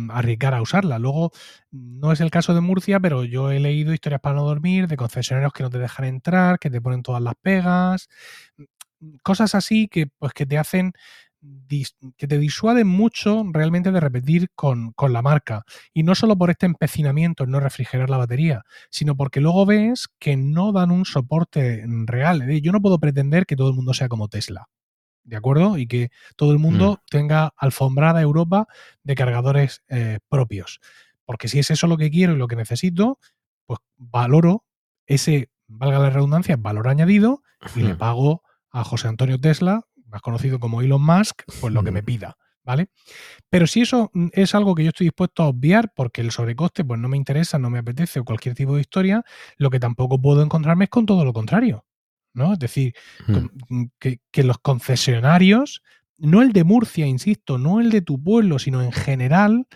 [0.09, 0.99] arriesgar a usarla.
[0.99, 1.31] Luego,
[1.71, 4.97] no es el caso de Murcia, pero yo he leído historias para no dormir de
[4.97, 8.09] concesionarios que no te dejan entrar, que te ponen todas las pegas,
[8.57, 10.93] mm, cosas así que pues que te hacen
[12.17, 15.63] que te disuaden mucho realmente de repetir con, con la marca.
[15.93, 20.07] Y no solo por este empecinamiento en no refrigerar la batería, sino porque luego ves
[20.19, 22.41] que no dan un soporte real.
[22.41, 24.67] Es decir, Yo no puedo pretender que todo el mundo sea como Tesla.
[25.27, 25.77] ¿De acuerdo?
[25.77, 28.67] Y que todo el mundo tenga alfombrada Europa
[29.03, 30.79] de cargadores eh, propios.
[31.25, 33.19] Porque si es eso lo que quiero y lo que necesito,
[33.65, 34.63] pues valoro
[35.05, 37.43] ese, valga la redundancia, valor añadido
[37.75, 38.41] y le pago
[38.71, 42.05] a José Antonio Tesla, más conocido como Elon Musk, pues lo que me Mm.
[42.05, 42.87] pida, ¿vale?
[43.49, 46.85] Pero si eso mm, es algo que yo estoy dispuesto a obviar porque el sobrecoste
[46.85, 49.23] pues no me interesa, no me apetece o cualquier tipo de historia,
[49.57, 51.83] lo que tampoco puedo encontrarme es con todo lo contrario,
[52.37, 52.53] ¿no?
[52.53, 52.93] Es decir,
[53.69, 55.81] mm, que, que los concesionarios,
[56.17, 59.67] no el de Murcia, insisto, no el de tu pueblo, sino en general,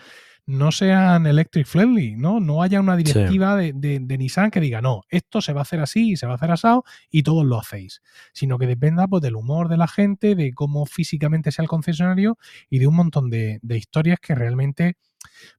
[0.44, 2.40] no sean electric friendly, ¿no?
[2.40, 5.62] No haya una directiva de, de- de Nissan que diga, no, esto se va a
[5.62, 8.02] hacer así y se va a hacer asado y todos lo hacéis.
[8.32, 12.38] Sino que dependa pues, del humor de la gente, de cómo físicamente sea el concesionario
[12.68, 14.96] y de un montón de, de historias que realmente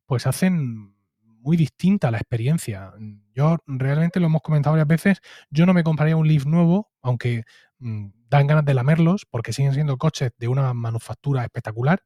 [0.06, 0.94] pues hacen
[1.44, 2.94] muy distinta la experiencia.
[3.36, 7.44] Yo realmente lo hemos comentado varias veces, yo no me compraría un Leaf nuevo, aunque
[7.80, 12.02] mm, dan ganas de lamerlos, porque siguen siendo coches de una manufactura espectacular.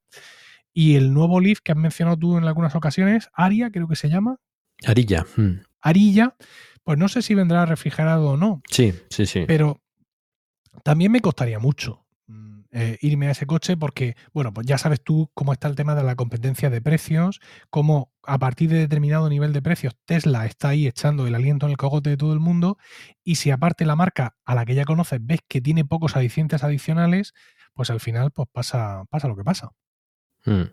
[0.74, 4.10] Y el nuevo Leaf que has mencionado tú en algunas ocasiones, Aria creo que se
[4.10, 4.38] llama,
[4.86, 5.26] Arilla.
[5.36, 5.62] hmm.
[5.82, 6.36] Arilla,
[6.84, 9.44] pues no sé si vendrá refrigerado o no, Sí, sí, sí.
[9.48, 9.82] pero
[10.84, 12.06] también me costaría mucho
[12.80, 15.96] eh, irme a ese coche porque, bueno, pues ya sabes tú cómo está el tema
[15.96, 17.40] de la competencia de precios,
[17.72, 21.72] cómo a partir de determinado nivel de precios Tesla está ahí echando el aliento en
[21.72, 22.78] el cogote de todo el mundo
[23.24, 26.64] y si aparte la marca a la que ya conoces ves que tiene pocos adicientes
[26.64, 27.34] adicionales,
[27.74, 29.72] pues al final pues pasa, pasa lo que pasa.
[30.46, 30.70] Mm.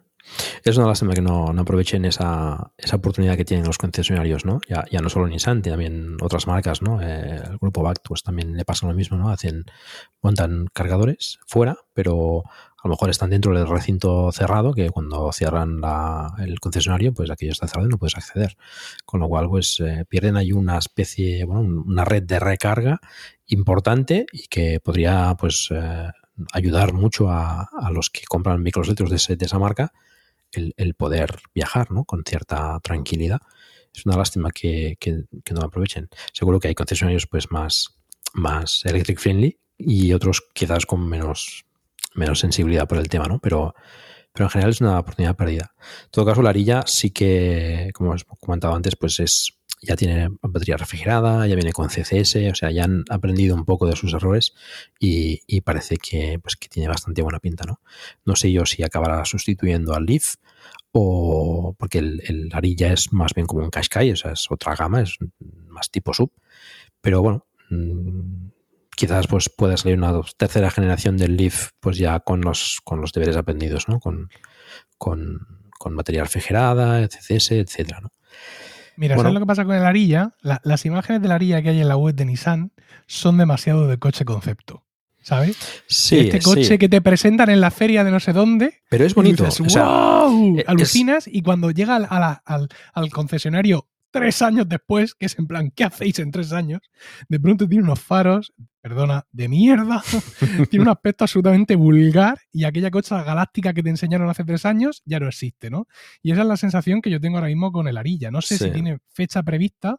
[0.64, 4.60] Es una lástima que no, aprovechen esa, esa oportunidad que tienen los concesionarios, ¿no?
[4.68, 7.00] Ya, no solo Nissan, también otras marcas, ¿no?
[7.02, 9.28] Eh, el grupo BACT pues también le pasa lo mismo, ¿no?
[9.30, 9.64] Hacen,
[10.22, 15.80] montan cargadores fuera, pero a lo mejor están dentro del recinto cerrado, que cuando cierran
[15.80, 18.56] la- el concesionario, pues aquello está cerrado y no puedes acceder.
[19.04, 23.00] Con lo cual, pues eh, pierden ahí una especie, bueno, un- una red de recarga
[23.46, 26.10] importante y que podría, pues, eh,
[26.52, 28.88] ayudar mucho a, los que compran eléctricos
[29.28, 29.92] de, de esa marca
[30.56, 32.04] el, poder viajar ¿no?
[32.04, 33.40] con cierta tranquilidad.
[33.94, 36.08] Es una lástima que, que- no lo aprovechen.
[36.32, 37.96] Seguro que hay concesionarios pues más,
[38.32, 41.64] más electric friendly y otros quizás con menos,
[42.14, 43.38] menos sensibilidad por el tema, ¿no?
[43.38, 43.74] Pero,
[44.32, 45.74] pero en general es una oportunidad perdida.
[46.04, 49.96] En todo caso, la Arilla sí que, como os he comentado antes, pues es ya
[49.96, 53.96] tiene batería refrigerada, ya viene con CCS, o sea, ya han aprendido un poco de
[53.96, 54.54] sus errores
[54.98, 57.80] y, parece que, pues, que tiene bastante buena pinta, ¿no?
[58.24, 60.36] No sé yo si acabará sustituyendo al Leaf
[60.92, 64.76] o porque el, el Arilla es más bien como un Qashqai, o sea, es otra
[64.76, 65.18] gama, es
[65.68, 66.32] más tipo sub,
[67.00, 68.48] pero bueno, mm,
[68.96, 73.12] quizás pues pueda salir una tercera generación del Leaf pues ya con los, con los
[73.12, 74.00] deberes aprendidos, ¿no?
[74.00, 74.30] Con,
[74.98, 78.10] con, con batería refrigerada, CCS, etcétera, ¿no?
[78.96, 79.28] Mira, Bueno.
[79.28, 80.34] ¿sabes lo que pasa con el Arilla?
[80.40, 82.72] La- las imágenes del Arilla que hay en la web de Nissan
[83.06, 84.82] son demasiado de coche concepto.
[85.22, 85.56] ¿Sabes?
[85.86, 88.82] Sí, este coche sí, que te presentan en la feria de no sé dónde.
[88.90, 89.44] pero es bonito.
[89.44, 90.58] dices, o sea, ¡wow!
[90.58, 95.84] es- Alucinas y cuando llega al concesionario tres años después, que es en plan, ¿qué
[95.84, 96.80] hacéis en tres años?
[97.28, 100.02] De pronto tiene unos faros, perdona, de mierda.
[100.70, 105.02] tiene un aspecto absolutamente vulgar y aquella cosa galáctica que te enseñaron hace tres años
[105.04, 105.86] ya no existe, ¿no?
[106.22, 108.30] Y esa es la sensación que yo tengo ahora mismo con el Arilla.
[108.30, 108.64] No sé Sí.
[108.64, 109.96] si tiene fecha prevista.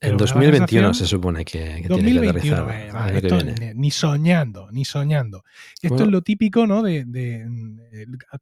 [0.00, 2.58] En pero me da la 2021 sensación- se supone que, que tiene que 2021, aterrizar
[2.88, 5.44] el va, año que esto ni, soñando, ni soñando.
[5.74, 6.04] Esto Bueno.
[6.04, 6.82] es lo típico, ¿no?
[6.82, 7.46] De, de,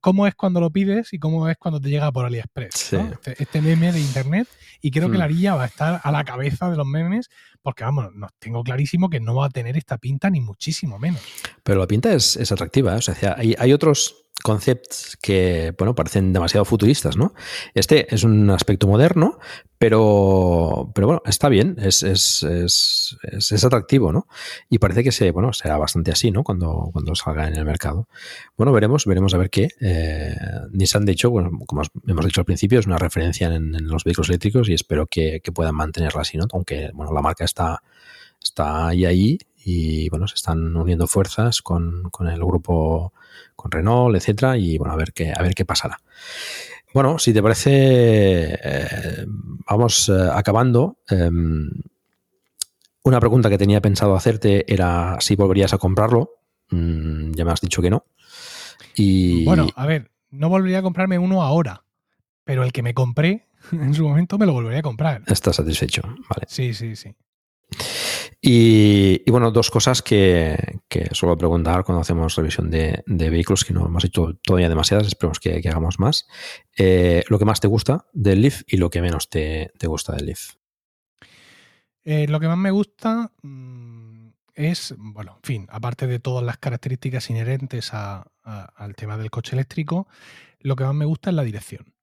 [0.00, 2.92] cómo es cuando lo pides y cómo es cuando te llega por AliExpress.
[2.92, 3.00] ¿no?
[3.06, 3.12] Sí.
[3.14, 4.48] Este, este meme de internet.
[4.82, 5.18] Y creo que Hmm.
[5.20, 7.30] la Arilla va a estar a la cabeza de los memes,
[7.62, 11.22] porque vamos, no, tengo clarísimo que no va a tener esta pinta ni muchísimo menos.
[11.62, 12.94] Pero la pinta es, es atractiva.
[12.94, 12.98] ¿eh?
[12.98, 17.34] O sea, hay, hay otros conceptos que, bueno, parecen demasiado futuristas, ¿no?
[17.74, 19.38] Este es un aspecto moderno,
[19.78, 24.28] pero, pero bueno, está bien, es, es, es, es- atractivo, ¿no?
[24.70, 26.44] Y parece que se, bueno, será bastante así, ¿no?
[26.44, 28.08] Cuando, cuando salga en el mercado.
[28.56, 29.68] Bueno, veremos, veremos a ver qué.
[29.80, 30.36] Eh,
[30.72, 34.04] Nissan, de hecho, bueno, como os- hemos dicho al principio, es una referencia en, los
[34.04, 36.46] vehículos eléctricos y espero que, que puedan mantenerla así, ¿no?
[36.52, 37.82] Aunque, bueno, la marca está,
[38.42, 43.12] está ahí ahí y, bueno, se están uniendo fuerzas con, con, el grupo,
[43.54, 45.98] con Renault, etcétera, y bueno, a ver qué, a ver qué pasará.
[46.94, 49.26] Bueno, si te parece, eh,
[49.68, 50.98] vamos eh, acabando.
[51.08, 51.70] Em,
[53.02, 56.30] una pregunta que tenía pensado hacerte era si volverías a comprarlo.
[56.70, 58.06] Mm, ya me has dicho que no.
[58.94, 59.44] Y...
[59.44, 61.84] Bueno, a ver, no volvería a comprarme uno ahora,
[62.44, 65.22] pero el que me compré en su momento me lo volvería a comprar.
[65.26, 66.46] Estás satisfecho, vale.
[66.48, 67.14] Sí, sí, sí.
[68.48, 70.56] Y, bueno, dos cosas que,
[71.10, 75.56] suelo preguntar cuando hacemos revisión de, vehículos, que no hemos hecho todavía demasiadas, esperemos que,
[75.56, 76.28] hagamos más.
[76.78, 80.26] Eh, lo que más te gusta del Leaf y lo que menos te, gusta del
[80.26, 80.54] Leaf.
[82.04, 86.58] Eh, lo que más me gusta mm, es, bueno, en fin, aparte de todas las
[86.58, 90.06] características inherentes al tema del coche eléctrico,
[90.60, 91.96] lo que más me gusta es la dirección.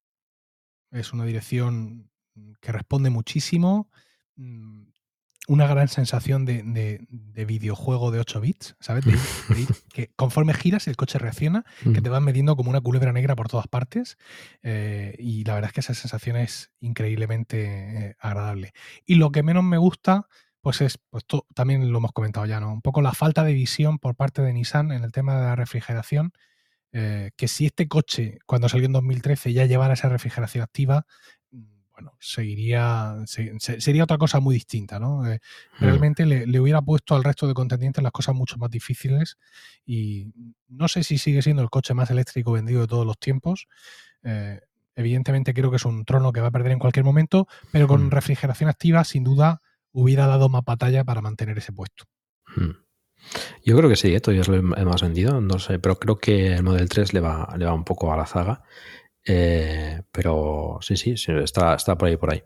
[0.91, 2.11] Es una dirección
[2.59, 3.89] que responde muchísimo
[4.35, 4.92] mm,
[5.47, 7.05] una gran sensación de,
[7.45, 9.03] videojuego de 8 bits, ¿sabes?
[9.93, 13.49] que conforme giras el coche reacciona, que te van metiendo como una culebra negra por
[13.49, 14.17] todas partes
[14.61, 18.73] eh, y la verdad es que esa sensación es increíblemente eh, agradable.
[19.05, 20.27] Y lo que menos me gusta,
[20.61, 22.71] pues es, pues también lo hemos comentado ya, ¿no?
[22.71, 25.55] Un poco la falta de visión por parte de Nissan en el tema de la
[25.57, 26.31] refrigeración,
[26.93, 31.05] eh, que si este coche, cuando salió en 2013, ya llevara esa refrigeración activa,
[32.03, 35.25] bueno, seguiría, sería otra cosa muy distinta, ¿no?
[35.25, 35.39] Eh,
[35.79, 35.83] hmm.
[35.83, 39.37] realmente le, hubiera puesto al resto de contendientes las cosas mucho más difíciles
[39.85, 40.27] y
[40.67, 43.67] no sé si sigue siendo el coche más eléctrico vendido de todos los tiempos.
[44.23, 44.59] Eh,
[44.95, 48.07] evidentemente creo que es un trono que va a perder en cualquier momento, pero con
[48.07, 48.11] hmm.
[48.11, 49.61] refrigeración activa sin duda
[49.93, 52.03] hubiera dado más batalla para mantener ese puesto.
[52.55, 52.71] Hmm.
[53.63, 56.55] Yo creo que sí, esto ya es lo más vendido, no sé, pero creo que
[56.55, 58.63] el Model 3 le va, le va un poco a la zaga
[59.25, 62.43] eh, pero sí, sí, está, está por ahí, por ahí.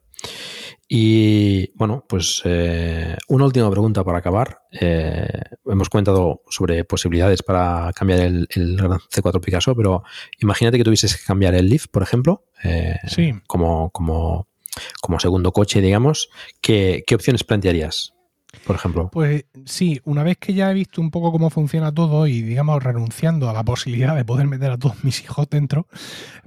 [0.90, 4.60] Y bueno, pues eh, una última pregunta para acabar.
[4.72, 5.28] Eh,
[5.66, 10.04] hemos comentado sobre posibilidades para cambiar el, C4 Picasso, pero
[10.40, 12.46] imagínate que tuvieses que cambiar el Leaf, por ejemplo,
[13.08, 13.34] sí.
[13.48, 14.48] como, como,
[15.02, 16.30] como segundo coche, digamos.
[16.62, 18.17] ¿Qué, ¿Qué opciones plantearías?
[18.66, 19.10] Por ejemplo?
[19.12, 22.84] Pues sí, una vez que ya he visto un poco cómo funciona todo y, digamos,
[22.84, 25.88] renunciando a la posibilidad de poder meter a todos mis hijos dentro,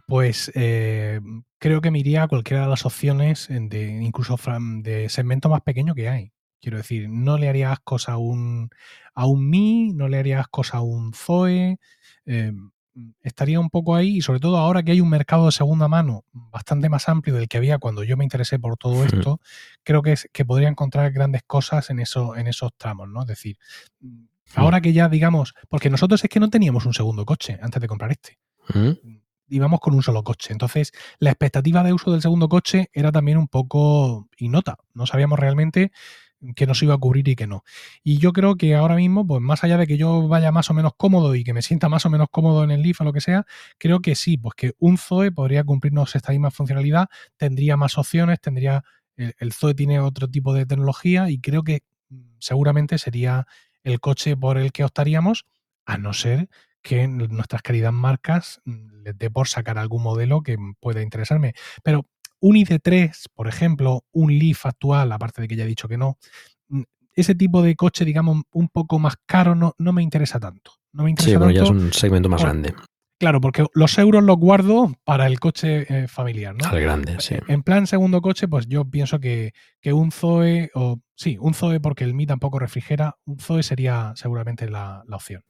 [0.07, 1.21] pues eh,
[1.59, 4.37] creo que me iría a cualquiera de las opciones, de, incluso
[4.83, 6.33] de segmento más pequeño que hay.
[6.61, 8.71] Quiero decir, no le haría ascos a un,
[9.15, 11.79] a un Mi, no le haría ascos a un Zoe.
[12.27, 12.53] Eh,
[13.23, 16.25] estaría un poco ahí y sobre todo ahora que hay un mercado de segunda mano
[16.33, 19.41] bastante más amplio del que había cuando yo me interesé por todo esto,
[19.83, 23.23] creo que, es, que podría encontrar grandes cosas en, eso, en esos tramos, ¿no?
[23.23, 23.59] Es decir,
[24.55, 27.89] ahora que ya digamos, porque nosotros es que no teníamos un segundo coche antes de
[27.89, 28.39] comprar este.
[29.49, 30.53] Íbamos con un solo coche.
[30.53, 34.77] Entonces, la expectativa de uso del segundo coche era también un poco ignota.
[34.95, 35.91] No sabíamos realmente
[36.57, 37.65] que nos iba a cubrir y que no.
[38.03, 40.75] Y yo creo que ahora mismo, pues más allá de que yo vaya más o
[40.75, 43.13] menos cómodo y que me sienta más o menos cómodo en el Leaf o lo
[43.13, 43.47] que sea,
[43.79, 48.41] creo que sí, pues que un Zoe podría cumplirnos esta misma funcionalidad, tendría más opciones,
[48.41, 48.85] tendría
[49.39, 53.47] el, Zoe tiene otro tipo de tecnología y creo que mm, seguramente sería
[53.85, 55.47] el coche por el que optaríamos,
[55.85, 56.49] a no ser
[56.83, 61.55] que nuestras queridas marcas mm, les dé por sacar algún modelo que pueda interesarme.
[61.83, 62.07] Pero
[62.41, 66.19] un ID3, por ejemplo, un Leaf actual, aparte de que ya he dicho que no,
[66.69, 66.83] mm,
[67.15, 70.73] ese tipo de coche, digamos, un poco más caro no, no me interesa tanto.
[70.93, 72.75] No me interesa sí, bueno, ya es un segmento más grande.
[73.21, 76.67] Claro, porque los euros los guardo para el coche eh, familiar, ¿no?
[76.67, 77.35] Al grande, sí.
[77.49, 79.53] En plan segundo coche, pues yo pienso que,
[79.85, 84.71] un Zoe, o sí, un Zoe porque el Mi tampoco refrigera, un Zoe sería seguramente
[84.71, 85.45] la, opción.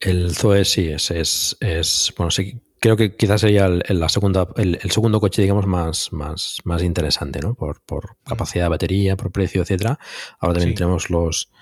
[0.00, 4.48] El Zoe sí, es, es, es bueno, sí, creo que quizás sería el, la segunda,
[4.56, 7.54] el, segundo coche, digamos, más, más, más interesante, ¿no?
[7.54, 8.28] Por, por mm.
[8.30, 10.00] capacidad de batería, por precio, etcétera.
[10.40, 11.52] Ahora también tenemos los,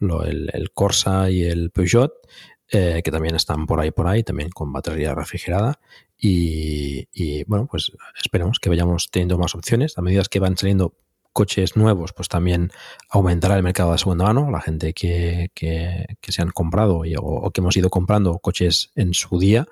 [0.00, 2.12] el, Corsa y el Peugeot,
[2.70, 5.80] eh, que también están por ahí, por ahí, también con batería refrigerada.
[6.18, 7.92] Y, y, bueno, pues
[8.22, 9.96] esperemos que vayamos teniendo más opciones.
[9.96, 10.94] A medida que van saliendo
[11.36, 12.72] coches nuevos, pues también
[13.10, 14.50] aumentará el mercado de segunda mano.
[14.50, 19.38] La gente que, que, se han comprado o, que hemos ido comprando coches en su
[19.38, 19.66] día,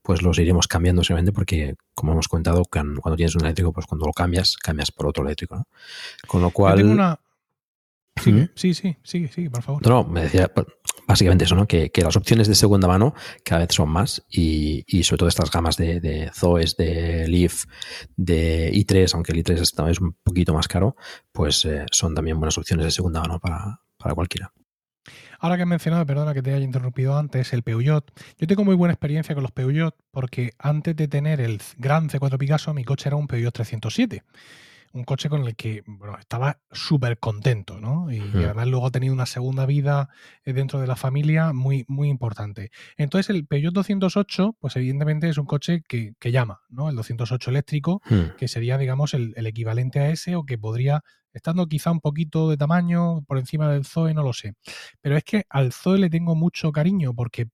[0.00, 4.06] pues los iremos cambiando simplemente porque, como hemos comentado, cuando tienes un eléctrico, pues cuando
[4.06, 5.66] lo cambias, cambias por otro eléctrico.
[6.26, 6.84] Con lo cual...
[6.84, 7.20] una...
[8.16, 9.86] Sí, sí, sí, sí, por favor.
[9.86, 10.50] No, me decía,
[11.10, 11.66] básicamente eso, ¿no?
[11.66, 13.14] Que, las opciones de segunda mano
[13.44, 17.64] cada vez son más y, sobre todo estas gamas de, de, Zoes, de Leaf,
[18.16, 20.96] de i3, aunque el i3 es un poquito más caro,
[21.32, 24.52] pues eh, son también buenas opciones de segunda mano para, cualquiera.
[25.40, 28.04] Ahora que has mencionado, perdona que te haya interrumpido antes, el Peugeot.
[28.38, 32.38] Yo tengo muy buena experiencia con los Peugeot porque antes de tener el gran C4
[32.38, 34.22] Picasso, mi coche era un Peugeot 307
[34.92, 38.12] un coche con el que bueno, estaba súper contento, ¿no?
[38.12, 40.08] Y, además luego ha tenido una segunda vida
[40.44, 42.70] eh, dentro de la familia muy, muy importante.
[42.96, 46.90] Entonces el Peugeot 208, pues evidentemente es un coche que, que llama, ¿no?
[46.90, 48.36] El 208 eléctrico, Hmm.
[48.36, 51.02] que sería, digamos, el, el equivalente a ese o que podría,
[51.32, 54.54] estando quizá un poquito de tamaño por encima del Zoe, no lo sé.
[55.00, 57.48] Pero es que al Zoe le tengo mucho cariño porque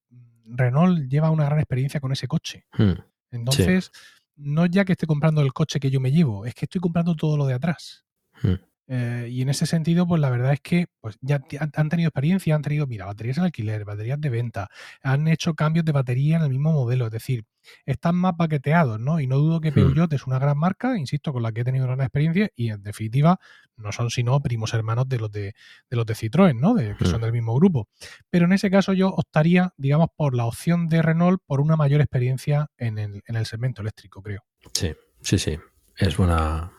[0.47, 2.67] Renault lleva una gran experiencia con ese coche.
[2.73, 2.93] Hmm.
[3.31, 3.91] Entonces,
[4.37, 7.15] no ya que esté comprando el coche que yo me llevo, es que estoy comprando
[7.15, 8.05] todo lo de atrás.
[8.43, 8.55] Hmm.
[8.89, 11.41] Eh, y en ese sentido, pues la verdad es que pues, ya
[11.75, 14.69] han, tenido experiencia, han tenido, mira, baterías en alquiler, baterías de venta,
[15.03, 17.45] han hecho cambios de batería en el mismo modelo, es decir,
[17.85, 19.19] están más paqueteados, ¿no?
[19.19, 19.75] Y no dudo que Hmm.
[19.75, 22.83] Peugeot es una gran marca, insisto, con la que he tenido gran experiencia y en
[22.83, 23.41] definitiva
[23.77, 25.55] no son sino primos hermanos de los de,
[25.91, 26.75] de los de Citroën, ¿no?
[26.75, 27.25] De, que son Hmm.
[27.25, 27.89] del mismo grupo.
[28.31, 32.01] Pero en ese caso yo optaría, digamos, por la opción de Renault por una mayor
[32.01, 34.45] experiencia en el, en el segmento eléctrico, creo.
[34.73, 35.59] Sí, sí, sí.
[35.97, 36.71] Es buena,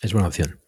[0.00, 0.60] es buena opción.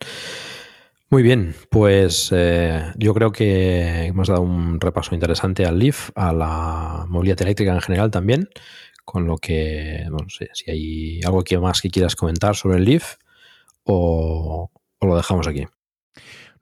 [1.10, 6.32] Muy bien, pues eh, yo creo que hemos dado un repaso interesante al Leaf, a
[6.32, 8.48] la movilidad eléctrica en general también,
[9.04, 12.84] con lo que, no sé, si hay algo que más que quieras comentar sobre el
[12.84, 13.16] Leaf
[13.84, 15.66] o, o lo dejamos aquí.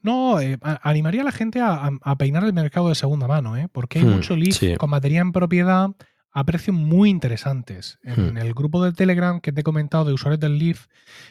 [0.03, 3.57] No, eh, animaría a la gente a, a- a peinar el mercado de segunda mano,
[3.57, 3.69] ¿eh?
[3.71, 4.75] porque hay Hmm, mucho Leaf sí.
[4.77, 5.91] con batería en propiedad
[6.33, 7.99] a precios muy interesantes.
[8.05, 8.39] En Hmm.
[8.39, 10.87] el grupo de Telegram que te he comentado de usuarios del Leaf,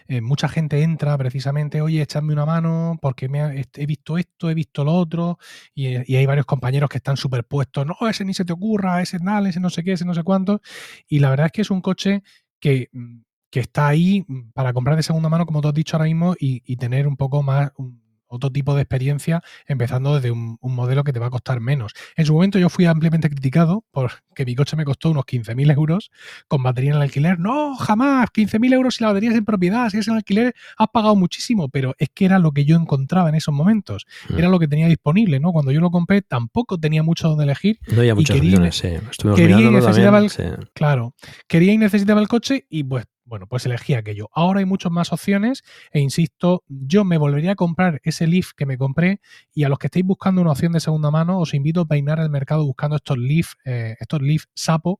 [0.08, 4.50] eh, mucha gente entra precisamente, oye, echadme una mano porque me ha- he visto esto,
[4.50, 5.38] he visto lo otro,
[5.74, 9.02] y, eh, y hay varios compañeros que están superpuestos, no, ese ni se te ocurra,
[9.02, 10.62] ese tal, ese no sé qué, ese no sé cuánto,
[11.08, 12.24] y la verdad es que es un coche
[12.60, 13.20] que, mm,
[13.50, 16.36] que está ahí mm, para comprar de segunda mano, como tú has dicho ahora mismo,
[16.40, 17.72] y, y tener un poco más...
[17.78, 21.60] un- otro tipo de experiencia, empezando desde un, un modelo que te va a costar
[21.60, 21.94] menos.
[22.16, 26.12] En su momento yo fui ampliamente criticado porque mi coche me costó unos 15.000 euros
[26.48, 27.40] con batería en el alquiler.
[27.40, 30.88] No, jamás, 15.000 euros si la batería es en propiedad, si es en alquiler, has
[30.94, 34.38] pagado muchísimo, pero es que era lo que yo encontraba en esos momentos, Mm.
[34.40, 35.52] era lo que tenía disponible, ¿no?
[35.52, 38.88] Cuando yo lo compré tampoco tenía mucho donde elegir No había muchas quería- opciones, sí.
[39.10, 40.24] Estuvimos quería y necesitaba también.
[40.54, 40.70] el- sí.
[40.74, 41.14] Claro,
[41.48, 44.30] quería y necesitaba el coche y pues bueno, pues elegí aquello.
[44.34, 48.66] Ahora hay muchas más opciones e insisto, yo me volvería a comprar ese Leaf que
[48.66, 49.22] me compré
[49.54, 52.20] y a los que estéis buscando una opción de segunda mano os invito a peinar
[52.20, 55.00] el mercado buscando estos Leaf, eh, estos Leaf Sapo,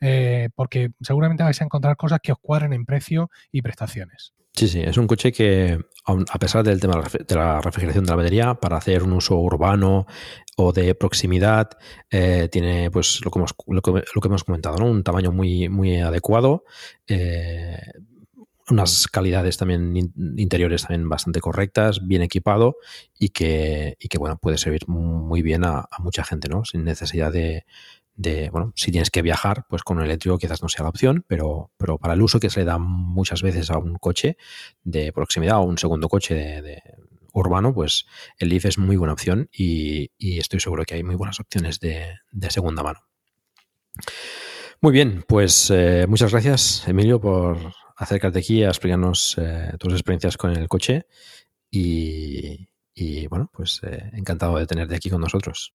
[0.00, 4.34] eh, porque seguramente vais a encontrar cosas que os cuadren en precio y prestaciones.
[4.58, 8.16] Sí, sí, es un coche que, a pesar del tema de la refrigeración de la
[8.16, 10.06] batería, para hacer un uso urbano
[10.56, 11.70] o de proximidad,
[12.10, 14.86] eh, tiene pues lo que hemos, lo que, lo que hemos comentado, ¿no?
[14.86, 16.64] Un tamaño muy, muy adecuado,
[17.06, 17.78] eh,
[18.70, 22.76] unas calidades también in- interiores también bastante correctas, bien equipado
[23.18, 26.64] y que, y que bueno, puede servir muy bien a, a mucha gente, ¿no?
[26.64, 27.64] Sin necesidad de,
[28.18, 31.24] de, bueno, si tienes que viajar, pues con un eléctrico quizás no sea la opción,
[31.28, 34.36] pero, pero para el uso que se le da muchas veces a un coche
[34.82, 36.82] de proximidad o un segundo coche de,
[37.32, 38.06] urbano, pues
[38.38, 42.18] el Leaf es muy buena opción y, estoy seguro que hay muy buenas opciones de,
[42.50, 43.00] segunda mano.
[44.80, 50.36] Muy bien, pues eh, muchas gracias, Emilio, por acercarte aquí a explicarnos eh, tus experiencias
[50.36, 51.06] con el coche
[51.70, 55.72] y, y, bueno, pues eh, encantado de tenerte aquí con nosotros.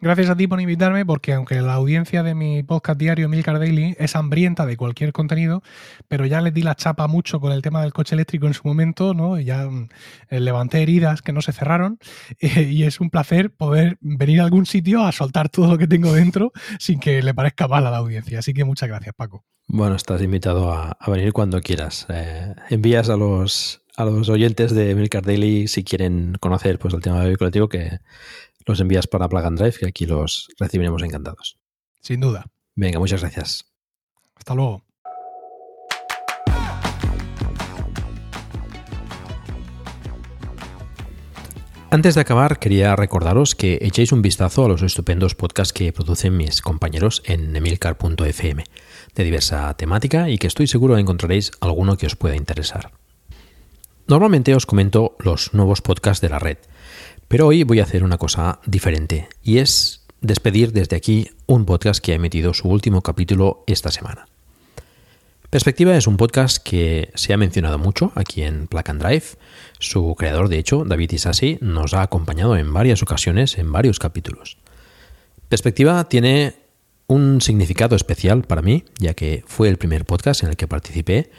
[0.00, 3.94] Gracias a ti por invitarme, porque aunque la audiencia de mi podcast diario Milcar Daily
[3.98, 5.62] es hambrienta de cualquier contenido,
[6.08, 8.66] pero ya les di la chapa mucho con el tema del coche eléctrico en su
[8.66, 9.38] momento, ¿no?
[9.38, 9.88] Ya mm,
[10.30, 11.98] eh, levanté heridas que no se cerraron,
[12.40, 16.12] y es un placer poder venir a algún sitio a soltar todo lo que tengo
[16.12, 18.38] dentro sin que le parezca mal a la audiencia.
[18.38, 19.44] Así que muchas gracias, Paco.
[19.68, 22.06] Bueno, estás invitado a, venir cuando quieras.
[22.08, 27.02] Eh, envías a los, a los oyentes de Milcar Daily si quieren conocer pues, el
[27.02, 28.00] tema del vehículo que
[28.66, 31.58] los envías para Plug and Drive, que aquí los recibiremos encantados.
[32.00, 32.46] Sin duda.
[32.74, 33.64] Venga, muchas gracias.
[34.36, 34.84] Hasta luego.
[41.92, 46.36] Antes de acabar, quería recordaros que echéis un vistazo a los estupendos podcasts que producen
[46.36, 48.64] mis compañeros en emilcar.fm,
[49.16, 52.92] de diversa temática y que estoy seguro encontraréis alguno que os pueda interesar.
[54.06, 56.58] Normalmente os comento los nuevos podcasts de la red,
[57.30, 62.04] pero hoy voy a hacer una cosa diferente y es despedir desde aquí un podcast
[62.04, 64.26] que ha emitido su último capítulo esta semana.
[65.48, 69.24] Perspectiva es un podcast que se ha mencionado mucho aquí en Plug and Drive.
[69.78, 74.58] Su creador, de hecho, David Isasi, nos ha acompañado en varias ocasiones en varios capítulos.
[75.48, 76.56] Perspectiva tiene
[77.06, 81.30] un significado especial para mí, ya que fue el primer podcast en el que participé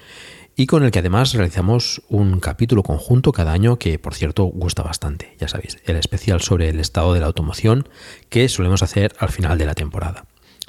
[0.55, 4.83] y con el que además realizamos un capítulo conjunto cada año que, por cierto, gusta
[4.83, 5.35] bastante.
[5.39, 7.87] Ya sabéis, el especial sobre el estado de la automoción
[8.29, 10.25] que solemos hacer al final de la temporada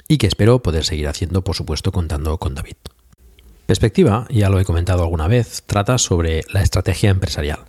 [0.07, 2.75] y que espero poder seguir haciendo, por supuesto, contando con David.
[3.65, 7.59] Perspectiva, ya lo he comentado alguna vez, trata sobre la estrategia empresarial.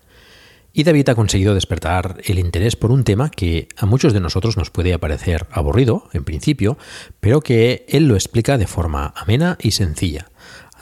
[0.77, 4.57] Y David ha conseguido despertar el interés por un tema que a muchos de nosotros
[4.57, 6.77] nos puede parecer aburrido, en principio,
[7.21, 10.31] pero que él lo explica de forma amena y sencilla,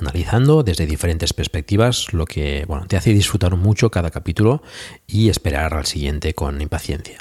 [0.03, 4.63] analizando desde diferentes perspectivas, lo que bueno, te hace disfrutar mucho cada capítulo
[5.07, 7.19] y esperar al siguiente con impaciencia.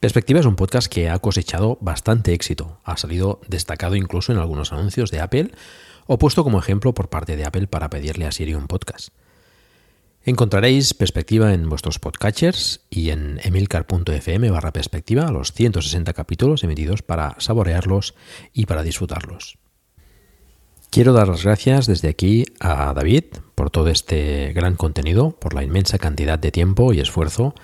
[0.00, 4.72] Perspectiva es un podcast que ha cosechado bastante éxito, ha salido destacado incluso en algunos
[4.72, 5.50] anuncios de Apple
[6.06, 9.08] o puesto como ejemplo por parte de Apple para pedirle a Siri un podcast.
[10.24, 17.34] Encontraréis perspectiva en vuestros podcatchers y en emilcar.fm barra perspectiva los 160 capítulos emitidos para
[17.38, 18.14] saborearlos
[18.52, 19.58] y para disfrutarlos.
[20.90, 23.24] Quiero dar las gracias desde aquí a David
[23.54, 27.54] por todo este gran contenido, por la inmensa cantidad de tiempo y esfuerzo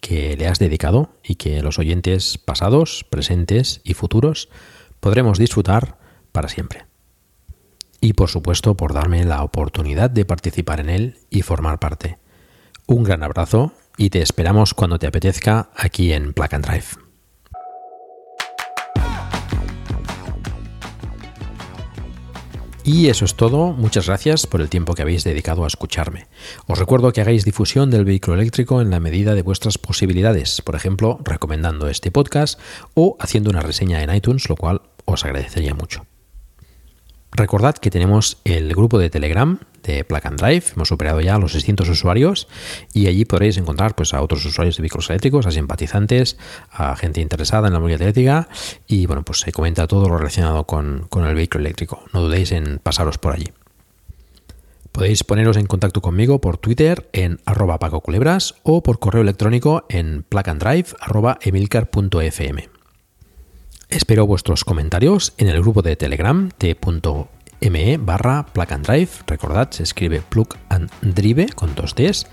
[0.00, 4.48] que le has dedicado y que los oyentes pasados, presentes y futuros
[5.00, 5.98] podremos disfrutar
[6.32, 6.84] para siempre
[8.04, 12.18] y por supuesto por darme la oportunidad de participar en él y formar parte.
[12.86, 17.03] Un gran abrazo y te esperamos cuando te apetezca aquí en and Drive.
[22.86, 26.26] Y eso es todo, muchas gracias por el tiempo que habéis dedicado a escucharme.
[26.66, 30.74] Os recuerdo que hagáis difusión del vehículo eléctrico en la medida de vuestras posibilidades, por
[30.74, 32.60] ejemplo, recomendando este podcast
[32.92, 36.04] o haciendo una reseña en iTunes, lo cual os agradecería mucho.
[37.36, 41.88] Recordad que tenemos el grupo de Telegram de Plug Drive, hemos superado ya los 600
[41.88, 42.46] usuarios
[42.92, 46.38] y allí podréis encontrar pues, a otros usuarios de vehículos eléctricos, a simpatizantes,
[46.70, 48.46] a gente interesada en la movilidad eléctrica
[48.86, 52.04] y bueno, pues se comenta todo lo relacionado con, el vehículo eléctrico.
[52.12, 53.50] No dudéis en pasaros por allí.
[54.92, 60.22] Podéis poneros en contacto conmigo por Twitter en arroba pacoculebras o por correo electrónico en
[60.22, 62.73] plugandrive.emilcar.fm.
[63.88, 69.08] Espero vuestros comentarios en el grupo de Telegram t.me barra plug drive.
[69.26, 72.26] Recordad, se escribe plug and drive con dos Ds.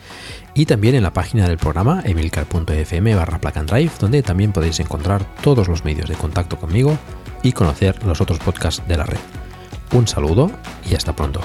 [0.53, 5.67] Y también en la página del programa emilcar.fm barra drive, donde también podéis encontrar todos
[5.67, 6.97] los medios de contacto conmigo
[7.43, 9.19] y conocer los otros podcasts de la red.
[9.93, 10.51] Un saludo
[10.89, 11.41] y hasta pronto.